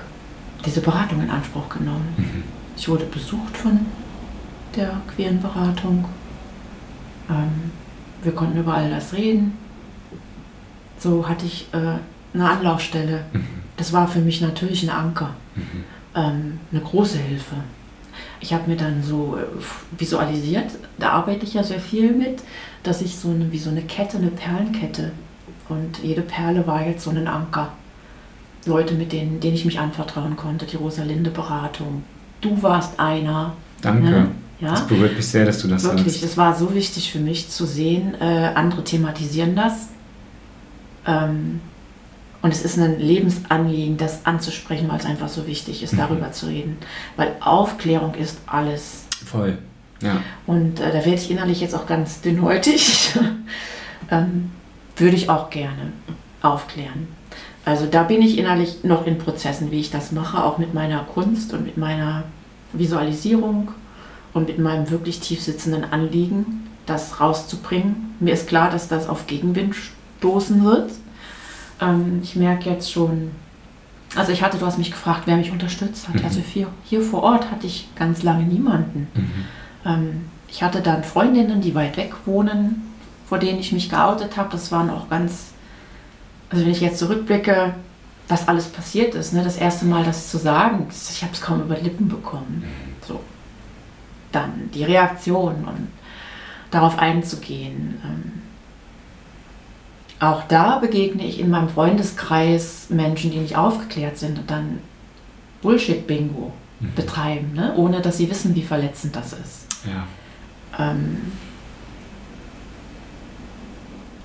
diese 0.65 0.81
Beratung 0.81 1.21
in 1.21 1.29
Anspruch 1.29 1.67
genommen. 1.69 2.13
Mhm. 2.17 2.43
Ich 2.77 2.87
wurde 2.87 3.05
besucht 3.05 3.57
von 3.57 3.85
der 4.75 5.01
queeren 5.13 5.41
Beratung. 5.41 6.05
Ähm, 7.29 7.71
wir 8.23 8.33
konnten 8.33 8.59
über 8.59 8.75
all 8.75 8.89
das 8.89 9.13
reden. 9.13 9.57
So 10.99 11.27
hatte 11.27 11.45
ich 11.45 11.67
äh, 11.73 11.97
eine 12.33 12.49
Anlaufstelle. 12.49 13.25
Mhm. 13.33 13.45
Das 13.77 13.91
war 13.93 14.07
für 14.07 14.19
mich 14.19 14.41
natürlich 14.41 14.83
ein 14.83 14.89
Anker, 14.89 15.31
mhm. 15.55 15.83
ähm, 16.15 16.59
eine 16.71 16.81
große 16.81 17.17
Hilfe. 17.17 17.55
Ich 18.39 18.53
habe 18.53 18.69
mir 18.69 18.77
dann 18.77 19.01
so 19.01 19.37
äh, 19.37 19.99
visualisiert, 19.99 20.71
da 20.99 21.11
arbeite 21.11 21.45
ich 21.45 21.55
ja 21.55 21.63
sehr 21.63 21.79
viel 21.79 22.13
mit, 22.13 22.43
dass 22.83 23.01
ich 23.01 23.15
so 23.15 23.29
eine, 23.29 23.51
wie 23.51 23.57
so 23.57 23.71
eine 23.71 23.81
Kette, 23.81 24.17
eine 24.17 24.29
Perlenkette 24.29 25.11
und 25.69 25.99
jede 26.03 26.21
Perle 26.21 26.67
war 26.67 26.85
jetzt 26.85 27.03
so 27.03 27.09
ein 27.11 27.27
Anker. 27.27 27.71
Leute, 28.65 28.93
mit 28.93 29.11
denen, 29.11 29.39
denen 29.39 29.55
ich 29.55 29.65
mich 29.65 29.79
anvertrauen 29.79 30.35
konnte, 30.35 30.65
die 30.65 30.75
Rosalinde 30.75 31.31
Beratung. 31.31 32.03
Du 32.41 32.61
warst 32.61 32.99
einer. 32.99 33.53
Danke. 33.81 34.09
Ne? 34.09 34.27
Ja? 34.59 34.71
Das 34.71 34.87
berührt 34.87 35.15
mich 35.15 35.27
sehr, 35.27 35.45
dass 35.45 35.59
du 35.59 35.67
das 35.67 35.83
Wirklich, 35.83 36.13
sagst. 36.13 36.23
es 36.23 36.37
war 36.37 36.55
so 36.55 36.73
wichtig 36.75 37.11
für 37.11 37.19
mich 37.19 37.49
zu 37.49 37.65
sehen, 37.65 38.15
äh, 38.19 38.51
andere 38.53 38.83
thematisieren 38.83 39.55
das. 39.55 39.89
Ähm, 41.07 41.61
und 42.43 42.51
es 42.51 42.63
ist 42.63 42.77
ein 42.77 42.99
Lebensanliegen, 42.99 43.97
das 43.97 44.25
anzusprechen, 44.25 44.87
weil 44.89 44.97
es 44.97 45.05
einfach 45.05 45.29
so 45.29 45.47
wichtig 45.47 45.83
ist, 45.83 45.93
mhm. 45.93 45.97
darüber 45.97 46.31
zu 46.31 46.47
reden. 46.47 46.77
Weil 47.15 47.35
Aufklärung 47.39 48.13
ist 48.15 48.37
alles. 48.45 49.05
Voll, 49.25 49.57
ja. 50.01 50.21
Und 50.45 50.79
äh, 50.79 50.87
da 50.87 50.93
werde 50.93 51.15
ich 51.15 51.29
innerlich 51.29 51.61
jetzt 51.61 51.75
auch 51.75 51.87
ganz 51.87 52.21
dünnhäutig. 52.21 53.13
ähm, 54.11 54.51
würde 54.95 55.15
ich 55.15 55.29
auch 55.29 55.49
gerne 55.49 55.93
aufklären. 56.41 57.07
Also 57.63 57.85
da 57.85 58.03
bin 58.03 58.21
ich 58.21 58.37
innerlich 58.37 58.83
noch 58.83 59.05
in 59.05 59.17
Prozessen, 59.17 59.71
wie 59.71 59.79
ich 59.79 59.91
das 59.91 60.11
mache, 60.11 60.43
auch 60.43 60.57
mit 60.57 60.73
meiner 60.73 61.03
Kunst 61.03 61.53
und 61.53 61.63
mit 61.65 61.77
meiner 61.77 62.23
Visualisierung 62.73 63.69
und 64.33 64.47
mit 64.47 64.59
meinem 64.59 64.89
wirklich 64.89 65.19
tief 65.19 65.41
sitzenden 65.41 65.83
Anliegen. 65.83 66.67
das 66.87 67.19
rauszubringen. 67.21 68.15
Mir 68.19 68.33
ist 68.33 68.47
klar, 68.47 68.69
dass 68.69 68.87
das 68.87 69.07
auf 69.07 69.27
Gegenwind 69.27 69.75
stoßen 70.17 70.63
wird. 70.65 70.91
Ähm, 71.79 72.19
ich 72.23 72.35
merke 72.35 72.69
jetzt 72.69 72.91
schon, 72.91 73.31
also 74.15 74.31
ich 74.31 74.41
hatte, 74.43 74.57
du 74.57 74.65
hast 74.65 74.77
mich 74.77 74.91
gefragt, 74.91 75.21
wer 75.25 75.37
mich 75.37 75.51
unterstützt 75.51 76.07
hat. 76.07 76.15
Mhm. 76.15 76.25
Also 76.25 76.39
hier, 76.39 76.67
hier 76.83 77.01
vor 77.01 77.23
Ort 77.23 77.49
hatte 77.51 77.67
ich 77.67 77.87
ganz 77.95 78.23
lange 78.23 78.43
niemanden. 78.43 79.07
Mhm. 79.13 79.31
Ähm, 79.85 80.21
ich 80.47 80.63
hatte 80.63 80.81
dann 80.81 81.03
Freundinnen, 81.03 81.61
die 81.61 81.75
weit 81.75 81.95
weg 81.97 82.13
wohnen, 82.25 82.91
vor 83.27 83.37
denen 83.37 83.59
ich 83.59 83.71
mich 83.71 83.89
geoutet 83.89 84.35
habe. 84.35 84.49
Das 84.51 84.71
waren 84.71 84.89
auch 84.89 85.07
ganz, 85.09 85.50
also 86.51 86.65
wenn 86.65 86.71
ich 86.71 86.81
jetzt 86.81 86.99
zurückblicke, 86.99 87.73
was 88.27 88.47
alles 88.47 88.67
passiert 88.67 89.15
ist, 89.15 89.33
ne? 89.33 89.43
das 89.43 89.57
erste 89.57 89.85
Mal 89.85 90.03
das 90.03 90.29
zu 90.29 90.37
sagen, 90.37 90.87
ich 90.89 91.23
habe 91.23 91.33
es 91.33 91.41
kaum 91.41 91.61
über 91.61 91.77
Lippen 91.77 92.09
bekommen. 92.09 92.63
Mhm. 92.65 93.05
So. 93.05 93.21
Dann 94.31 94.69
die 94.73 94.83
Reaktion 94.83 95.55
und 95.65 95.87
darauf 96.69 96.99
einzugehen. 96.99 97.99
Ähm, 98.03 98.41
auch 100.19 100.43
da 100.47 100.77
begegne 100.77 101.25
ich 101.25 101.39
in 101.39 101.49
meinem 101.49 101.69
Freundeskreis 101.69 102.87
Menschen, 102.89 103.31
die 103.31 103.39
nicht 103.39 103.57
aufgeklärt 103.57 104.17
sind 104.17 104.37
und 104.39 104.51
dann 104.51 104.79
Bullshit-Bingo 105.61 106.53
mhm. 106.79 106.95
betreiben, 106.95 107.53
ne? 107.53 107.73
ohne 107.75 108.01
dass 108.01 108.17
sie 108.17 108.29
wissen, 108.29 108.55
wie 108.55 108.63
verletzend 108.63 109.15
das 109.15 109.33
ist. 109.33 109.67
Ja. 109.85 110.07
Ähm, 110.91 111.31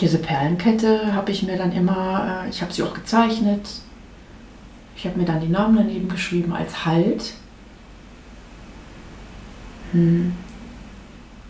diese 0.01 0.19
Perlenkette 0.19 1.15
habe 1.15 1.31
ich 1.31 1.43
mir 1.43 1.57
dann 1.57 1.73
immer, 1.73 2.45
äh, 2.45 2.51
ich 2.51 2.61
habe 2.61 2.73
sie 2.73 2.83
auch 2.83 2.95
gezeichnet. 2.95 3.69
Ich 4.97 5.07
habe 5.07 5.19
mir 5.19 5.25
dann 5.25 5.41
die 5.41 5.49
Namen 5.49 5.77
daneben 5.77 6.09
geschrieben 6.09 6.53
als 6.53 6.85
Halt. 6.85 7.35
Hm. 9.93 10.33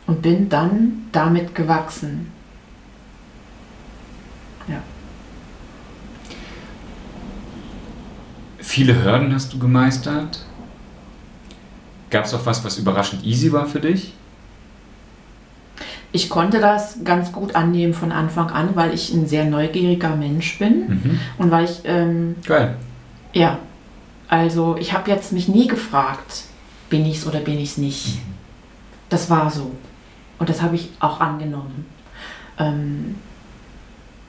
Und 0.06 0.22
bin 0.22 0.48
dann 0.48 1.08
damit 1.10 1.54
gewachsen. 1.54 2.30
Ja. 4.68 4.82
Viele 8.58 9.02
Hürden 9.02 9.34
hast 9.34 9.52
du 9.52 9.58
gemeistert. 9.58 10.44
Gab 12.10 12.24
es 12.24 12.34
auch 12.34 12.46
was, 12.46 12.64
was 12.64 12.78
überraschend 12.78 13.24
easy 13.24 13.50
war 13.50 13.66
für 13.66 13.80
dich? 13.80 14.15
Ich 16.16 16.30
konnte 16.30 16.60
das 16.60 17.04
ganz 17.04 17.30
gut 17.30 17.54
annehmen 17.54 17.92
von 17.92 18.10
Anfang 18.10 18.48
an, 18.48 18.70
weil 18.74 18.94
ich 18.94 19.12
ein 19.12 19.26
sehr 19.26 19.44
neugieriger 19.44 20.16
Mensch 20.16 20.58
bin 20.58 20.88
mhm. 20.88 21.20
und 21.36 21.50
weil 21.50 21.66
ich. 21.66 21.82
Ähm, 21.84 22.36
Geil. 22.46 22.74
Ja. 23.34 23.58
Also, 24.26 24.78
ich 24.78 24.94
habe 24.94 25.10
jetzt 25.10 25.34
mich 25.34 25.46
nie 25.46 25.66
gefragt, 25.66 26.44
bin 26.88 27.04
ich 27.04 27.18
es 27.18 27.26
oder 27.26 27.40
bin 27.40 27.58
ich 27.58 27.72
es 27.72 27.76
nicht. 27.76 28.16
Mhm. 28.16 28.32
Das 29.10 29.28
war 29.28 29.50
so. 29.50 29.72
Und 30.38 30.48
das 30.48 30.62
habe 30.62 30.76
ich 30.76 30.88
auch 31.00 31.20
angenommen. 31.20 31.84
Ähm, 32.58 33.16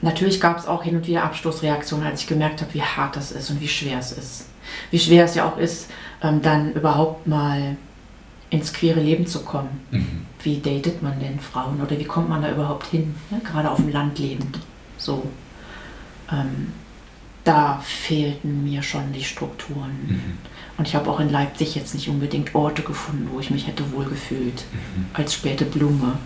natürlich 0.02 0.42
gab 0.42 0.58
es 0.58 0.66
auch 0.66 0.82
hin 0.82 0.94
und 0.94 1.06
wieder 1.06 1.24
Abstoßreaktionen, 1.24 2.06
als 2.06 2.20
ich 2.20 2.26
gemerkt 2.26 2.60
habe, 2.60 2.74
wie 2.74 2.82
hart 2.82 3.16
das 3.16 3.32
ist 3.32 3.48
und 3.48 3.62
wie 3.62 3.68
schwer 3.68 3.98
es 3.98 4.12
ist. 4.12 4.44
Wie 4.90 4.98
schwer 4.98 5.24
es 5.24 5.34
ja 5.34 5.48
auch 5.48 5.56
ist, 5.56 5.88
ähm, 6.22 6.42
dann 6.42 6.74
überhaupt 6.74 7.26
mal 7.26 7.78
ins 8.50 8.72
queere 8.72 9.00
Leben 9.00 9.26
zu 9.26 9.40
kommen. 9.40 9.80
Mhm. 9.90 10.26
Wie 10.42 10.60
datet 10.60 11.02
man 11.02 11.18
denn 11.20 11.40
Frauen 11.40 11.80
oder 11.80 11.98
wie 11.98 12.04
kommt 12.04 12.28
man 12.28 12.42
da 12.42 12.50
überhaupt 12.50 12.86
hin? 12.86 13.14
Ne? 13.30 13.40
Gerade 13.44 13.70
auf 13.70 13.78
dem 13.78 13.90
Land 13.90 14.18
lebend. 14.18 14.58
So. 14.96 15.28
Ähm, 16.30 16.72
da 17.44 17.80
fehlten 17.82 18.64
mir 18.64 18.82
schon 18.82 19.12
die 19.12 19.24
Strukturen. 19.24 19.90
Mhm. 20.06 20.20
Und 20.76 20.86
ich 20.86 20.94
habe 20.94 21.10
auch 21.10 21.18
in 21.18 21.30
Leipzig 21.30 21.74
jetzt 21.74 21.94
nicht 21.94 22.08
unbedingt 22.08 22.54
Orte 22.54 22.82
gefunden, 22.82 23.28
wo 23.32 23.40
ich 23.40 23.50
mich 23.50 23.66
hätte 23.66 23.90
wohlgefühlt 23.92 24.64
mhm. 24.72 25.06
als 25.14 25.34
späte 25.34 25.64
Blume. 25.64 26.18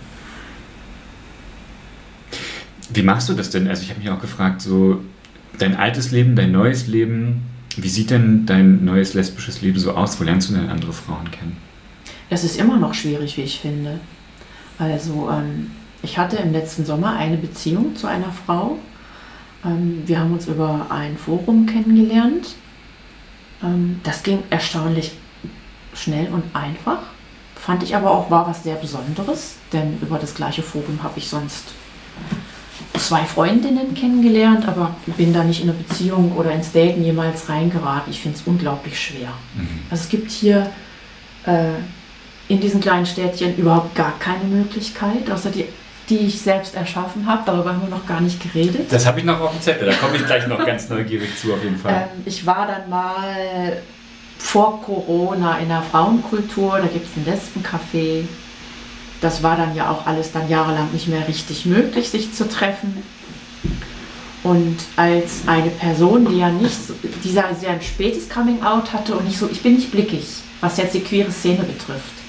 Wie 2.93 3.03
machst 3.03 3.29
du 3.29 3.35
das 3.35 3.51
denn? 3.51 3.69
Also 3.69 3.83
ich 3.83 3.91
habe 3.91 4.01
mich 4.01 4.11
auch 4.11 4.21
gefragt, 4.21 4.61
so 4.61 5.03
dein 5.59 5.77
altes 5.77 6.11
Leben, 6.11 6.37
dein 6.37 6.53
neues 6.53 6.89
Leben, 6.89 7.43
wie 7.77 7.89
sieht 7.89 8.11
denn 8.11 8.45
dein 8.45 8.85
neues 8.85 9.15
lesbisches 9.15 9.63
Leben 9.63 9.79
so 9.79 9.93
aus? 9.93 10.21
Wo 10.21 10.25
lernst 10.25 10.51
du 10.51 10.55
denn 10.55 10.69
andere 10.69 10.93
Frauen 10.93 11.31
kennen? 11.31 11.57
Es 12.33 12.45
ist 12.45 12.57
immer 12.57 12.79
noch 12.79 12.95
schwierig, 12.95 13.37
wie 13.37 13.43
ich 13.43 13.61
finde. 13.61 14.01
Also 14.79 15.29
ähm, 15.31 15.71
ich 16.03 16.17
hatte 16.17 16.37
im 16.37 16.53
letzten 16.53 16.87
Sommer 16.87 17.15
eine 17.15 17.37
Beziehung 17.37 17.95
zu 17.95 18.07
einer 18.07 18.33
Frau. 18.33 18.79
Ähm, 19.67 20.03
wir 20.07 20.19
haben 20.19 20.33
uns 20.33 20.47
über 20.47 20.87
ein 20.89 21.19
Forum 21.19 21.67
kennengelernt. 21.67 22.55
Ähm, 23.63 24.01
das 24.03 24.23
ging 24.23 24.45
erstaunlich 24.49 25.13
schnell 25.93 26.29
und 26.33 26.45
einfach. 26.55 27.01
Fand 27.55 27.83
ich 27.83 27.95
aber 27.95 28.11
auch 28.11 28.31
war 28.31 28.49
was 28.49 28.63
sehr 28.63 28.77
Besonderes, 28.77 29.57
denn 29.71 29.99
über 30.01 30.19
das 30.19 30.35
gleiche 30.35 30.63
Forum 30.63 31.03
habe 31.03 31.19
ich 31.19 31.29
sonst 31.29 31.75
zwei 32.95 33.25
Freundinnen 33.25 33.93
kennengelernt, 33.93 34.67
aber 34.67 34.97
bin 35.19 35.35
da 35.35 35.45
nicht 35.45 35.63
in 35.63 35.69
eine 35.69 35.79
Beziehung 35.79 36.33
oder 36.33 36.53
ins 36.53 36.73
Daten 36.73 37.05
jemals 37.05 37.51
reingeraten. 37.51 38.11
Ich 38.11 38.23
finde 38.23 38.39
es 38.39 38.47
unglaublich 38.47 38.99
schwer. 38.99 39.35
Mhm. 39.55 39.81
Also 39.91 40.05
es 40.05 40.09
gibt 40.09 40.31
hier 40.31 40.73
äh, 41.45 41.75
in 42.53 42.61
diesen 42.61 42.81
kleinen 42.81 43.07
Städtchen 43.07 43.57
überhaupt 43.57 43.95
gar 43.95 44.19
keine 44.19 44.45
Möglichkeit, 44.45 45.31
außer 45.31 45.51
die, 45.51 45.65
die 46.09 46.19
ich 46.19 46.41
selbst 46.41 46.75
erschaffen 46.75 47.27
habe. 47.27 47.43
Darüber 47.47 47.71
haben 47.71 47.83
wir 47.83 47.89
noch 47.89 48.07
gar 48.07 48.21
nicht 48.21 48.41
geredet. 48.43 48.93
Das 48.93 49.07
habe 49.07 49.21
ich 49.21 49.25
noch 49.25 49.41
auf 49.41 49.53
dem 49.53 49.61
Zettel, 49.61 49.89
da 49.89 49.95
komme 49.95 50.17
ich 50.17 50.27
gleich 50.27 50.47
noch 50.47 50.65
ganz 50.65 50.89
neugierig 50.89 51.31
zu 51.41 51.53
auf 51.55 51.63
jeden 51.63 51.79
Fall. 51.79 52.09
Ähm, 52.15 52.23
ich 52.25 52.45
war 52.47 52.67
dann 52.67 52.89
mal 52.91 53.83
vor 54.39 54.83
Corona 54.83 55.59
in 55.59 55.69
der 55.69 55.83
Frauenkultur, 55.83 56.79
da 56.79 56.87
gibt 56.87 57.07
es 57.07 57.17
ein 57.17 57.25
Lesbencafé 57.25 58.25
das 59.23 59.43
war 59.43 59.57
dann 59.57 59.75
ja 59.75 59.89
auch 59.89 60.05
alles 60.05 60.33
dann 60.33 60.49
jahrelang 60.49 60.91
nicht 60.93 61.07
mehr 61.07 61.27
richtig 61.27 61.65
möglich, 61.65 62.11
sich 62.11 62.35
zu 62.35 62.49
treffen. 62.49 63.03
Und 64.43 64.79
als 64.97 65.43
eine 65.47 65.71
Person, 65.71 66.27
die 66.29 66.39
ja 66.39 66.51
nicht, 66.51 66.89
so, 66.89 66.95
die 67.23 67.31
sehr 67.31 67.47
ein 67.47 67.81
spätes 67.81 68.29
Coming-out 68.29 68.93
hatte 68.93 69.15
und 69.15 69.25
nicht 69.25 69.39
so, 69.39 69.49
ich 69.49 69.63
bin 69.63 69.77
nicht 69.77 69.93
blickig, 69.93 70.27
was 70.61 70.77
jetzt 70.77 70.95
die 70.95 71.01
queere 71.01 71.31
Szene 71.31 71.63
betrifft. 71.63 72.22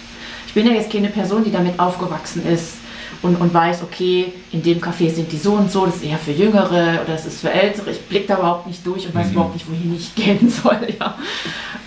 Ich 0.53 0.61
bin 0.61 0.67
ja 0.67 0.73
jetzt 0.73 0.91
keine 0.91 1.09
Person, 1.09 1.43
die 1.43 1.51
damit 1.51 1.79
aufgewachsen 1.79 2.45
ist 2.45 2.75
und, 3.23 3.37
und 3.37 3.51
weiß, 3.51 3.81
okay, 3.81 4.33
in 4.51 4.61
dem 4.61 4.79
Café 4.79 5.09
sind 5.09 5.31
die 5.31 5.37
so 5.37 5.53
und 5.53 5.71
so, 5.71 5.87
das 5.87 5.95
ist 5.95 6.03
eher 6.03 6.19
für 6.19 6.31
Jüngere 6.31 7.01
oder 7.03 7.13
das 7.13 7.25
ist 7.25 7.41
für 7.41 7.49
Ältere. 7.49 7.89
Ich 7.89 8.01
blicke 8.01 8.27
da 8.27 8.37
überhaupt 8.37 8.67
nicht 8.67 8.85
durch 8.85 9.07
und 9.07 9.15
weiß 9.15 9.27
mhm. 9.27 9.33
überhaupt 9.33 9.55
nicht, 9.55 9.67
wohin 9.67 9.95
ich 9.95 10.13
gehen 10.15 10.47
soll. 10.47 10.87
Ja. 10.99 11.17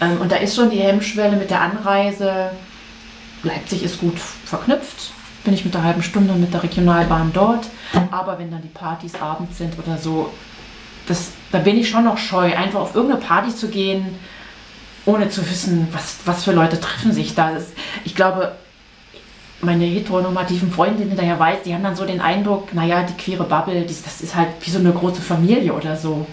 Ähm, 0.01 0.21
und 0.21 0.33
da 0.33 0.37
ist 0.37 0.57
schon 0.57 0.71
die 0.71 0.81
Hemmschwelle 0.81 1.37
mit 1.37 1.49
der 1.51 1.61
Anreise 1.61 2.51
Leipzig 3.45 3.85
ist 3.85 4.01
gut 4.01 4.19
verknüpft. 4.19 5.13
Bin 5.45 5.55
ich 5.55 5.65
mit 5.65 5.75
der 5.75 5.85
halben 5.85 6.03
Stunde 6.03 6.35
mit 6.35 6.53
der 6.53 6.65
Regionalbahn 6.65 7.31
dort. 7.33 7.69
Aber 8.11 8.37
wenn 8.41 8.51
dann 8.51 8.63
die 8.63 8.69
Partys 8.69 9.15
abends 9.21 9.59
sind 9.59 9.79
oder 9.79 9.97
so, 9.97 10.33
das, 11.07 11.31
da 11.53 11.59
bin 11.59 11.79
ich 11.79 11.89
schon 11.89 12.03
noch 12.03 12.19
scheu, 12.19 12.53
einfach 12.57 12.81
auf 12.81 12.97
irgendeine 12.97 13.21
Party 13.21 13.55
zu 13.55 13.69
gehen, 13.69 14.19
ohne 15.07 15.31
zu 15.31 15.49
wissen, 15.49 15.89
was, 15.93 16.19
was 16.25 16.45
für 16.45 16.53
Leute 16.53 16.79
treffen 16.81 17.13
sich 17.13 17.35
da. 17.35 17.53
Ich 18.05 18.15
glaube, 18.15 18.53
meine 19.61 19.85
heteronormativen 19.85 20.71
Freundinnen 20.71 21.17
daher 21.17 21.39
weiß, 21.39 21.63
die 21.65 21.73
haben 21.73 21.83
dann 21.83 21.97
so 21.97 22.05
den 22.05 22.21
Eindruck, 22.21 22.75
naja, 22.75 23.03
die 23.03 23.15
queere 23.15 23.45
Bubble, 23.45 23.83
das 23.83 24.21
ist 24.21 24.35
halt 24.35 24.49
wie 24.61 24.71
so 24.71 24.79
eine 24.79 24.93
große 24.93 25.23
Familie 25.23 25.73
oder 25.73 25.97
so. 25.97 26.27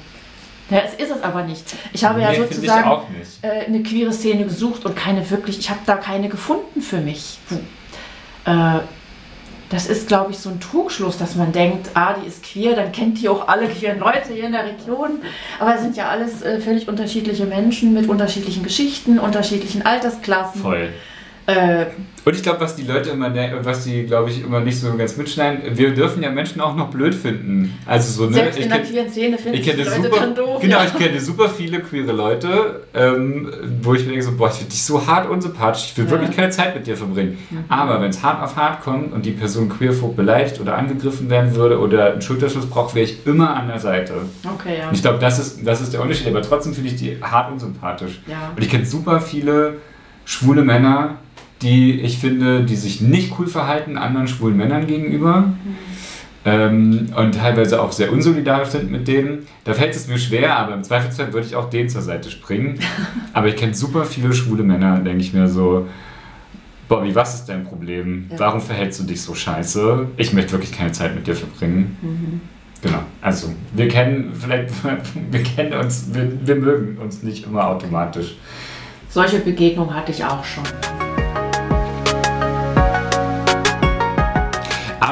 Ja, 0.69 0.80
es 0.80 0.93
ist 0.95 1.11
es 1.15 1.21
aber 1.21 1.43
nicht. 1.43 1.63
Ich 1.91 2.03
habe 2.03 2.19
nee, 2.19 2.26
ja 2.26 2.36
sozusagen 2.36 3.01
äh, 3.41 3.65
eine 3.65 3.84
queere 3.84 4.11
Szene 4.11 4.45
gesucht 4.45 4.86
und 4.86 4.95
keine 4.95 5.30
wirklich, 5.30 5.59
ich 5.59 5.69
habe 5.69 5.82
da 5.86 5.95
keine 5.95 6.30
gefunden 6.30 6.82
für 6.82 6.99
mich. 6.99 7.38
Äh, 8.45 8.80
das 9.74 9.88
ist, 9.88 10.07
glaube 10.07 10.32
ich, 10.32 10.38
so 10.38 10.49
ein 10.49 10.59
Trugschluss, 10.59 11.17
dass 11.17 11.36
man 11.36 11.51
denkt, 11.51 11.89
ah, 11.95 12.13
die 12.13 12.28
ist 12.28 12.43
queer, 12.43 12.76
dann 12.76 12.91
kennt 12.91 13.19
die 13.19 13.28
auch 13.28 13.47
alle 13.47 13.67
queeren 13.67 13.99
Leute 13.99 14.32
hier 14.32 14.45
in 14.45 14.51
der 14.51 14.65
Region. 14.65 15.21
Aber 15.59 15.76
es 15.76 15.82
sind 15.82 15.97
ja 15.97 16.09
alles 16.09 16.43
äh, 16.43 16.59
völlig 16.59 16.88
unterschiedliche 16.88 17.45
Menschen 17.45 17.93
mit 17.93 18.07
unterschiedlichen 18.07 18.63
Geschichten, 18.63 19.17
unterschiedlichen 19.17 19.84
Altersklassen. 19.84 20.61
Voll. 20.61 20.89
Äh, 21.46 21.86
und 22.26 22.36
ich 22.36 22.41
glaube, 22.41 22.62
was 22.62 22.78
die 22.78 22.84
Leute 22.84 23.10
immer, 23.10 23.34
was 23.64 23.84
die, 23.84 24.04
glaube 24.04 24.30
ich, 24.30 24.41
immer 24.44 24.62
nicht 24.62 24.80
so 24.80 24.96
ganz 24.96 25.18
mitschneiden, 25.18 25.78
wir 25.78 25.94
dürfen 25.94 26.24
ja 26.24 26.32
Menschen 26.32 26.62
auch 26.62 26.74
noch 26.74 26.89
blöd 26.89 27.14
finden. 27.14 27.78
Also 27.86 28.24
so, 28.24 28.30
ne? 28.30 28.36
Selbst 28.36 28.60
ich 28.60 28.64
in 28.64 28.70
der 28.70 28.82
queeren 28.82 29.10
Szene 29.10 29.38
finde 29.38 29.58
ich, 29.58 29.68
ich 29.68 29.78
Leute 29.78 30.04
super, 30.04 30.20
dann 30.22 30.36
doof. 30.36 30.62
Genau, 30.62 30.78
ja. 30.78 30.86
ich 30.88 30.94
kenne 30.94 31.20
super 31.20 31.50
viele 31.50 31.82
queere 31.82 32.14
Leute, 32.14 32.84
ähm, 32.94 33.52
wo 33.82 33.94
ich 33.94 34.04
mir 34.04 34.12
denke 34.12 34.24
so, 34.24 34.38
boah, 34.38 34.48
ich 34.48 34.56
finde 34.56 34.72
dich 34.72 34.84
so 34.84 35.06
hart 35.06 35.30
unsympathisch, 35.30 35.91
ich 35.91 35.98
will 35.98 36.06
ja. 36.06 36.12
wirklich 36.12 36.32
keine 36.32 36.50
Zeit 36.50 36.76
mit 36.76 36.88
dir 36.88 36.96
verbringen. 36.96 37.38
Mhm. 37.50 37.66
Aber 37.68 38.02
wenn 38.02 38.10
es 38.10 38.24
hart 38.24 38.41
auf 38.41 38.56
hart 38.56 38.82
kommt 38.82 39.12
und 39.12 39.26
die 39.26 39.32
Person 39.32 39.68
queerphob 39.68 40.16
beleidigt 40.16 40.62
oder 40.62 40.78
angegriffen 40.78 41.30
werden 41.30 41.56
würde 41.56 41.78
oder 41.78 42.14
einen 42.14 42.22
Schulterschluss 42.22 42.68
braucht, 42.68 42.96
wäre 42.96 43.04
ich 43.04 43.28
immer 43.28 43.54
an 43.54 43.68
der 43.68 43.80
Seite. 43.80 44.14
Okay, 44.46 44.78
ja. 44.80 44.88
Und 44.88 44.96
ich 44.96 45.02
glaube, 45.02 45.20
das 45.20 45.39
ist, 45.39 45.68
das 45.68 45.82
ist 45.82 45.91
der 45.91 46.02
Unterschied, 46.02 46.28
aber 46.28 46.41
trotzdem 46.41 46.74
finde 46.74 46.89
ich 46.89 46.96
die 46.96 47.18
hart 47.22 47.52
unsympathisch. 47.52 48.22
Ja. 48.28 48.54
Und 48.56 48.64
ich 48.64 48.70
kenne 48.70 48.86
super 48.86 49.20
viele 49.20 49.82
schwule 50.26 50.64
Männer, 50.64 51.18
die 51.64 52.01
ich 52.01 52.20
finde, 52.20 52.64
die 52.64 52.76
sich 52.76 53.01
nicht 53.01 53.34
cool 53.39 53.47
verhalten 53.47 53.97
anderen 53.97 54.28
schwulen 54.28 54.57
Männern 54.57 54.86
gegenüber. 54.86 55.41
Mhm. 55.41 55.76
Ähm, 56.45 57.07
und 57.16 57.36
teilweise 57.36 57.82
auch 57.82 57.93
sehr 57.93 58.11
unsolidarisch 58.11 58.70
sind 58.70 58.91
mit 58.91 59.07
denen. 59.07 59.47
Da 59.64 59.74
fällt 59.74 59.95
es 59.95 60.07
mir 60.07 60.18
schwer, 60.18 60.57
aber 60.57 60.74
im 60.74 60.84
Zweifelsfall 60.84 61.32
würde 61.32 61.47
ich 61.47 61.55
auch 61.55 61.70
denen 61.70 61.88
zur 61.88 62.01
Seite 62.01 62.30
springen. 62.30 62.80
aber 63.34 63.47
ich 63.47 63.55
kenne 63.55 63.74
super 63.74 64.03
viele 64.03 64.34
schwule 64.34 64.64
Männer, 64.64 64.99
denke 64.99 65.22
ich 65.22 65.34
mir 65.34 65.47
so. 65.47 65.88
Bobby, 66.89 67.16
was 67.16 67.36
ist 67.36 67.45
dein 67.45 67.64
Problem? 67.64 68.28
Ja. 68.30 68.39
Warum 68.39 68.59
verhältst 68.59 68.99
du 68.99 69.05
dich 69.05 69.22
so 69.22 69.34
scheiße? 69.34 70.07
Ich 70.18 70.34
möchte 70.34 70.51
wirklich 70.51 70.74
keine 70.74 70.91
Zeit 70.91 71.16
mit 71.16 71.26
dir 71.26 71.36
verbringen. 71.36 71.97
Mhm. 72.01 72.41
Genau. 72.82 72.99
Also, 73.22 73.53
wir 73.74 73.88
kennen 73.88 74.34
vielleicht, 74.38 74.70
wir 75.32 75.43
kennen 75.43 75.74
uns, 75.74 76.09
wir, 76.11 76.30
wir 76.45 76.55
mögen 76.55 76.97
uns 76.97 77.24
nicht 77.24 77.45
immer 77.45 77.68
automatisch. 77.68 78.36
Solche 79.09 79.39
Begegnungen 79.39 79.95
hatte 79.95 80.11
ich 80.11 80.26
auch 80.26 80.43
schon. 80.43 80.64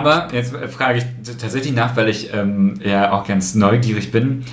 Aber 0.02 0.34
jetzt 0.34 0.56
frage 0.56 1.00
ich 1.00 1.06
tatsächlich 1.38 1.74
nach, 1.74 1.96
weil 1.96 2.10
ich 2.10 2.34
ähm, 2.34 2.80
ja 2.84 3.12
auch 3.12 3.26
ganz 3.28 3.56
neugierig 3.56 4.12
bin. 4.12 4.44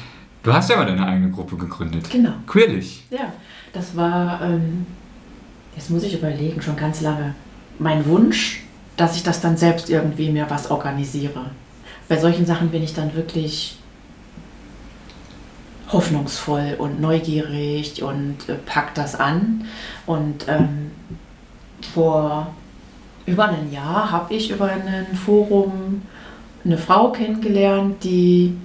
Du 0.43 0.53
hast 0.53 0.71
ja 0.71 0.77
mal 0.77 0.87
deine 0.87 1.07
eigene 1.07 1.31
Gruppe 1.31 1.57
gegründet. 1.57 2.09
Genau. 2.11 2.33
Queerlich. 2.47 3.05
Ja, 3.11 3.33
das 3.73 3.97
war, 3.97 4.41
ähm, 4.43 4.87
jetzt 5.77 5.91
muss 5.91 6.03
ich 6.05 6.15
überlegen, 6.15 6.63
schon 6.63 6.77
ganz 6.77 7.01
lange, 7.01 7.35
mein 7.79 8.07
Wunsch, 8.07 8.63
dass 8.97 9.17
ich 9.17 9.23
das 9.23 9.41
dann 9.41 9.57
selbst 9.57 9.91
irgendwie 9.91 10.31
mir 10.31 10.47
was 10.49 10.71
organisiere. 10.71 11.51
Bei 12.09 12.19
solchen 12.19 12.47
Sachen 12.47 12.71
bin 12.71 12.83
ich 12.83 12.95
dann 12.95 13.15
wirklich 13.15 13.79
hoffnungsvoll 15.93 16.77
und 16.79 17.01
neugierig 17.01 18.03
und 18.03 18.49
äh, 18.49 18.55
pack 18.55 18.95
das 18.95 19.15
an. 19.15 19.65
Und 20.07 20.47
ähm, 20.49 20.91
vor 21.95 22.55
über 23.29 23.49
ein 23.49 23.71
Jahr 23.71 24.11
habe 24.11 24.35
ich 24.35 24.51
über 24.51 24.67
ein 24.67 25.15
Forum 25.15 26.03
eine 26.65 26.79
Frau 26.79 27.13
kennengelernt, 27.13 28.03
die 28.03 28.57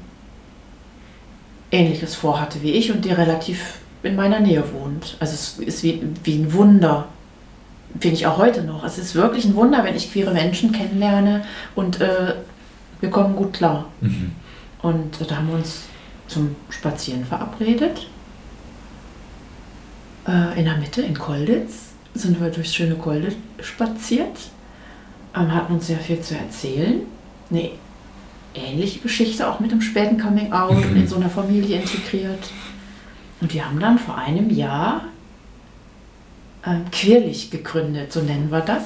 ähnliches 1.72 2.16
vorhatte 2.16 2.61
wie 2.61 2.72
ich 2.72 2.91
und 2.91 3.03
die 3.03 3.11
relativ 3.11 3.80
in 4.03 4.16
meiner 4.16 4.39
Nähe 4.39 4.64
wohnt. 4.74 5.18
Also 5.20 5.34
es 5.34 5.59
ist 5.59 5.84
wie, 5.84 6.01
wie 6.24 6.36
ein 6.36 6.53
Wunder, 6.53 7.07
finde 7.99 8.16
ich 8.16 8.26
auch 8.26 8.38
heute 8.38 8.64
noch. 8.64 8.84
Es 8.84 8.97
ist 8.97 9.16
wirklich 9.16 9.45
ein 9.45 9.55
Wunder, 9.55 9.84
wenn 9.84 9.95
ich 9.95 10.11
queere 10.11 10.34
Menschen 10.34 10.72
kennenlerne 10.72 11.45
und 11.76 12.01
äh, 12.01 12.36
wir 12.99 13.09
kommen 13.09 13.36
gut 13.36 13.53
klar. 13.53 13.86
Mhm. 14.01 14.32
Und 14.82 15.22
äh, 15.22 15.26
da 15.26 15.38
haben 15.38 15.47
wir 15.49 15.55
uns 15.55 15.84
zum 16.28 16.55
Spazieren 16.70 17.26
verabredet. 17.26 18.07
Äh, 20.28 20.59
in 20.59 20.66
der 20.66 20.78
Mitte, 20.78 21.01
in 21.01 21.18
Kolditz, 21.18 21.92
sind 22.14 22.39
wir 22.39 22.49
durchs 22.49 22.76
schöne 22.76 22.95
Kolditz 22.95 23.36
spaziert. 23.61 24.38
Ähm, 25.36 25.53
hatten 25.53 25.74
uns 25.74 25.88
sehr 25.88 25.99
viel 25.99 26.22
zu 26.22 26.36
erzählen. 26.36 27.01
Eine 27.49 27.72
ähnliche 28.53 28.99
Geschichte 28.99 29.47
auch 29.47 29.59
mit 29.59 29.72
dem 29.72 29.82
späten 29.82 30.20
Coming 30.20 30.53
Out 30.53 30.76
mhm. 30.76 30.91
und 30.91 30.95
in 30.97 31.07
so 31.07 31.16
einer 31.16 31.30
Familie 31.30 31.80
integriert. 31.80 32.51
Und 33.41 33.53
wir 33.53 33.66
haben 33.66 33.80
dann 33.80 33.97
vor 33.97 34.18
einem 34.18 34.49
Jahr 34.49 35.05
äh, 36.64 36.78
Queerlich 36.91 37.51
gegründet, 37.51 38.14
so 38.14 38.22
nennen 38.22 38.51
wir 38.51 38.61
das. 38.61 38.84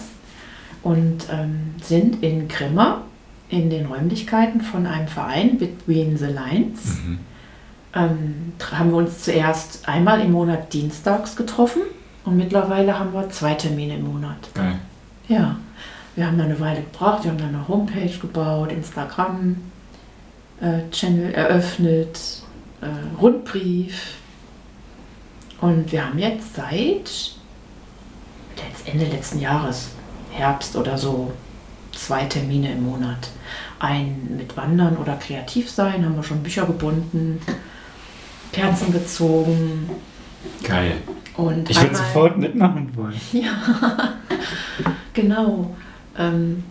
Und 0.83 1.27
ähm, 1.31 1.75
sind 1.83 2.23
in 2.23 2.47
Grimma 2.47 3.03
in 3.49 3.69
den 3.69 3.87
Räumlichkeiten 3.87 4.61
von 4.61 4.85
einem 4.85 5.07
Verein, 5.07 5.57
Between 5.57 6.17
the 6.17 6.25
Lines. 6.25 6.97
Mhm. 7.05 7.19
Ähm, 7.93 8.53
haben 8.71 8.91
wir 8.91 8.97
uns 8.97 9.23
zuerst 9.23 9.87
einmal 9.87 10.21
im 10.21 10.31
Monat 10.31 10.73
dienstags 10.73 11.35
getroffen 11.35 11.81
und 12.27 12.37
mittlerweile 12.37 12.99
haben 12.99 13.13
wir 13.13 13.29
zwei 13.29 13.53
Termine 13.53 13.95
im 13.95 14.03
Monat. 14.03 14.53
Geil. 14.53 14.75
Ja, 15.29 15.55
wir 16.15 16.27
haben 16.27 16.37
dann 16.37 16.47
eine 16.47 16.59
Weile 16.59 16.81
gebraucht, 16.81 17.23
wir 17.23 17.31
haben 17.31 17.37
dann 17.37 17.55
eine 17.55 17.65
Homepage 17.67 18.17
gebaut, 18.19 18.71
Instagram-Channel 18.71 21.29
äh, 21.29 21.33
eröffnet, 21.33 22.19
äh, 22.81 22.87
Rundbrief. 23.21 24.15
Und 25.61 25.91
wir 25.91 26.05
haben 26.05 26.19
jetzt 26.19 26.55
seit 26.55 27.35
Ende 28.85 29.05
letzten 29.05 29.39
Jahres, 29.39 29.89
Herbst 30.31 30.75
oder 30.75 30.97
so, 30.97 31.31
zwei 31.93 32.25
Termine 32.25 32.73
im 32.73 32.83
Monat. 32.83 33.29
Ein 33.79 34.35
mit 34.37 34.57
Wandern 34.57 34.97
oder 34.97 35.15
Kreativsein, 35.15 36.03
haben 36.03 36.15
wir 36.15 36.23
schon 36.23 36.41
Bücher 36.43 36.65
gebunden, 36.65 37.39
Kerzen 38.51 38.91
gezogen. 38.91 39.89
Geil. 40.63 40.97
Und 41.37 41.69
ich 41.69 41.79
würde 41.79 41.95
sofort 41.95 42.37
mitmachen 42.37 42.91
wollen. 42.95 43.13
Ja, 43.31 44.15
genau. 45.13 45.75
Ähm, 46.17 46.63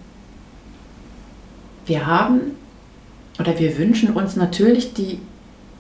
wir 1.87 2.07
haben 2.07 2.41
oder 3.39 3.59
wir 3.59 3.79
wünschen 3.79 4.11
uns 4.11 4.37
natürlich, 4.37 4.95
die 4.95 5.21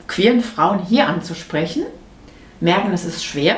queeren 0.06 0.40
Frauen 0.40 0.80
hier 0.84 1.08
anzusprechen, 1.08 1.82
merken, 2.60 2.92
es 2.92 3.04
ist 3.04 3.24
schwer. 3.24 3.56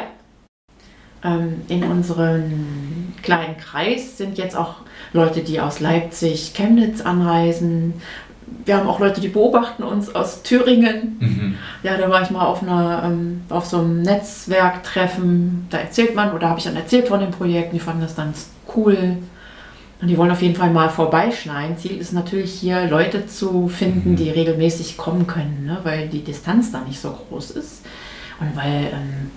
Ähm, 1.22 1.62
in 1.68 1.82
unserem 1.84 3.12
kleinen 3.22 3.56
Kreis 3.58 4.16
sind 4.16 4.38
jetzt 4.38 4.56
auch 4.56 4.76
Leute, 5.12 5.42
die 5.42 5.60
aus 5.60 5.80
Leipzig, 5.80 6.54
Chemnitz 6.54 7.00
anreisen. 7.00 7.94
Wir 8.64 8.76
haben 8.76 8.88
auch 8.88 9.00
Leute, 9.00 9.20
die 9.20 9.28
beobachten 9.28 9.82
uns 9.82 10.14
aus 10.14 10.42
Thüringen. 10.42 11.16
Mhm. 11.20 11.54
Ja, 11.82 11.96
da 11.96 12.10
war 12.10 12.22
ich 12.22 12.30
mal 12.30 12.44
auf, 12.44 12.62
einer, 12.62 13.02
ähm, 13.04 13.42
auf 13.48 13.66
so 13.66 13.78
einem 13.78 14.02
Netzwerktreffen. 14.02 15.66
Da 15.70 15.78
erzählt 15.78 16.14
man, 16.14 16.32
oder 16.32 16.48
habe 16.48 16.58
ich 16.58 16.64
dann 16.64 16.76
erzählt 16.76 17.08
von 17.08 17.20
dem 17.20 17.30
Projekt. 17.30 17.72
Die 17.72 17.80
fanden 17.80 18.02
das 18.02 18.14
dann 18.14 18.34
cool. 18.76 19.16
Und 20.00 20.08
die 20.08 20.16
wollen 20.16 20.30
auf 20.30 20.42
jeden 20.42 20.54
Fall 20.54 20.70
mal 20.70 20.90
vorbeischneiden. 20.90 21.76
Ziel 21.76 21.98
ist 21.98 22.12
natürlich 22.12 22.52
hier 22.52 22.86
Leute 22.88 23.26
zu 23.26 23.68
finden, 23.68 24.12
mhm. 24.12 24.16
die 24.16 24.30
regelmäßig 24.30 24.96
kommen 24.96 25.26
können, 25.26 25.64
ne? 25.66 25.78
weil 25.82 26.08
die 26.08 26.22
Distanz 26.22 26.70
da 26.70 26.80
nicht 26.80 27.00
so 27.00 27.10
groß 27.10 27.52
ist. 27.52 27.84
Und 28.38 28.54
weil 28.54 28.90
ähm, 28.92 29.30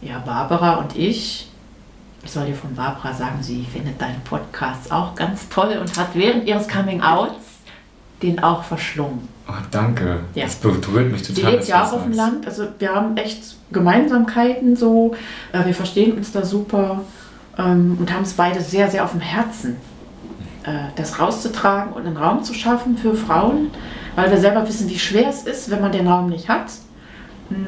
ja, 0.00 0.18
Barbara 0.18 0.76
und 0.76 0.96
ich 0.96 1.48
ich 2.24 2.30
soll 2.30 2.46
dir 2.46 2.54
von 2.54 2.74
Barbara 2.74 3.12
sagen, 3.12 3.42
sie 3.42 3.64
findet 3.64 4.00
deinen 4.00 4.20
Podcast 4.22 4.92
auch 4.92 5.14
ganz 5.14 5.48
toll 5.48 5.76
und 5.80 5.96
hat 5.98 6.10
während 6.14 6.46
ihres 6.46 6.68
Coming-Outs 6.68 7.51
den 8.22 8.42
auch 8.42 8.64
verschlungen. 8.64 9.28
Oh, 9.48 9.52
danke. 9.70 10.20
Ja. 10.34 10.44
Das 10.44 10.56
berührt 10.56 11.10
mich 11.10 11.22
total. 11.22 11.34
Die 11.34 11.56
lebt 11.56 11.68
ja 11.68 11.84
auch 11.84 11.92
auf 11.92 12.04
dem 12.04 12.12
Land. 12.12 12.46
Also 12.46 12.68
wir 12.78 12.94
haben 12.94 13.16
echt 13.16 13.56
Gemeinsamkeiten 13.72 14.76
so. 14.76 15.14
Äh, 15.52 15.66
wir 15.66 15.74
verstehen 15.74 16.16
uns 16.16 16.32
da 16.32 16.44
super 16.44 17.02
ähm, 17.58 17.96
und 17.98 18.12
haben 18.12 18.22
es 18.22 18.34
beide 18.34 18.60
sehr, 18.60 18.88
sehr 18.90 19.04
auf 19.04 19.12
dem 19.12 19.20
Herzen, 19.20 19.76
äh, 20.64 20.88
das 20.96 21.18
rauszutragen 21.18 21.92
und 21.92 22.06
einen 22.06 22.16
Raum 22.16 22.44
zu 22.44 22.54
schaffen 22.54 22.96
für 22.96 23.14
Frauen, 23.14 23.70
weil 24.14 24.30
wir 24.30 24.38
selber 24.38 24.66
wissen, 24.68 24.88
wie 24.88 24.98
schwer 24.98 25.28
es 25.28 25.42
ist, 25.42 25.70
wenn 25.70 25.80
man 25.80 25.92
den 25.92 26.06
Raum 26.06 26.28
nicht 26.28 26.48
hat. 26.48 26.70
Hm. 27.48 27.66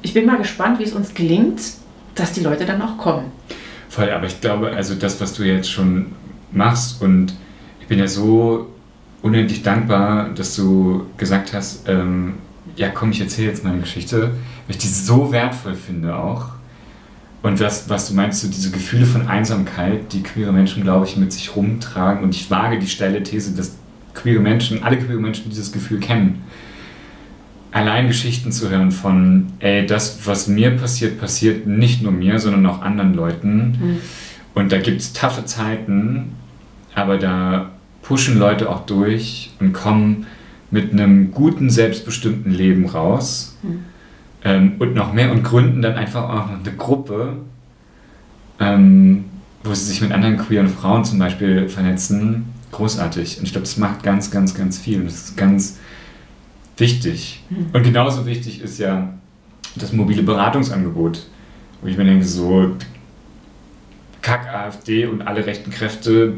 Ich 0.00 0.14
bin 0.14 0.26
mal 0.26 0.38
gespannt, 0.38 0.78
wie 0.78 0.84
es 0.84 0.92
uns 0.92 1.12
gelingt, 1.12 1.60
dass 2.14 2.32
die 2.32 2.40
Leute 2.40 2.64
dann 2.64 2.80
auch 2.80 2.96
kommen. 2.96 3.26
Voll, 3.88 4.10
aber 4.10 4.26
ich 4.26 4.40
glaube, 4.40 4.70
also 4.70 4.94
das, 4.94 5.20
was 5.20 5.34
du 5.34 5.42
jetzt 5.42 5.70
schon 5.70 6.12
machst 6.52 7.02
und 7.02 7.34
ich 7.80 7.88
bin 7.88 7.98
ja 7.98 8.06
so 8.06 8.68
unendlich 9.22 9.62
dankbar, 9.62 10.30
dass 10.30 10.54
du 10.56 11.06
gesagt 11.16 11.52
hast, 11.52 11.88
ähm, 11.88 12.34
ja 12.76 12.88
komm, 12.88 13.10
ich 13.10 13.20
erzähle 13.20 13.48
jetzt 13.48 13.64
meine 13.64 13.80
Geschichte, 13.80 14.20
weil 14.20 14.70
ich 14.70 14.78
die 14.78 14.88
so 14.88 15.32
wertvoll 15.32 15.74
finde 15.74 16.16
auch. 16.16 16.50
Und 17.42 17.60
das, 17.60 17.88
was 17.88 18.08
du 18.08 18.14
meinst, 18.14 18.40
so 18.40 18.48
diese 18.48 18.70
Gefühle 18.70 19.06
von 19.06 19.28
Einsamkeit, 19.28 20.12
die 20.12 20.22
queere 20.22 20.52
Menschen, 20.52 20.82
glaube 20.82 21.06
ich, 21.06 21.16
mit 21.16 21.32
sich 21.32 21.54
rumtragen. 21.54 22.24
Und 22.24 22.34
ich 22.34 22.50
wage 22.50 22.78
die 22.78 22.88
steile 22.88 23.22
These, 23.22 23.54
dass 23.54 23.76
queere 24.14 24.40
Menschen, 24.40 24.82
alle 24.82 24.98
queere 24.98 25.20
Menschen 25.20 25.48
dieses 25.48 25.70
Gefühl 25.70 26.00
kennen 26.00 26.42
allein 27.70 28.06
Geschichten 28.06 28.52
zu 28.52 28.70
hören 28.70 28.90
von, 28.90 29.46
ey, 29.60 29.86
das, 29.86 30.26
was 30.26 30.48
mir 30.48 30.70
passiert, 30.70 31.20
passiert 31.20 31.66
nicht 31.66 32.02
nur 32.02 32.12
mir, 32.12 32.38
sondern 32.38 32.66
auch 32.66 32.82
anderen 32.82 33.14
Leuten. 33.14 33.78
Mhm. 33.80 33.98
Und 34.54 34.72
da 34.72 34.78
gibt 34.78 35.00
es 35.00 35.12
taffe 35.12 35.44
Zeiten, 35.44 36.32
aber 36.94 37.18
da 37.18 37.70
pushen 38.08 38.38
Leute 38.38 38.70
auch 38.70 38.86
durch 38.86 39.50
und 39.60 39.74
kommen 39.74 40.26
mit 40.70 40.92
einem 40.92 41.30
guten, 41.30 41.68
selbstbestimmten 41.68 42.50
Leben 42.50 42.86
raus. 42.86 43.58
Mhm. 43.62 43.84
Ähm, 44.44 44.72
und 44.78 44.94
noch 44.94 45.12
mehr 45.12 45.30
und 45.30 45.42
gründen 45.42 45.82
dann 45.82 45.94
einfach 45.94 46.22
auch 46.22 46.50
noch 46.50 46.60
eine 46.60 46.76
Gruppe, 46.76 47.36
ähm, 48.60 49.26
wo 49.62 49.74
sie 49.74 49.84
sich 49.84 50.00
mit 50.00 50.10
anderen 50.12 50.38
queeren 50.38 50.68
Frauen 50.68 51.04
zum 51.04 51.18
Beispiel 51.18 51.68
vernetzen. 51.68 52.46
Großartig. 52.72 53.38
Und 53.38 53.44
ich 53.44 53.52
glaube, 53.52 53.66
das 53.66 53.76
macht 53.76 54.02
ganz, 54.02 54.30
ganz, 54.30 54.54
ganz 54.54 54.78
viel. 54.78 55.04
Das 55.04 55.14
ist 55.14 55.36
ganz 55.36 55.78
wichtig. 56.78 57.44
Hm. 57.50 57.66
Und 57.74 57.82
genauso 57.82 58.24
wichtig 58.24 58.62
ist 58.62 58.78
ja 58.78 59.12
das 59.76 59.92
mobile 59.92 60.22
Beratungsangebot, 60.22 61.26
wo 61.82 61.88
ich 61.88 61.98
mir 61.98 62.04
denke, 62.04 62.24
so 62.24 62.74
Kack 64.22 64.48
AfD 64.48 65.04
und 65.04 65.20
alle 65.22 65.44
rechten 65.44 65.70
Kräfte, 65.70 66.34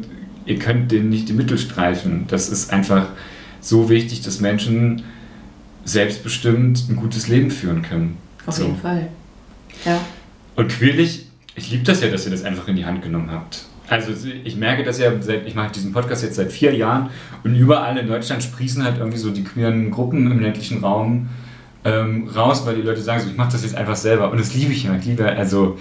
ihr 0.47 0.59
könnt 0.59 0.91
denen 0.91 1.09
nicht 1.09 1.29
die 1.29 1.33
Mittel 1.33 1.59
streichen. 1.59 2.25
Das 2.29 2.49
ist 2.49 2.73
einfach 2.73 3.09
so 3.61 3.89
wichtig, 3.89 4.23
dass 4.23 4.41
Menschen 4.41 5.03
selbstbestimmt 5.85 6.89
ein 6.89 6.97
gutes 6.97 7.29
Leben 7.29 7.51
führen 7.51 7.83
können. 7.83 8.17
Auf 8.47 8.55
so. 8.55 8.65
jeden 8.65 8.77
Fall. 8.77 9.09
Ja. 9.85 10.01
Und 10.57 10.69
queerlich, 10.69 11.27
ich 11.55 11.71
liebe 11.71 11.85
das 11.85 12.01
ja, 12.03 12.09
dass 12.09 12.25
ihr 12.25 12.31
das 12.31 12.45
einfach 12.45 12.69
in 12.69 12.77
die 12.77 12.85
Hand 12.85 13.03
genommen 13.03 13.31
habt. 13.31 13.65
Also 13.89 14.13
ich 14.45 14.57
merke 14.57 14.85
das 14.85 15.01
ja, 15.01 15.11
seit, 15.21 15.47
ich 15.47 15.55
mache 15.57 15.73
diesen 15.73 15.93
Podcast 15.93 16.23
jetzt 16.23 16.37
seit 16.37 16.53
vier 16.53 16.75
Jahren 16.75 17.11
und 17.43 17.57
überall 17.57 17.97
in 17.99 18.07
Deutschland 18.07 18.43
sprießen 18.43 18.85
halt 18.85 18.99
irgendwie 18.99 19.19
so 19.19 19.31
die 19.31 19.43
queeren 19.43 19.91
Gruppen 19.91 20.31
im 20.31 20.39
ländlichen 20.39 20.85
Raum 20.85 21.29
ähm, 21.85 22.29
raus, 22.29 22.65
weil 22.67 22.77
die 22.77 22.83
Leute 22.83 23.01
sagen 23.01 23.21
so, 23.21 23.29
ich 23.29 23.37
mache 23.37 23.51
das 23.51 23.65
jetzt 23.65 23.75
einfach 23.75 23.97
selber 23.97 24.31
und 24.31 24.39
das 24.39 24.55
liebe 24.55 24.73
ich 24.73 24.85
ja. 24.85 24.95
Ich 24.95 25.07
liebe 25.07 25.27
also 25.27 25.77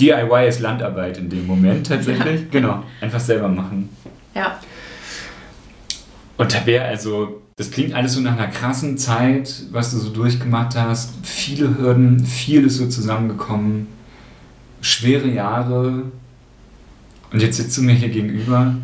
DIY 0.00 0.48
ist 0.48 0.60
Landarbeit 0.60 1.18
in 1.18 1.28
dem 1.28 1.46
Moment 1.46 1.86
tatsächlich. 1.86 2.40
Ja. 2.40 2.46
Genau, 2.50 2.82
einfach 3.00 3.20
selber 3.20 3.48
machen. 3.48 3.88
Ja. 4.34 4.58
Und 6.36 6.50
Tabea, 6.50 6.84
also 6.84 7.42
das 7.56 7.70
klingt 7.70 7.92
alles 7.92 8.14
so 8.14 8.20
nach 8.20 8.32
einer 8.32 8.46
krassen 8.46 8.96
Zeit, 8.96 9.64
was 9.70 9.90
du 9.90 9.98
so 9.98 10.08
durchgemacht 10.08 10.74
hast. 10.74 11.14
Viele 11.22 11.76
Hürden, 11.76 12.24
viel 12.24 12.64
ist 12.64 12.78
so 12.78 12.88
zusammengekommen. 12.88 13.88
Schwere 14.80 15.28
Jahre. 15.28 16.04
Und 17.30 17.42
jetzt 17.42 17.58
sitzt 17.58 17.76
du 17.76 17.82
mir 17.82 17.92
hier 17.92 18.08
gegenüber 18.08 18.74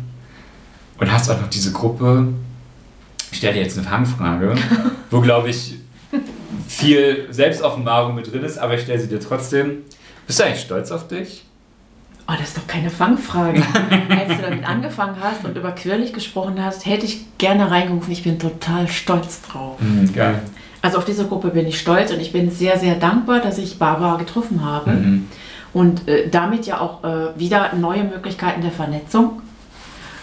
und 0.99 1.11
hast 1.11 1.29
auch 1.31 1.41
noch 1.41 1.49
diese 1.49 1.71
Gruppe. 1.71 2.27
Ich 3.31 3.39
stelle 3.39 3.55
dir 3.55 3.61
jetzt 3.61 3.77
eine 3.77 3.87
Fangfrage, 3.87 4.55
wo, 5.09 5.21
glaube 5.21 5.49
ich, 5.49 5.79
viel 6.67 7.27
Selbstoffenbarung 7.31 8.13
mit 8.13 8.31
drin 8.31 8.43
ist, 8.43 8.57
aber 8.57 8.75
ich 8.75 8.81
stelle 8.81 8.99
sie 8.99 9.07
dir 9.07 9.19
trotzdem. 9.19 9.77
Bist 10.27 10.39
du 10.39 10.43
eigentlich 10.43 10.61
stolz 10.61 10.91
auf 10.91 11.07
dich? 11.07 11.43
Oh, 12.29 12.33
das 12.37 12.49
ist 12.49 12.57
doch 12.57 12.67
keine 12.67 12.89
Fangfrage. 12.89 13.61
Als 14.09 14.35
du 14.35 14.43
damit 14.43 14.67
angefangen 14.67 15.15
hast 15.21 15.45
und 15.45 15.57
über 15.57 15.71
Quirlig 15.71 16.11
gesprochen 16.11 16.61
hast, 16.61 16.85
hätte 16.85 17.05
ich 17.05 17.37
gerne 17.37 17.71
reingerufen. 17.71 18.11
Ich 18.11 18.23
bin 18.23 18.37
total 18.37 18.89
stolz 18.89 19.41
drauf. 19.43 19.79
Mhm, 19.79 20.13
geil. 20.13 20.41
Also 20.81 20.97
auf 20.97 21.05
diese 21.05 21.25
Gruppe 21.25 21.49
bin 21.49 21.65
ich 21.65 21.79
stolz 21.79 22.11
und 22.11 22.19
ich 22.19 22.33
bin 22.33 22.51
sehr, 22.51 22.77
sehr 22.77 22.95
dankbar, 22.95 23.39
dass 23.39 23.57
ich 23.57 23.79
Barbara 23.79 24.17
getroffen 24.17 24.63
habe. 24.65 24.91
Mhm. 24.91 25.27
Und 25.73 26.07
äh, 26.09 26.27
damit 26.29 26.65
ja 26.65 26.81
auch 26.81 27.03
äh, 27.05 27.39
wieder 27.39 27.73
neue 27.75 28.03
Möglichkeiten 28.03 28.61
der 28.61 28.71
Vernetzung. 28.71 29.41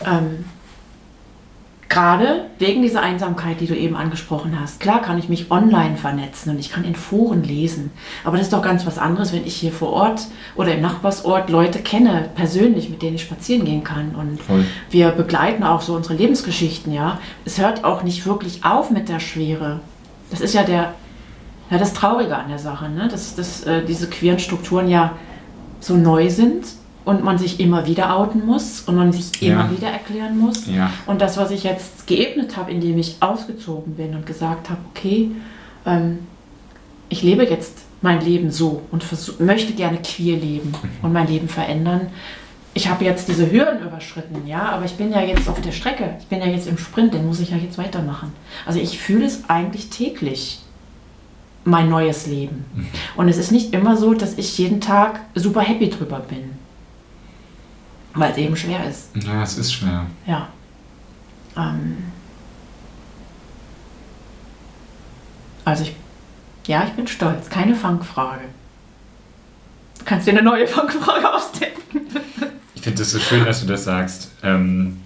Ähm, 0.04 0.44
Gerade 1.88 2.46
wegen 2.58 2.82
dieser 2.82 3.02
Einsamkeit, 3.02 3.60
die 3.60 3.66
du 3.66 3.76
eben 3.76 3.94
angesprochen 3.94 4.58
hast. 4.58 4.80
Klar 4.80 5.02
kann 5.02 5.18
ich 5.18 5.28
mich 5.28 5.50
online 5.50 5.96
vernetzen 5.96 6.50
und 6.50 6.58
ich 6.58 6.70
kann 6.70 6.82
in 6.84 6.94
Foren 6.94 7.44
lesen. 7.44 7.90
Aber 8.24 8.36
das 8.36 8.46
ist 8.46 8.52
doch 8.52 8.62
ganz 8.62 8.86
was 8.86 8.98
anderes, 8.98 9.32
wenn 9.32 9.46
ich 9.46 9.54
hier 9.54 9.70
vor 9.70 9.92
Ort 9.92 10.22
oder 10.56 10.74
im 10.74 10.80
Nachbarsort 10.80 11.50
Leute 11.50 11.80
kenne, 11.80 12.30
persönlich, 12.34 12.88
mit 12.88 13.02
denen 13.02 13.16
ich 13.16 13.22
spazieren 13.22 13.64
gehen 13.64 13.84
kann. 13.84 14.14
Und 14.14 14.40
Voll. 14.42 14.64
wir 14.90 15.10
begleiten 15.10 15.62
auch 15.62 15.82
so 15.82 15.94
unsere 15.94 16.14
Lebensgeschichten, 16.14 16.92
ja. 16.92 17.18
Es 17.44 17.58
hört 17.58 17.84
auch 17.84 18.02
nicht 18.02 18.26
wirklich 18.26 18.64
auf 18.64 18.90
mit 18.90 19.08
der 19.08 19.20
Schwere. 19.20 19.80
Das 20.30 20.40
ist 20.40 20.54
ja 20.54 20.62
der, 20.62 20.94
ja, 21.70 21.78
das 21.78 21.92
Traurige 21.92 22.36
an 22.36 22.48
der 22.48 22.58
Sache, 22.58 22.88
ne? 22.88 23.08
dass, 23.08 23.34
dass 23.34 23.62
äh, 23.64 23.84
diese 23.84 24.08
queeren 24.08 24.38
Strukturen 24.38 24.88
ja 24.88 25.12
so 25.80 25.96
neu 25.96 26.30
sind 26.30 26.64
und 27.04 27.22
man 27.22 27.38
sich 27.38 27.60
immer 27.60 27.86
wieder 27.86 28.16
outen 28.16 28.46
muss 28.46 28.80
und 28.82 28.96
man 28.96 29.12
sich 29.12 29.40
ja. 29.40 29.52
immer 29.52 29.70
wieder 29.70 29.88
erklären 29.88 30.38
muss. 30.38 30.66
Ja. 30.66 30.90
Und 31.06 31.20
das, 31.20 31.36
was 31.36 31.50
ich 31.50 31.64
jetzt 31.64 32.06
geebnet 32.06 32.56
habe, 32.56 32.70
indem 32.70 32.98
ich 32.98 33.16
ausgezogen 33.20 33.94
bin 33.94 34.14
und 34.14 34.26
gesagt 34.26 34.70
habe, 34.70 34.80
okay, 34.90 35.30
ähm, 35.84 36.20
ich 37.08 37.22
lebe 37.22 37.44
jetzt 37.44 37.78
mein 38.00 38.20
Leben 38.20 38.50
so 38.50 38.82
und 38.90 39.04
möchte 39.40 39.72
gerne 39.74 39.98
queer 39.98 40.36
leben 40.36 40.70
mhm. 40.70 40.90
und 41.02 41.12
mein 41.12 41.26
Leben 41.26 41.48
verändern. 41.48 42.08
Ich 42.76 42.88
habe 42.88 43.04
jetzt 43.04 43.28
diese 43.28 43.52
Hürden 43.52 43.86
überschritten, 43.86 44.46
ja, 44.46 44.62
aber 44.70 44.84
ich 44.84 44.94
bin 44.94 45.12
ja 45.12 45.20
jetzt 45.20 45.48
auf 45.48 45.60
der 45.60 45.72
Strecke. 45.72 46.16
Ich 46.18 46.26
bin 46.26 46.40
ja 46.40 46.46
jetzt 46.46 46.66
im 46.66 46.76
Sprint, 46.76 47.14
den 47.14 47.26
muss 47.26 47.38
ich 47.38 47.50
ja 47.50 47.56
jetzt 47.56 47.78
weitermachen. 47.78 48.32
Also 48.66 48.80
ich 48.80 48.98
fühle 48.98 49.26
es 49.26 49.48
eigentlich 49.48 49.90
täglich, 49.90 50.60
mein 51.64 51.88
neues 51.88 52.26
Leben. 52.26 52.64
Mhm. 52.74 52.88
Und 53.16 53.28
es 53.28 53.36
ist 53.36 53.52
nicht 53.52 53.74
immer 53.74 53.96
so, 53.96 54.12
dass 54.12 54.36
ich 54.36 54.58
jeden 54.58 54.80
Tag 54.80 55.20
super 55.34 55.60
happy 55.60 55.88
drüber 55.88 56.18
bin 56.18 56.63
weil 58.14 58.32
es 58.32 58.38
eben 58.38 58.56
schwer 58.56 58.88
ist. 58.88 59.10
Ja, 59.14 59.42
es 59.42 59.58
ist 59.58 59.72
schwer. 59.72 60.06
Ja. 60.26 60.48
Ähm 61.56 61.96
also 65.64 65.84
ich, 65.84 65.96
ja, 66.66 66.84
ich 66.84 66.92
bin 66.92 67.06
stolz. 67.06 67.48
Keine 67.48 67.74
Fangfrage. 67.74 68.44
Du 69.98 70.04
kannst 70.04 70.26
dir 70.26 70.32
eine 70.32 70.42
neue 70.42 70.66
Fangfrage 70.66 71.32
ausdenken. 71.32 72.06
Ich 72.74 72.82
finde 72.82 73.02
es 73.02 73.10
so 73.10 73.18
schön, 73.18 73.44
dass 73.44 73.60
du 73.60 73.66
das 73.66 73.84
sagst. 73.84 74.30
Ähm, 74.42 75.00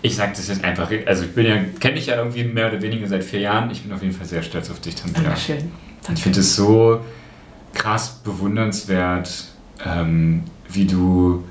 ich 0.00 0.16
sage 0.16 0.32
das 0.34 0.48
jetzt 0.48 0.64
einfach, 0.64 0.90
also 1.06 1.24
ich 1.24 1.34
bin 1.34 1.46
ja, 1.46 1.56
kenne 1.80 1.96
dich 1.96 2.06
ja 2.06 2.16
irgendwie 2.16 2.44
mehr 2.44 2.68
oder 2.68 2.80
weniger 2.80 3.06
seit 3.06 3.24
vier 3.24 3.40
Jahren. 3.40 3.70
Ich 3.70 3.82
bin 3.82 3.92
auf 3.92 4.02
jeden 4.02 4.14
Fall 4.14 4.26
sehr 4.26 4.42
stolz 4.42 4.70
auf 4.70 4.80
dich, 4.80 4.94
Tanja. 4.94 5.20
Dankeschön. 5.20 5.70
Danke. 6.02 6.14
Ich 6.14 6.22
finde 6.22 6.40
es 6.40 6.54
so 6.56 7.00
krass 7.74 8.20
bewundernswert, 8.24 9.48
ähm, 9.84 10.44
wie 10.68 10.86
du 10.86 11.44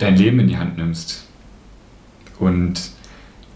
dein 0.00 0.16
Leben 0.16 0.40
in 0.40 0.48
die 0.48 0.58
Hand 0.58 0.76
nimmst 0.76 1.24
und 2.38 2.80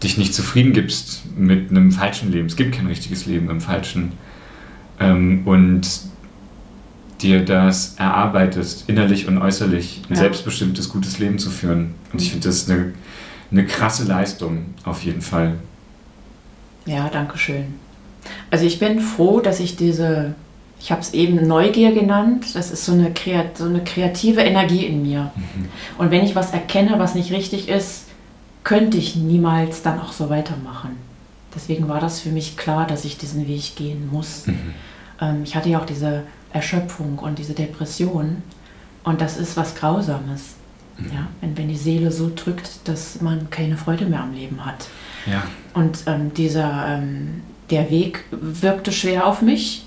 dich 0.03 0.17
nicht 0.17 0.33
zufrieden 0.33 0.71
gibst 0.71 1.23
mit 1.37 1.69
einem 1.69 1.91
falschen 1.91 2.31
Leben. 2.31 2.47
Es 2.47 2.55
gibt 2.55 2.75
kein 2.75 2.87
richtiges 2.87 3.25
Leben 3.25 3.49
im 3.49 3.59
Falschen. 3.59 4.13
Ähm, 4.99 5.41
und 5.45 5.89
dir 7.21 7.43
das 7.43 7.95
erarbeitest, 7.97 8.87
innerlich 8.87 9.27
und 9.27 9.37
äußerlich, 9.37 10.01
ein 10.09 10.13
ja. 10.13 10.19
selbstbestimmtes, 10.19 10.89
gutes 10.89 11.19
Leben 11.19 11.39
zu 11.39 11.49
führen. 11.49 11.95
Und 12.13 12.21
ich 12.21 12.31
finde, 12.31 12.47
das 12.47 12.57
ist 12.57 12.69
eine, 12.69 12.93
eine 13.51 13.65
krasse 13.65 14.05
Leistung, 14.05 14.65
auf 14.83 15.03
jeden 15.03 15.21
Fall. 15.21 15.55
Ja, 16.85 17.09
danke 17.09 17.37
schön. 17.37 17.75
Also 18.51 18.65
ich 18.65 18.79
bin 18.79 18.99
froh, 18.99 19.39
dass 19.39 19.59
ich 19.59 19.75
diese 19.75 20.35
ich 20.79 20.91
habe 20.91 21.01
es 21.01 21.13
eben 21.13 21.47
Neugier 21.47 21.93
genannt. 21.93 22.53
Das 22.53 22.71
ist 22.71 22.85
so 22.85 22.91
eine, 22.91 23.13
Kreat 23.13 23.57
so 23.57 23.65
eine 23.65 23.83
kreative 23.83 24.41
Energie 24.41 24.85
in 24.85 25.01
mir. 25.01 25.31
Mhm. 25.35 25.69
Und 25.97 26.11
wenn 26.11 26.23
ich 26.23 26.35
was 26.35 26.51
erkenne, 26.51 26.99
was 26.99 27.15
nicht 27.15 27.31
richtig 27.31 27.69
ist, 27.69 28.05
könnte 28.63 28.97
ich 28.97 29.15
niemals 29.15 29.81
dann 29.81 29.99
auch 29.99 30.11
so 30.11 30.29
weitermachen. 30.29 30.97
Deswegen 31.55 31.87
war 31.87 31.99
das 31.99 32.19
für 32.19 32.29
mich 32.29 32.57
klar, 32.57 32.85
dass 32.85 33.05
ich 33.05 33.17
diesen 33.17 33.47
Weg 33.47 33.75
gehen 33.75 34.09
muss. 34.11 34.47
Mhm. 34.47 34.73
Ähm, 35.21 35.41
ich 35.43 35.55
hatte 35.55 35.69
ja 35.69 35.79
auch 35.79 35.85
diese 35.85 36.23
Erschöpfung 36.51 37.19
und 37.19 37.39
diese 37.39 37.53
Depression. 37.53 38.43
Und 39.03 39.21
das 39.21 39.37
ist 39.37 39.55
was 39.55 39.75
Grausames. 39.75 40.55
Mhm. 40.97 41.05
Ja? 41.05 41.27
Wenn, 41.41 41.57
wenn 41.57 41.67
die 41.69 41.77
Seele 41.77 42.11
so 42.11 42.31
drückt, 42.35 42.87
dass 42.87 43.21
man 43.21 43.49
keine 43.49 43.77
Freude 43.77 44.05
mehr 44.05 44.21
am 44.21 44.33
Leben 44.33 44.65
hat. 44.65 44.87
Ja. 45.25 45.43
Und 45.73 45.99
ähm, 46.07 46.33
dieser, 46.33 46.85
ähm, 46.87 47.41
der 47.69 47.89
Weg 47.89 48.25
wirkte 48.31 48.91
schwer 48.91 49.25
auf 49.25 49.41
mich 49.41 49.85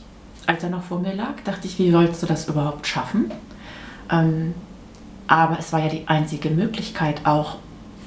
als 0.48 0.62
er 0.62 0.70
noch 0.70 0.82
vor 0.82 0.98
mir 0.98 1.14
lag, 1.14 1.34
dachte 1.44 1.66
ich, 1.66 1.78
wie 1.78 1.90
sollst 1.90 2.22
du 2.22 2.26
das 2.26 2.48
überhaupt 2.48 2.86
schaffen? 2.86 3.30
Ähm, 4.10 4.54
aber 5.26 5.58
es 5.58 5.74
war 5.74 5.80
ja 5.80 5.90
die 5.90 6.08
einzige 6.08 6.48
Möglichkeit 6.48 7.26
auch, 7.26 7.58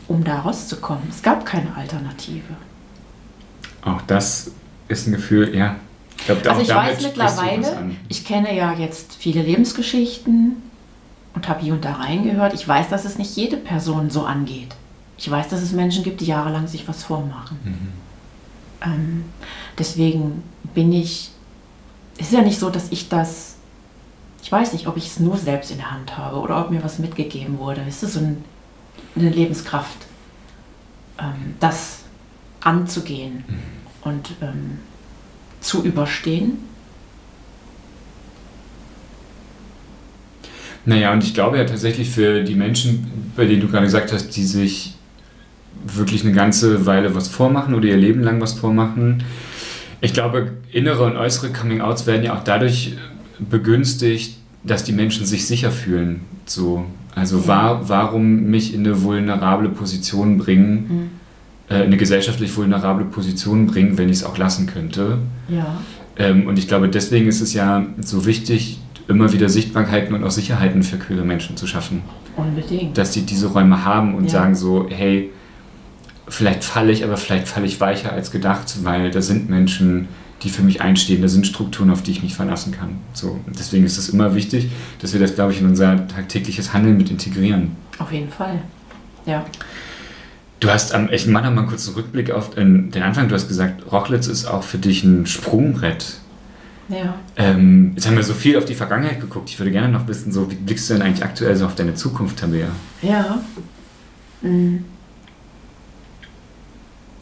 um 0.07 0.23
da 0.23 0.39
rauszukommen. 0.39 1.03
Es 1.07 1.21
gab 1.21 1.45
keine 1.45 1.75
Alternative. 1.75 2.55
Auch 3.83 4.01
das 4.07 4.51
ist 4.87 5.07
ein 5.07 5.13
Gefühl, 5.13 5.55
ja. 5.55 5.75
Ich 6.17 6.25
glaub, 6.25 6.45
also 6.47 6.61
ich 6.61 6.69
weiß 6.69 7.01
mittlerweile, 7.03 7.91
ich 8.09 8.25
kenne 8.25 8.55
ja 8.55 8.73
jetzt 8.73 9.15
viele 9.15 9.43
Lebensgeschichten 9.43 10.63
und 11.35 11.47
habe 11.47 11.61
hier 11.61 11.73
und 11.73 11.85
da 11.85 11.93
reingehört. 11.93 12.55
Ich 12.55 12.67
weiß, 12.67 12.89
dass 12.89 13.05
es 13.05 13.19
nicht 13.19 13.35
jede 13.35 13.57
Person 13.57 14.09
so 14.09 14.25
angeht. 14.25 14.75
Ich 15.17 15.29
weiß, 15.29 15.49
dass 15.49 15.61
es 15.61 15.73
Menschen 15.73 16.03
gibt, 16.03 16.21
die 16.21 16.25
jahrelang 16.25 16.67
sich 16.67 16.87
was 16.87 17.03
vormachen. 17.03 17.59
Mhm. 17.63 17.87
Ähm, 18.83 19.25
deswegen 19.77 20.41
bin 20.73 20.91
ich 20.91 21.31
es 22.17 22.27
ist 22.27 22.33
ja 22.33 22.41
nicht 22.41 22.59
so, 22.59 22.69
dass 22.69 22.91
ich 22.91 23.09
das, 23.09 23.55
ich 24.43 24.51
weiß 24.51 24.73
nicht, 24.73 24.87
ob 24.87 24.97
ich 24.97 25.07
es 25.07 25.19
nur 25.19 25.37
selbst 25.37 25.71
in 25.71 25.77
der 25.77 25.91
Hand 25.91 26.17
habe 26.17 26.37
oder 26.37 26.61
ob 26.61 26.71
mir 26.71 26.83
was 26.83 26.99
mitgegeben 26.99 27.57
wurde. 27.57 27.81
Es 27.87 28.03
ist 28.03 28.13
so 28.13 28.19
ein, 28.19 28.43
eine 29.15 29.29
Lebenskraft, 29.29 29.97
ähm, 31.19 31.55
das 31.59 31.99
anzugehen 32.61 33.43
mhm. 33.47 34.09
und 34.09 34.31
ähm, 34.41 34.79
zu 35.59 35.83
überstehen. 35.83 36.57
Naja, 40.85 41.13
und 41.13 41.23
ich 41.23 41.33
glaube 41.33 41.57
ja 41.57 41.65
tatsächlich 41.65 42.09
für 42.09 42.43
die 42.43 42.55
Menschen, 42.55 43.31
bei 43.35 43.45
denen 43.45 43.61
du 43.61 43.67
gerade 43.67 43.85
gesagt 43.85 44.11
hast, 44.11 44.29
die 44.29 44.43
sich 44.43 44.95
wirklich 45.85 46.23
eine 46.23 46.33
ganze 46.33 46.85
Weile 46.85 47.15
was 47.15 47.27
vormachen 47.27 47.75
oder 47.75 47.87
ihr 47.87 47.97
Leben 47.97 48.21
lang 48.21 48.41
was 48.41 48.53
vormachen, 48.53 49.23
ich 50.01 50.13
glaube, 50.13 50.51
innere 50.71 51.03
und 51.03 51.15
äußere 51.15 51.51
Coming-outs 51.51 52.07
werden 52.07 52.23
ja 52.23 52.35
auch 52.35 52.43
dadurch 52.43 52.95
begünstigt, 53.39 54.37
dass 54.63 54.83
die 54.83 54.91
Menschen 54.91 55.25
sich 55.25 55.45
sicher 55.47 55.71
fühlen. 55.71 56.21
So. 56.45 56.85
Also 57.15 57.39
ja. 57.39 57.47
war, 57.47 57.89
warum 57.89 58.49
mich 58.49 58.73
in 58.73 58.85
eine 58.85 59.03
vulnerable 59.03 59.69
Position 59.69 60.37
bringen, 60.37 60.73
mhm. 61.69 61.75
äh, 61.75 61.83
eine 61.83 61.97
gesellschaftlich 61.97 62.55
vulnerable 62.55 63.05
Position 63.05 63.67
bringen, 63.67 63.97
wenn 63.97 64.09
ich 64.09 64.17
es 64.17 64.23
auch 64.23 64.37
lassen 64.37 64.67
könnte. 64.67 65.19
Ja. 65.49 65.77
Ähm, 66.17 66.47
und 66.47 66.57
ich 66.57 66.67
glaube, 66.67 66.89
deswegen 66.89 67.27
ist 67.27 67.41
es 67.41 67.53
ja 67.53 67.85
so 67.99 68.25
wichtig, 68.25 68.79
immer 69.07 69.31
wieder 69.33 69.49
Sichtbarkeiten 69.49 70.15
und 70.15 70.23
auch 70.23 70.31
Sicherheiten 70.31 70.83
für 70.83 70.97
queere 70.97 71.25
Menschen 71.25 71.57
zu 71.57 71.67
schaffen. 71.67 72.01
Unbedingt. 72.37 72.97
Dass 72.97 73.13
sie 73.13 73.23
diese 73.23 73.47
Räume 73.47 73.83
haben 73.83 74.15
und 74.15 74.25
ja. 74.25 74.29
sagen 74.29 74.55
so, 74.55 74.87
hey, 74.89 75.31
vielleicht 76.31 76.63
falle 76.63 76.91
ich, 76.91 77.03
aber 77.03 77.17
vielleicht 77.17 77.47
falle 77.47 77.65
ich 77.65 77.79
weicher 77.79 78.11
als 78.13 78.31
gedacht, 78.31 78.83
weil 78.83 79.11
da 79.11 79.21
sind 79.21 79.49
Menschen, 79.49 80.07
die 80.43 80.49
für 80.49 80.63
mich 80.63 80.81
einstehen, 80.81 81.21
da 81.21 81.27
sind 81.27 81.45
Strukturen, 81.45 81.91
auf 81.91 82.01
die 82.01 82.11
ich 82.11 82.23
mich 82.23 82.35
verlassen 82.35 82.71
kann. 82.71 82.97
So, 83.13 83.39
deswegen 83.47 83.85
ist 83.85 83.97
es 83.97 84.09
immer 84.09 84.33
wichtig, 84.33 84.69
dass 84.99 85.13
wir 85.13 85.19
das, 85.19 85.35
glaube 85.35 85.51
ich, 85.51 85.61
in 85.61 85.67
unser 85.67 86.07
tagtägliches 86.07 86.73
Handeln 86.73 86.97
mit 86.97 87.11
integrieren. 87.11 87.75
Auf 87.99 88.11
jeden 88.11 88.31
Fall, 88.31 88.61
ja. 89.25 89.45
Du 90.59 90.69
hast 90.69 90.93
am, 90.93 91.09
ich 91.11 91.27
mache 91.27 91.49
mal 91.51 91.59
einen 91.59 91.67
kurzen 91.67 91.93
Rückblick 91.95 92.31
auf 92.31 92.51
den 92.51 92.93
Anfang. 93.01 93.27
Du 93.27 93.35
hast 93.35 93.47
gesagt, 93.47 93.91
Rochlitz 93.91 94.27
ist 94.27 94.45
auch 94.45 94.63
für 94.63 94.77
dich 94.77 95.03
ein 95.03 95.25
Sprungbrett. 95.25 96.17
Ja. 96.87 97.15
Ähm, 97.35 97.93
jetzt 97.95 98.07
haben 98.07 98.15
wir 98.15 98.23
so 98.23 98.33
viel 98.33 98.57
auf 98.57 98.65
die 98.65 98.75
Vergangenheit 98.75 99.19
geguckt. 99.19 99.49
Ich 99.49 99.59
würde 99.59 99.71
gerne 99.71 99.89
noch 99.89 100.07
wissen, 100.07 100.31
so, 100.31 100.51
wie 100.51 100.55
blickst 100.55 100.89
du 100.89 100.93
denn 100.93 101.03
eigentlich 101.03 101.23
aktuell 101.23 101.55
so 101.55 101.65
auf 101.65 101.75
deine 101.75 101.95
Zukunft, 101.95 102.37
Tabea? 102.37 102.67
Ja. 103.01 103.39
Mhm. 104.41 104.85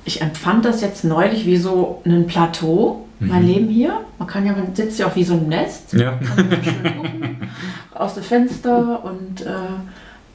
Ich 0.10 0.24
empfand 0.24 0.66
das 0.66 0.82
jetzt 0.82 1.04
neulich 1.04 1.46
wie 1.46 1.58
so 1.58 2.02
ein 2.04 2.26
Plateau, 2.26 3.06
mein 3.20 3.44
mhm. 3.44 3.48
Leben 3.48 3.70
hier. 3.70 4.00
Man 4.18 4.28
kann 4.28 4.44
ja, 4.44 4.54
man 4.54 4.74
sitzt 4.74 4.98
ja 4.98 5.06
auch 5.06 5.16
wie 5.16 5.24
so 5.24 5.36
ein 5.36 5.48
Nest. 5.48 5.94
Ja. 5.94 6.18
Man 6.20 6.64
schön 6.64 6.84
gucken, 6.84 7.50
aus 7.94 8.16
dem 8.16 8.24
Fenster 8.24 9.04
und 9.06 9.42
äh, 9.42 9.54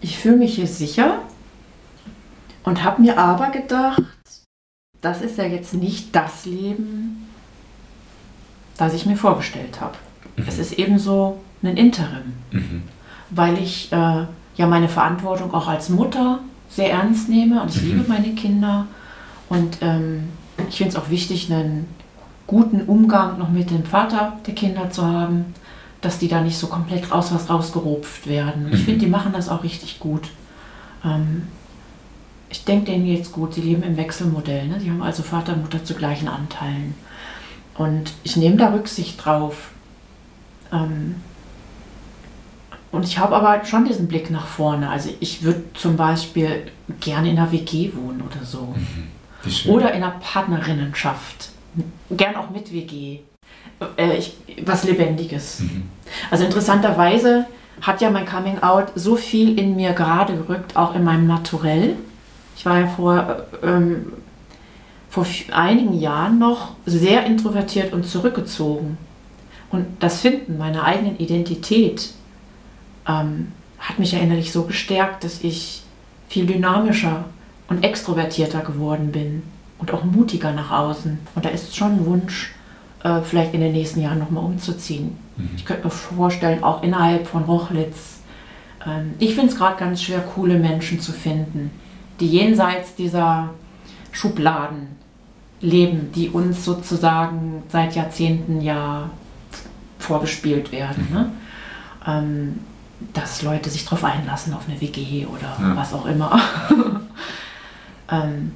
ich 0.00 0.16
fühle 0.16 0.36
mich 0.36 0.54
hier 0.54 0.68
sicher 0.68 1.18
und 2.62 2.84
habe 2.84 3.02
mir 3.02 3.18
aber 3.18 3.50
gedacht, 3.50 4.00
das 5.00 5.22
ist 5.22 5.38
ja 5.38 5.44
jetzt 5.44 5.74
nicht 5.74 6.14
das 6.14 6.46
Leben, 6.46 7.26
das 8.76 8.94
ich 8.94 9.06
mir 9.06 9.16
vorgestellt 9.16 9.80
habe. 9.80 9.96
Mhm. 10.36 10.44
Es 10.46 10.60
ist 10.60 10.74
eben 10.74 11.00
so 11.00 11.40
ein 11.64 11.76
Interim, 11.76 12.34
mhm. 12.52 12.82
weil 13.30 13.58
ich 13.58 13.90
äh, 13.90 13.96
ja 14.54 14.66
meine 14.68 14.88
Verantwortung 14.88 15.52
auch 15.52 15.66
als 15.66 15.88
Mutter 15.88 16.38
sehr 16.68 16.92
ernst 16.92 17.28
nehme 17.28 17.60
und 17.60 17.74
ich 17.74 17.82
mhm. 17.82 17.88
liebe 17.88 18.04
meine 18.06 18.36
Kinder 18.36 18.86
und 19.48 19.78
ähm, 19.80 20.30
ich 20.68 20.78
finde 20.78 20.90
es 20.90 20.96
auch 20.96 21.10
wichtig, 21.10 21.52
einen 21.52 21.86
guten 22.46 22.82
Umgang 22.82 23.38
noch 23.38 23.50
mit 23.50 23.70
dem 23.70 23.84
Vater 23.84 24.38
der 24.46 24.54
Kinder 24.54 24.90
zu 24.90 25.04
haben, 25.04 25.54
dass 26.00 26.18
die 26.18 26.28
da 26.28 26.40
nicht 26.40 26.58
so 26.58 26.66
komplett 26.66 27.10
raus 27.10 27.32
was 27.32 27.48
rausgerupft 27.48 28.26
werden. 28.26 28.68
Ich 28.72 28.80
mhm. 28.80 28.84
finde, 28.84 29.00
die 29.00 29.10
machen 29.10 29.32
das 29.32 29.48
auch 29.48 29.62
richtig 29.62 29.98
gut. 30.00 30.28
Ähm, 31.04 31.44
ich 32.50 32.64
denke 32.64 32.92
denen 32.92 33.06
jetzt 33.06 33.32
gut, 33.32 33.54
sie 33.54 33.62
leben 33.62 33.82
im 33.82 33.96
Wechselmodell. 33.96 34.68
Ne? 34.68 34.78
Sie 34.80 34.90
haben 34.90 35.02
also 35.02 35.22
Vater 35.22 35.54
und 35.54 35.62
Mutter 35.62 35.84
zu 35.84 35.94
gleichen 35.94 36.28
Anteilen. 36.28 36.94
Und 37.76 38.12
ich 38.22 38.36
nehme 38.36 38.56
da 38.56 38.72
Rücksicht 38.72 39.24
drauf. 39.24 39.70
Ähm, 40.72 41.16
und 42.92 43.04
ich 43.04 43.18
habe 43.18 43.34
aber 43.34 43.64
schon 43.64 43.84
diesen 43.84 44.06
Blick 44.06 44.30
nach 44.30 44.46
vorne. 44.46 44.88
Also 44.88 45.10
ich 45.18 45.42
würde 45.42 45.64
zum 45.74 45.96
Beispiel 45.96 46.70
gerne 47.00 47.30
in 47.30 47.38
einer 47.38 47.50
WG 47.50 47.90
wohnen 47.94 48.22
oder 48.22 48.44
so. 48.44 48.74
Mhm. 48.76 49.08
Oder 49.68 49.92
in 49.92 50.02
einer 50.02 50.14
Partnerinnenschaft. 50.20 51.50
Gern 52.10 52.36
auch 52.36 52.50
mit 52.50 52.72
WG. 52.72 53.20
Äh, 53.96 54.16
ich, 54.16 54.36
was 54.64 54.84
Lebendiges. 54.84 55.60
Mhm. 55.60 55.84
Also 56.30 56.44
interessanterweise 56.44 57.46
hat 57.80 58.00
ja 58.00 58.10
mein 58.10 58.26
Coming 58.26 58.62
Out 58.62 58.92
so 58.94 59.16
viel 59.16 59.58
in 59.58 59.76
mir 59.76 59.92
gerade 59.92 60.36
gerückt, 60.36 60.76
auch 60.76 60.94
in 60.94 61.04
meinem 61.04 61.26
Naturell. 61.26 61.96
Ich 62.56 62.64
war 62.64 62.78
ja 62.78 62.86
vor, 62.86 63.44
ähm, 63.62 64.12
vor 65.10 65.26
einigen 65.52 65.98
Jahren 65.98 66.38
noch 66.38 66.76
sehr 66.86 67.26
introvertiert 67.26 67.92
und 67.92 68.06
zurückgezogen. 68.06 68.96
Und 69.70 69.86
das 70.00 70.20
Finden 70.20 70.56
meiner 70.56 70.84
eigenen 70.84 71.18
Identität 71.18 72.10
ähm, 73.08 73.52
hat 73.78 73.98
mich 73.98 74.12
ja 74.12 74.20
innerlich 74.20 74.52
so 74.52 74.62
gestärkt, 74.64 75.24
dass 75.24 75.42
ich 75.42 75.82
viel 76.28 76.46
dynamischer 76.46 77.24
und 77.68 77.82
extrovertierter 77.82 78.60
geworden 78.60 79.12
bin 79.12 79.42
und 79.78 79.92
auch 79.92 80.04
mutiger 80.04 80.52
nach 80.52 80.70
außen. 80.70 81.18
Und 81.34 81.44
da 81.44 81.48
ist 81.48 81.76
schon 81.76 81.92
ein 81.92 82.06
Wunsch, 82.06 82.54
äh, 83.02 83.20
vielleicht 83.22 83.54
in 83.54 83.60
den 83.60 83.72
nächsten 83.72 84.00
Jahren 84.00 84.18
nochmal 84.18 84.44
umzuziehen. 84.44 85.16
Mhm. 85.36 85.50
Ich 85.56 85.64
könnte 85.64 85.84
mir 85.84 85.90
vorstellen, 85.90 86.62
auch 86.62 86.82
innerhalb 86.82 87.26
von 87.26 87.44
Rochlitz. 87.44 88.20
Ähm, 88.86 89.14
ich 89.18 89.34
finde 89.34 89.52
es 89.52 89.56
gerade 89.58 89.76
ganz 89.78 90.02
schwer, 90.02 90.20
coole 90.20 90.58
Menschen 90.58 91.00
zu 91.00 91.12
finden 91.12 91.70
die 92.20 92.28
jenseits 92.28 92.94
dieser 92.94 93.50
Schubladen 94.12 94.96
leben, 95.60 96.12
die 96.12 96.28
uns 96.28 96.64
sozusagen 96.64 97.62
seit 97.68 97.94
Jahrzehnten 97.94 98.60
ja 98.60 99.10
vorgespielt 99.98 100.72
werden. 100.72 101.08
Ne? 101.12 101.32
Ähm, 102.06 102.60
dass 103.12 103.42
Leute 103.42 103.70
sich 103.70 103.84
darauf 103.84 104.04
einlassen, 104.04 104.54
auf 104.54 104.68
eine 104.68 104.80
WG 104.80 105.26
oder 105.26 105.56
ja. 105.60 105.76
was 105.76 105.92
auch 105.92 106.06
immer. 106.06 106.40
ähm, 108.10 108.52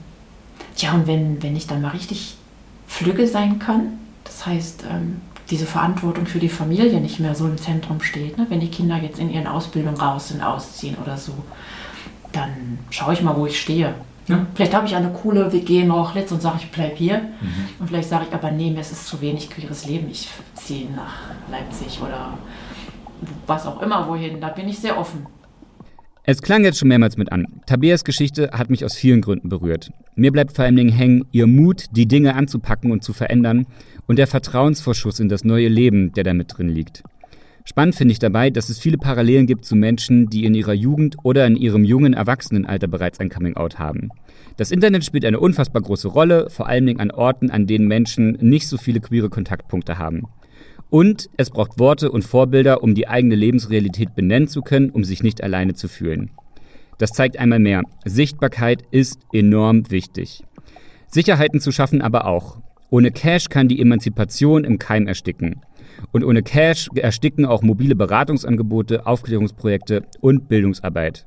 ja, 0.76 0.92
und 0.92 1.06
wenn, 1.06 1.42
wenn 1.42 1.56
ich 1.56 1.66
dann 1.66 1.82
mal 1.82 1.90
richtig 1.90 2.36
flügge 2.86 3.26
sein 3.26 3.58
kann, 3.58 3.98
das 4.24 4.46
heißt, 4.46 4.84
ähm, 4.90 5.20
diese 5.50 5.66
Verantwortung 5.66 6.26
für 6.26 6.38
die 6.38 6.48
Familie 6.48 7.00
nicht 7.00 7.20
mehr 7.20 7.34
so 7.34 7.46
im 7.46 7.56
Zentrum 7.56 8.02
steht, 8.02 8.36
ne? 8.36 8.46
wenn 8.48 8.60
die 8.60 8.70
Kinder 8.70 8.96
jetzt 8.96 9.18
in 9.18 9.30
ihren 9.30 9.46
Ausbildungen 9.46 9.96
raus 9.96 10.28
sind, 10.28 10.42
ausziehen 10.42 10.96
oder 11.02 11.16
so, 11.16 11.32
dann 12.32 12.78
schaue 12.90 13.14
ich 13.14 13.22
mal, 13.22 13.36
wo 13.36 13.46
ich 13.46 13.60
stehe. 13.60 13.94
Ja. 14.26 14.46
Vielleicht 14.54 14.74
habe 14.74 14.86
ich 14.86 14.94
eine 14.94 15.10
coole 15.10 15.50
WG 15.52 15.80
in 15.80 15.90
Rochlitz 15.90 16.30
und 16.32 16.42
sage, 16.42 16.58
ich 16.60 16.70
bleibe 16.70 16.94
hier. 16.96 17.18
Mhm. 17.18 17.68
Und 17.78 17.86
vielleicht 17.88 18.10
sage 18.10 18.26
ich 18.28 18.34
aber, 18.34 18.50
nee, 18.50 18.70
mir 18.70 18.80
ist 18.80 18.92
es 18.92 19.06
zu 19.06 19.20
wenig 19.22 19.48
queeres 19.48 19.86
Leben. 19.86 20.10
Ich 20.10 20.28
ziehe 20.54 20.90
nach 20.90 21.14
Leipzig 21.50 21.98
oder 22.02 22.36
was 23.46 23.66
auch 23.66 23.80
immer 23.80 24.06
wohin. 24.06 24.38
Da 24.38 24.48
bin 24.48 24.68
ich 24.68 24.78
sehr 24.78 24.98
offen. 24.98 25.26
Es 26.30 26.42
klang 26.42 26.62
jetzt 26.62 26.78
schon 26.78 26.88
mehrmals 26.88 27.16
mit 27.16 27.32
an. 27.32 27.46
Tabeas 27.64 28.04
Geschichte 28.04 28.50
hat 28.52 28.68
mich 28.68 28.84
aus 28.84 28.94
vielen 28.94 29.22
Gründen 29.22 29.48
berührt. 29.48 29.92
Mir 30.14 30.30
bleibt 30.30 30.54
vor 30.54 30.66
allen 30.66 30.76
Dingen 30.76 30.92
hängen 30.92 31.24
ihr 31.32 31.46
Mut, 31.46 31.86
die 31.92 32.06
Dinge 32.06 32.34
anzupacken 32.34 32.92
und 32.92 33.02
zu 33.02 33.14
verändern 33.14 33.64
und 34.06 34.18
der 34.18 34.26
Vertrauensvorschuss 34.26 35.20
in 35.20 35.30
das 35.30 35.42
neue 35.42 35.68
Leben, 35.68 36.12
der 36.12 36.24
da 36.24 36.34
mit 36.34 36.58
drin 36.58 36.68
liegt. 36.68 37.02
Spannend 37.64 37.94
finde 37.94 38.12
ich 38.12 38.18
dabei, 38.18 38.50
dass 38.50 38.68
es 38.68 38.78
viele 38.78 38.98
Parallelen 38.98 39.46
gibt 39.46 39.64
zu 39.64 39.74
Menschen, 39.74 40.28
die 40.28 40.44
in 40.44 40.54
ihrer 40.54 40.74
Jugend 40.74 41.16
oder 41.22 41.46
in 41.46 41.56
ihrem 41.56 41.82
jungen 41.82 42.12
Erwachsenenalter 42.12 42.88
bereits 42.88 43.20
ein 43.20 43.30
Coming-out 43.30 43.78
haben. 43.78 44.10
Das 44.58 44.70
Internet 44.70 45.06
spielt 45.06 45.24
eine 45.24 45.40
unfassbar 45.40 45.80
große 45.80 46.08
Rolle, 46.08 46.50
vor 46.50 46.66
allen 46.66 46.84
Dingen 46.84 47.00
an 47.00 47.10
Orten, 47.10 47.50
an 47.50 47.66
denen 47.66 47.88
Menschen 47.88 48.32
nicht 48.42 48.68
so 48.68 48.76
viele 48.76 49.00
queere 49.00 49.30
Kontaktpunkte 49.30 49.98
haben. 49.98 50.24
Und 50.90 51.28
es 51.36 51.50
braucht 51.50 51.78
Worte 51.78 52.10
und 52.10 52.24
Vorbilder, 52.24 52.82
um 52.82 52.94
die 52.94 53.08
eigene 53.08 53.34
Lebensrealität 53.34 54.14
benennen 54.14 54.48
zu 54.48 54.62
können, 54.62 54.90
um 54.90 55.04
sich 55.04 55.22
nicht 55.22 55.42
alleine 55.42 55.74
zu 55.74 55.88
fühlen. 55.88 56.30
Das 56.98 57.12
zeigt 57.12 57.38
einmal 57.38 57.58
mehr, 57.58 57.82
Sichtbarkeit 58.04 58.82
ist 58.90 59.20
enorm 59.32 59.90
wichtig. 59.90 60.42
Sicherheiten 61.06 61.60
zu 61.60 61.72
schaffen 61.72 62.02
aber 62.02 62.26
auch. 62.26 62.58
Ohne 62.90 63.10
Cash 63.10 63.50
kann 63.50 63.68
die 63.68 63.80
Emanzipation 63.80 64.64
im 64.64 64.78
Keim 64.78 65.06
ersticken. 65.06 65.60
Und 66.12 66.24
ohne 66.24 66.42
Cash 66.42 66.88
ersticken 66.94 67.44
auch 67.44 67.62
mobile 67.62 67.94
Beratungsangebote, 67.94 69.06
Aufklärungsprojekte 69.06 70.02
und 70.20 70.48
Bildungsarbeit. 70.48 71.26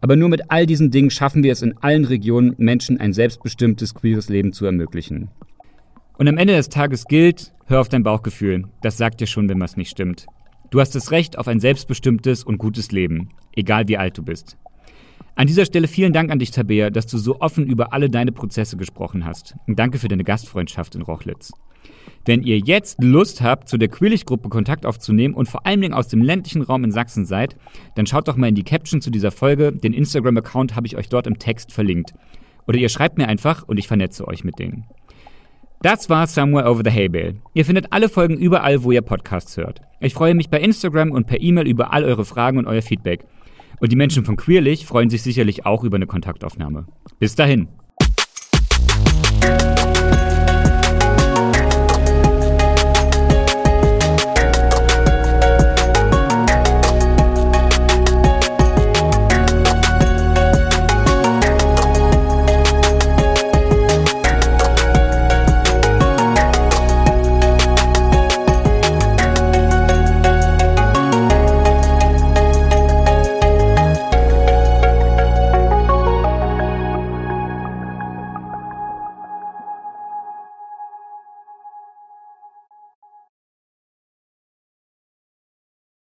Aber 0.00 0.16
nur 0.16 0.28
mit 0.28 0.50
all 0.50 0.66
diesen 0.66 0.90
Dingen 0.90 1.10
schaffen 1.10 1.42
wir 1.42 1.52
es 1.52 1.62
in 1.62 1.76
allen 1.78 2.04
Regionen, 2.04 2.54
Menschen 2.58 2.98
ein 2.98 3.12
selbstbestimmtes 3.12 3.94
queeres 3.94 4.28
Leben 4.28 4.52
zu 4.52 4.66
ermöglichen. 4.66 5.30
Und 6.18 6.28
am 6.28 6.38
Ende 6.38 6.54
des 6.56 6.70
Tages 6.70 7.04
gilt, 7.04 7.52
hör 7.66 7.80
auf 7.80 7.90
dein 7.90 8.02
Bauchgefühl. 8.02 8.64
Das 8.80 8.96
sagt 8.96 9.20
dir 9.20 9.26
schon, 9.26 9.48
wenn 9.50 9.60
was 9.60 9.76
nicht 9.76 9.90
stimmt. 9.90 10.26
Du 10.70 10.80
hast 10.80 10.94
das 10.94 11.10
Recht 11.10 11.38
auf 11.38 11.46
ein 11.46 11.60
selbstbestimmtes 11.60 12.42
und 12.42 12.58
gutes 12.58 12.90
Leben, 12.90 13.28
egal 13.54 13.86
wie 13.88 13.98
alt 13.98 14.16
du 14.16 14.22
bist. 14.22 14.56
An 15.34 15.46
dieser 15.46 15.66
Stelle 15.66 15.88
vielen 15.88 16.14
Dank 16.14 16.30
an 16.30 16.38
dich, 16.38 16.50
Tabea, 16.50 16.88
dass 16.88 17.06
du 17.06 17.18
so 17.18 17.40
offen 17.40 17.66
über 17.66 17.92
alle 17.92 18.08
deine 18.08 18.32
Prozesse 18.32 18.78
gesprochen 18.78 19.26
hast. 19.26 19.56
Und 19.66 19.78
danke 19.78 19.98
für 19.98 20.08
deine 20.08 20.24
Gastfreundschaft 20.24 20.94
in 20.94 21.02
Rochlitz. 21.02 21.52
Wenn 22.24 22.42
ihr 22.42 22.58
jetzt 22.58 23.02
Lust 23.02 23.42
habt, 23.42 23.68
zu 23.68 23.76
der 23.76 23.88
Quillig-Gruppe 23.88 24.48
Kontakt 24.48 24.86
aufzunehmen 24.86 25.34
und 25.34 25.48
vor 25.48 25.66
allen 25.66 25.82
Dingen 25.82 25.94
aus 25.94 26.08
dem 26.08 26.22
ländlichen 26.22 26.62
Raum 26.62 26.82
in 26.82 26.92
Sachsen 26.92 27.26
seid, 27.26 27.56
dann 27.94 28.06
schaut 28.06 28.26
doch 28.26 28.36
mal 28.36 28.48
in 28.48 28.54
die 28.54 28.64
Caption 28.64 29.02
zu 29.02 29.10
dieser 29.10 29.30
Folge. 29.30 29.70
Den 29.70 29.92
Instagram-Account 29.92 30.74
habe 30.74 30.86
ich 30.86 30.96
euch 30.96 31.10
dort 31.10 31.26
im 31.26 31.38
Text 31.38 31.72
verlinkt. 31.72 32.14
Oder 32.66 32.78
ihr 32.78 32.88
schreibt 32.88 33.18
mir 33.18 33.28
einfach 33.28 33.62
und 33.62 33.78
ich 33.78 33.86
vernetze 33.86 34.26
euch 34.26 34.42
mit 34.42 34.58
denen. 34.58 34.86
Das 35.86 36.10
war 36.10 36.26
Somewhere 36.26 36.68
Over 36.68 36.82
the 36.84 36.90
Hay 36.90 37.08
Bale. 37.08 37.36
Ihr 37.54 37.64
findet 37.64 37.92
alle 37.92 38.08
Folgen 38.08 38.36
überall, 38.36 38.82
wo 38.82 38.90
ihr 38.90 39.02
Podcasts 39.02 39.56
hört. 39.56 39.82
Ich 40.00 40.14
freue 40.14 40.34
mich 40.34 40.50
bei 40.50 40.58
Instagram 40.58 41.12
und 41.12 41.28
per 41.28 41.40
E-Mail 41.40 41.68
über 41.68 41.92
all 41.92 42.02
eure 42.02 42.24
Fragen 42.24 42.58
und 42.58 42.66
euer 42.66 42.82
Feedback. 42.82 43.24
Und 43.78 43.92
die 43.92 43.96
Menschen 43.96 44.24
von 44.24 44.36
Queerlich 44.36 44.84
freuen 44.84 45.10
sich 45.10 45.22
sicherlich 45.22 45.64
auch 45.64 45.84
über 45.84 45.94
eine 45.94 46.08
Kontaktaufnahme. 46.08 46.86
Bis 47.20 47.36
dahin. 47.36 47.68